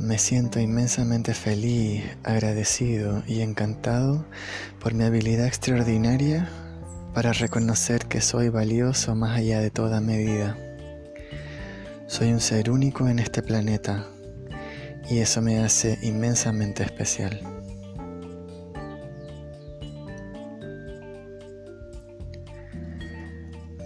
Me 0.00 0.18
siento 0.18 0.58
inmensamente 0.58 1.32
feliz, 1.32 2.02
agradecido 2.24 3.22
y 3.28 3.42
encantado 3.42 4.26
por 4.80 4.94
mi 4.94 5.04
habilidad 5.04 5.46
extraordinaria 5.46 6.48
para 7.14 7.32
reconocer 7.32 8.06
que 8.06 8.20
soy 8.20 8.48
valioso 8.48 9.14
más 9.14 9.38
allá 9.38 9.60
de 9.60 9.70
toda 9.70 10.00
medida. 10.00 10.56
Soy 12.06 12.32
un 12.32 12.40
ser 12.40 12.70
único 12.70 13.08
en 13.08 13.18
este 13.18 13.42
planeta 13.42 14.06
y 15.08 15.18
eso 15.18 15.40
me 15.40 15.58
hace 15.58 15.98
inmensamente 16.02 16.82
especial. 16.82 17.40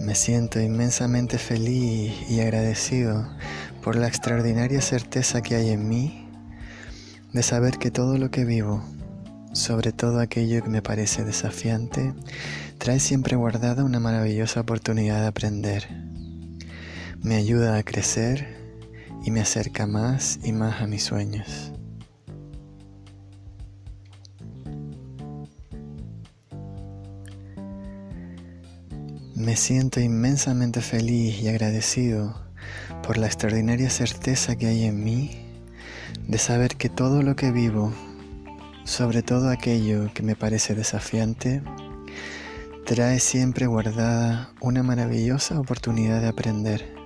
Me 0.01 0.15
siento 0.15 0.59
inmensamente 0.59 1.37
feliz 1.37 2.13
y 2.29 2.41
agradecido 2.41 3.25
por 3.81 3.95
la 3.95 4.07
extraordinaria 4.07 4.81
certeza 4.81 5.41
que 5.41 5.55
hay 5.55 5.69
en 5.69 5.87
mí 5.87 6.27
de 7.31 7.41
saber 7.41 7.77
que 7.77 7.89
todo 7.89 8.17
lo 8.17 8.31
que 8.31 8.43
vivo, 8.43 8.83
sobre 9.53 9.93
todo 9.93 10.19
aquello 10.19 10.61
que 10.61 10.69
me 10.69 10.81
parece 10.81 11.23
desafiante, 11.23 12.13
trae 12.79 12.99
siempre 12.99 13.37
guardada 13.37 13.85
una 13.85 13.99
maravillosa 13.99 14.59
oportunidad 14.59 15.21
de 15.21 15.27
aprender. 15.27 16.08
Me 17.21 17.35
ayuda 17.35 17.75
a 17.75 17.83
crecer 17.83 18.47
y 19.25 19.31
me 19.31 19.41
acerca 19.41 19.85
más 19.85 20.39
y 20.41 20.53
más 20.53 20.81
a 20.81 20.87
mis 20.87 21.03
sueños. 21.03 21.73
Me 29.35 29.57
siento 29.57 29.99
inmensamente 29.99 30.79
feliz 30.79 31.41
y 31.41 31.49
agradecido 31.49 32.41
por 33.03 33.17
la 33.17 33.27
extraordinaria 33.27 33.89
certeza 33.89 34.55
que 34.55 34.67
hay 34.67 34.85
en 34.85 35.03
mí 35.03 35.45
de 36.25 36.37
saber 36.37 36.77
que 36.77 36.87
todo 36.87 37.21
lo 37.21 37.35
que 37.35 37.51
vivo, 37.51 37.93
sobre 38.85 39.23
todo 39.23 39.49
aquello 39.49 40.09
que 40.13 40.23
me 40.23 40.37
parece 40.37 40.73
desafiante, 40.73 41.63
trae 42.85 43.19
siempre 43.19 43.65
guardada 43.65 44.53
una 44.61 44.83
maravillosa 44.83 45.59
oportunidad 45.59 46.21
de 46.21 46.27
aprender. 46.27 46.98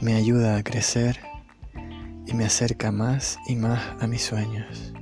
Me 0.00 0.14
ayuda 0.14 0.56
a 0.56 0.62
crecer 0.62 1.20
y 2.26 2.32
me 2.32 2.46
acerca 2.46 2.90
más 2.90 3.38
y 3.46 3.56
más 3.56 3.80
a 4.00 4.06
mis 4.06 4.22
sueños. 4.22 4.94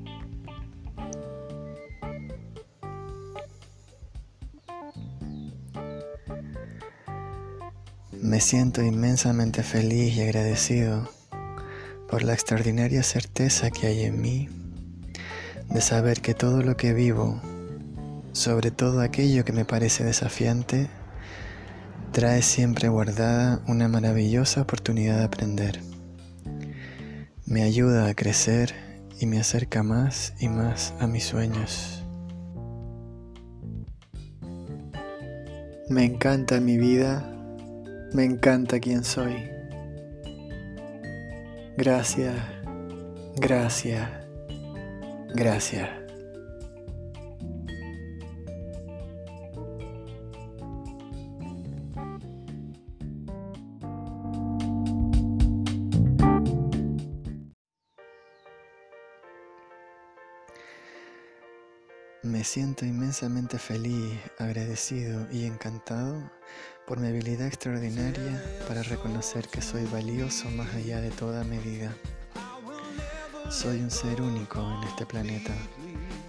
Me 8.21 8.41
siento 8.41 8.83
inmensamente 8.83 9.63
feliz 9.63 10.17
y 10.17 10.23
agradecido 10.23 11.09
por 12.09 12.25
la 12.25 12.33
extraordinaria 12.33 13.05
certeza 13.05 13.71
que 13.71 13.87
hay 13.87 14.03
en 14.03 14.21
mí 14.21 14.49
de 15.69 15.81
saber 15.81 16.21
que 16.21 16.35
todo 16.35 16.63
lo 16.63 16.77
que 16.77 16.93
vivo, 16.93 17.41
sobre 18.33 18.73
todo 18.73 19.01
aquello 19.01 19.45
que 19.45 19.53
me 19.53 19.65
parece 19.65 20.03
desafiante, 20.03 20.89
trae 22.19 22.43
siempre 22.43 22.89
guardada 22.89 23.63
una 23.69 23.87
maravillosa 23.87 24.63
oportunidad 24.63 25.19
de 25.19 25.25
aprender. 25.25 25.81
Me 27.47 27.63
ayuda 27.63 28.09
a 28.09 28.15
crecer 28.15 28.75
y 29.21 29.27
me 29.27 29.39
acerca 29.39 29.85
más 29.85 30.35
y 30.41 30.49
más 30.49 30.95
a 30.99 31.07
mis 31.07 31.23
sueños. 31.23 32.03
Me 35.89 36.07
encanta 36.07 36.59
mi 36.59 36.77
vida, 36.77 37.25
me 38.13 38.25
encanta 38.25 38.81
quien 38.81 39.05
soy. 39.05 39.49
Gracias, 41.77 42.35
gracias, 43.37 44.11
gracias. 45.37 46.08
Me 62.39 62.45
siento 62.45 62.85
inmensamente 62.87 63.59
feliz, 63.59 64.17
agradecido 64.39 65.27
y 65.33 65.45
encantado 65.45 66.31
por 66.87 67.01
mi 67.01 67.09
habilidad 67.09 67.49
extraordinaria 67.49 68.41
para 68.69 68.85
reconocer 68.85 69.49
que 69.49 69.61
soy 69.61 69.85
valioso 69.87 70.49
más 70.51 70.73
allá 70.73 71.01
de 71.01 71.11
toda 71.11 71.43
medida. 71.43 71.93
Soy 73.51 73.81
un 73.81 73.91
ser 73.91 74.23
único 74.23 74.61
en 74.61 74.85
este 74.85 75.05
planeta 75.05 75.53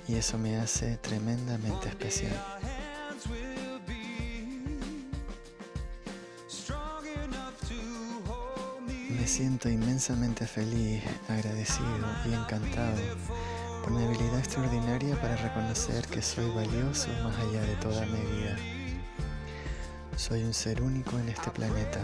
y 0.07 0.15
eso 0.15 0.39
me 0.39 0.57
hace 0.57 0.97
tremendamente 0.97 1.89
especial. 1.89 2.43
Me 9.11 9.27
siento 9.27 9.69
inmensamente 9.69 10.47
feliz, 10.47 11.03
agradecido 11.27 12.07
y 12.25 12.33
encantado 12.33 12.97
mi 13.91 14.03
habilidad 14.03 14.39
extraordinaria 14.39 15.19
para 15.19 15.35
reconocer 15.35 16.05
que 16.07 16.21
soy 16.21 16.49
valioso 16.51 17.09
más 17.23 17.35
allá 17.39 17.61
de 17.61 17.75
toda 17.77 18.05
medida. 18.05 18.55
Soy 20.15 20.43
un 20.43 20.53
ser 20.53 20.81
único 20.81 21.17
en 21.17 21.29
este 21.29 21.49
planeta 21.49 21.99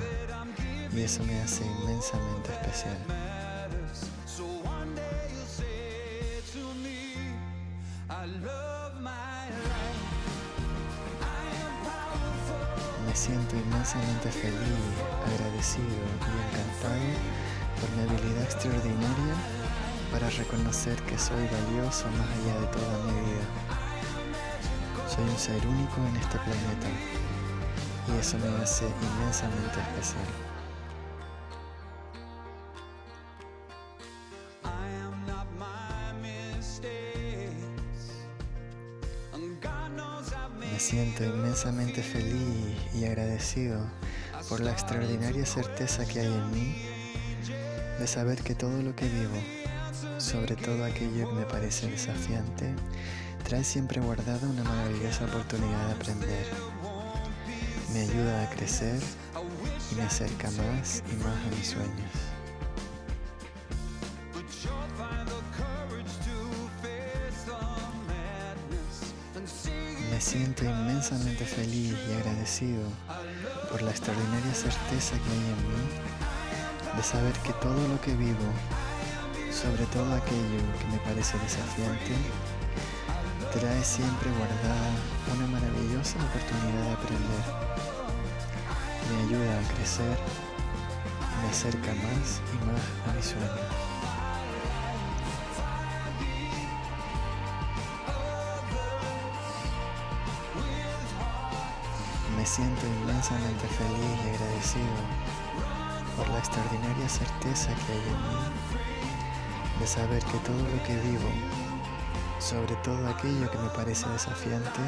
y 0.92 1.02
eso 1.02 1.24
me 1.24 1.40
hace 1.42 1.66
inmensamente 1.66 2.52
especial. 2.52 2.98
Me 13.06 13.16
siento 13.16 13.56
inmensamente 13.56 14.32
feliz, 14.32 14.58
agradecido 15.28 15.86
y 15.86 16.48
encantado 16.48 17.46
por 17.80 17.90
mi 17.92 18.02
habilidad 18.04 18.44
extraordinaria 18.44 19.55
para 20.12 20.30
reconocer 20.30 21.02
que 21.04 21.18
soy 21.18 21.48
valioso 21.48 22.06
más 22.12 22.30
allá 22.30 22.60
de 22.60 22.68
toda 22.68 22.98
medida. 23.06 23.46
Soy 25.08 25.24
un 25.24 25.38
ser 25.38 25.68
único 25.68 25.98
en 26.10 26.16
este 26.18 26.38
planeta 26.38 26.88
y 28.08 28.20
eso 28.20 28.38
me 28.38 28.64
hace 28.64 28.86
inmensamente 28.86 29.80
especial. 29.80 30.26
Me 40.60 40.80
siento 40.80 41.24
inmensamente 41.24 42.04
feliz 42.04 42.78
y 42.94 43.06
agradecido 43.06 43.80
por 44.50 44.60
la 44.60 44.72
extraordinaria 44.72 45.46
certeza 45.46 46.06
que 46.06 46.20
hay 46.20 46.28
en 46.28 46.52
mí 46.52 46.76
de 48.00 48.08
saber 48.08 48.42
que 48.42 48.56
todo 48.56 48.82
lo 48.82 48.96
que 48.96 49.08
vivo, 49.08 49.65
sobre 50.18 50.56
todo 50.56 50.84
aquello 50.84 51.30
que 51.30 51.36
me 51.36 51.46
parece 51.46 51.88
desafiante, 51.88 52.74
trae 53.44 53.64
siempre 53.64 54.02
guardada 54.02 54.48
una 54.48 54.64
maravillosa 54.64 55.26
oportunidad 55.26 55.88
de 55.88 55.94
aprender. 55.94 56.48
Me 57.94 58.02
ayuda 58.02 58.44
a 58.44 58.50
crecer 58.50 59.00
y 59.92 59.96
me 59.96 60.04
acerca 60.04 60.50
más 60.52 61.04
y 61.12 61.16
más 61.24 61.46
a 61.46 61.56
mis 61.56 61.68
sueños. 61.68 62.12
Me 70.12 70.22
siento 70.22 70.64
inmensamente 70.64 71.46
feliz 71.46 71.94
y 72.10 72.14
agradecido 72.14 72.84
por 73.70 73.82
la 73.82 73.92
extraordinaria 73.92 74.54
certeza 74.54 75.16
que 75.18 75.32
hay 75.32 75.38
en 75.38 75.68
mí 75.68 76.16
de 76.96 77.04
saber 77.04 77.34
que 77.40 77.52
todo 77.54 77.88
lo 77.88 78.00
que 78.00 78.16
vivo, 78.16 78.48
sobre 79.56 79.86
todo 79.86 80.14
aquello 80.14 80.60
que 80.80 80.86
me 80.92 80.98
parece 81.00 81.40
desafiante, 81.40 82.12
trae 83.54 83.84
siempre 83.86 84.30
guardada 84.32 84.92
una 85.34 85.48
maravillosa 85.48 86.18
oportunidad 86.20 86.84
de 86.84 86.92
aprender. 86.92 87.44
Me 89.10 89.24
ayuda 89.24 89.58
a 89.58 89.74
crecer 89.74 90.18
y 91.32 91.42
me 91.42 91.50
acerca 91.50 91.94
más 92.04 92.42
y 92.52 92.58
más 92.68 92.84
a 93.08 93.14
mis 93.16 93.26
sueños. 93.26 93.72
Me 102.36 102.46
siento 102.46 102.86
inmensamente 102.86 103.68
feliz 103.70 104.20
y 104.26 104.30
agradecido 104.36 104.96
por 106.18 106.28
la 106.28 106.40
extraordinaria 106.40 107.08
certeza 107.08 107.70
que 107.88 107.94
hay 107.94 108.00
en 108.00 108.22
mí 108.22 108.65
saber 109.88 110.24
que 110.24 110.38
todo 110.40 110.58
lo 110.58 110.84
que 110.84 110.96
vivo, 110.96 111.30
sobre 112.40 112.76
todo 112.78 113.08
aquello 113.08 113.50
que 113.52 113.58
me 113.58 113.70
parece 113.70 114.08
desafiante, 114.10 114.82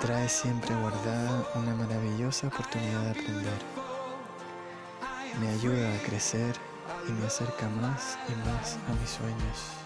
trae 0.00 0.28
siempre 0.28 0.74
guardada 0.76 1.46
una 1.54 1.74
maravillosa 1.74 2.48
oportunidad 2.48 3.02
de 3.02 3.10
aprender. 3.10 3.58
Me 5.40 5.48
ayuda 5.48 5.94
a 5.94 5.98
crecer 6.02 6.56
y 7.08 7.12
me 7.12 7.26
acerca 7.26 7.68
más 7.68 8.18
y 8.28 8.48
más 8.48 8.76
a 8.88 9.00
mis 9.00 9.10
sueños. 9.10 9.85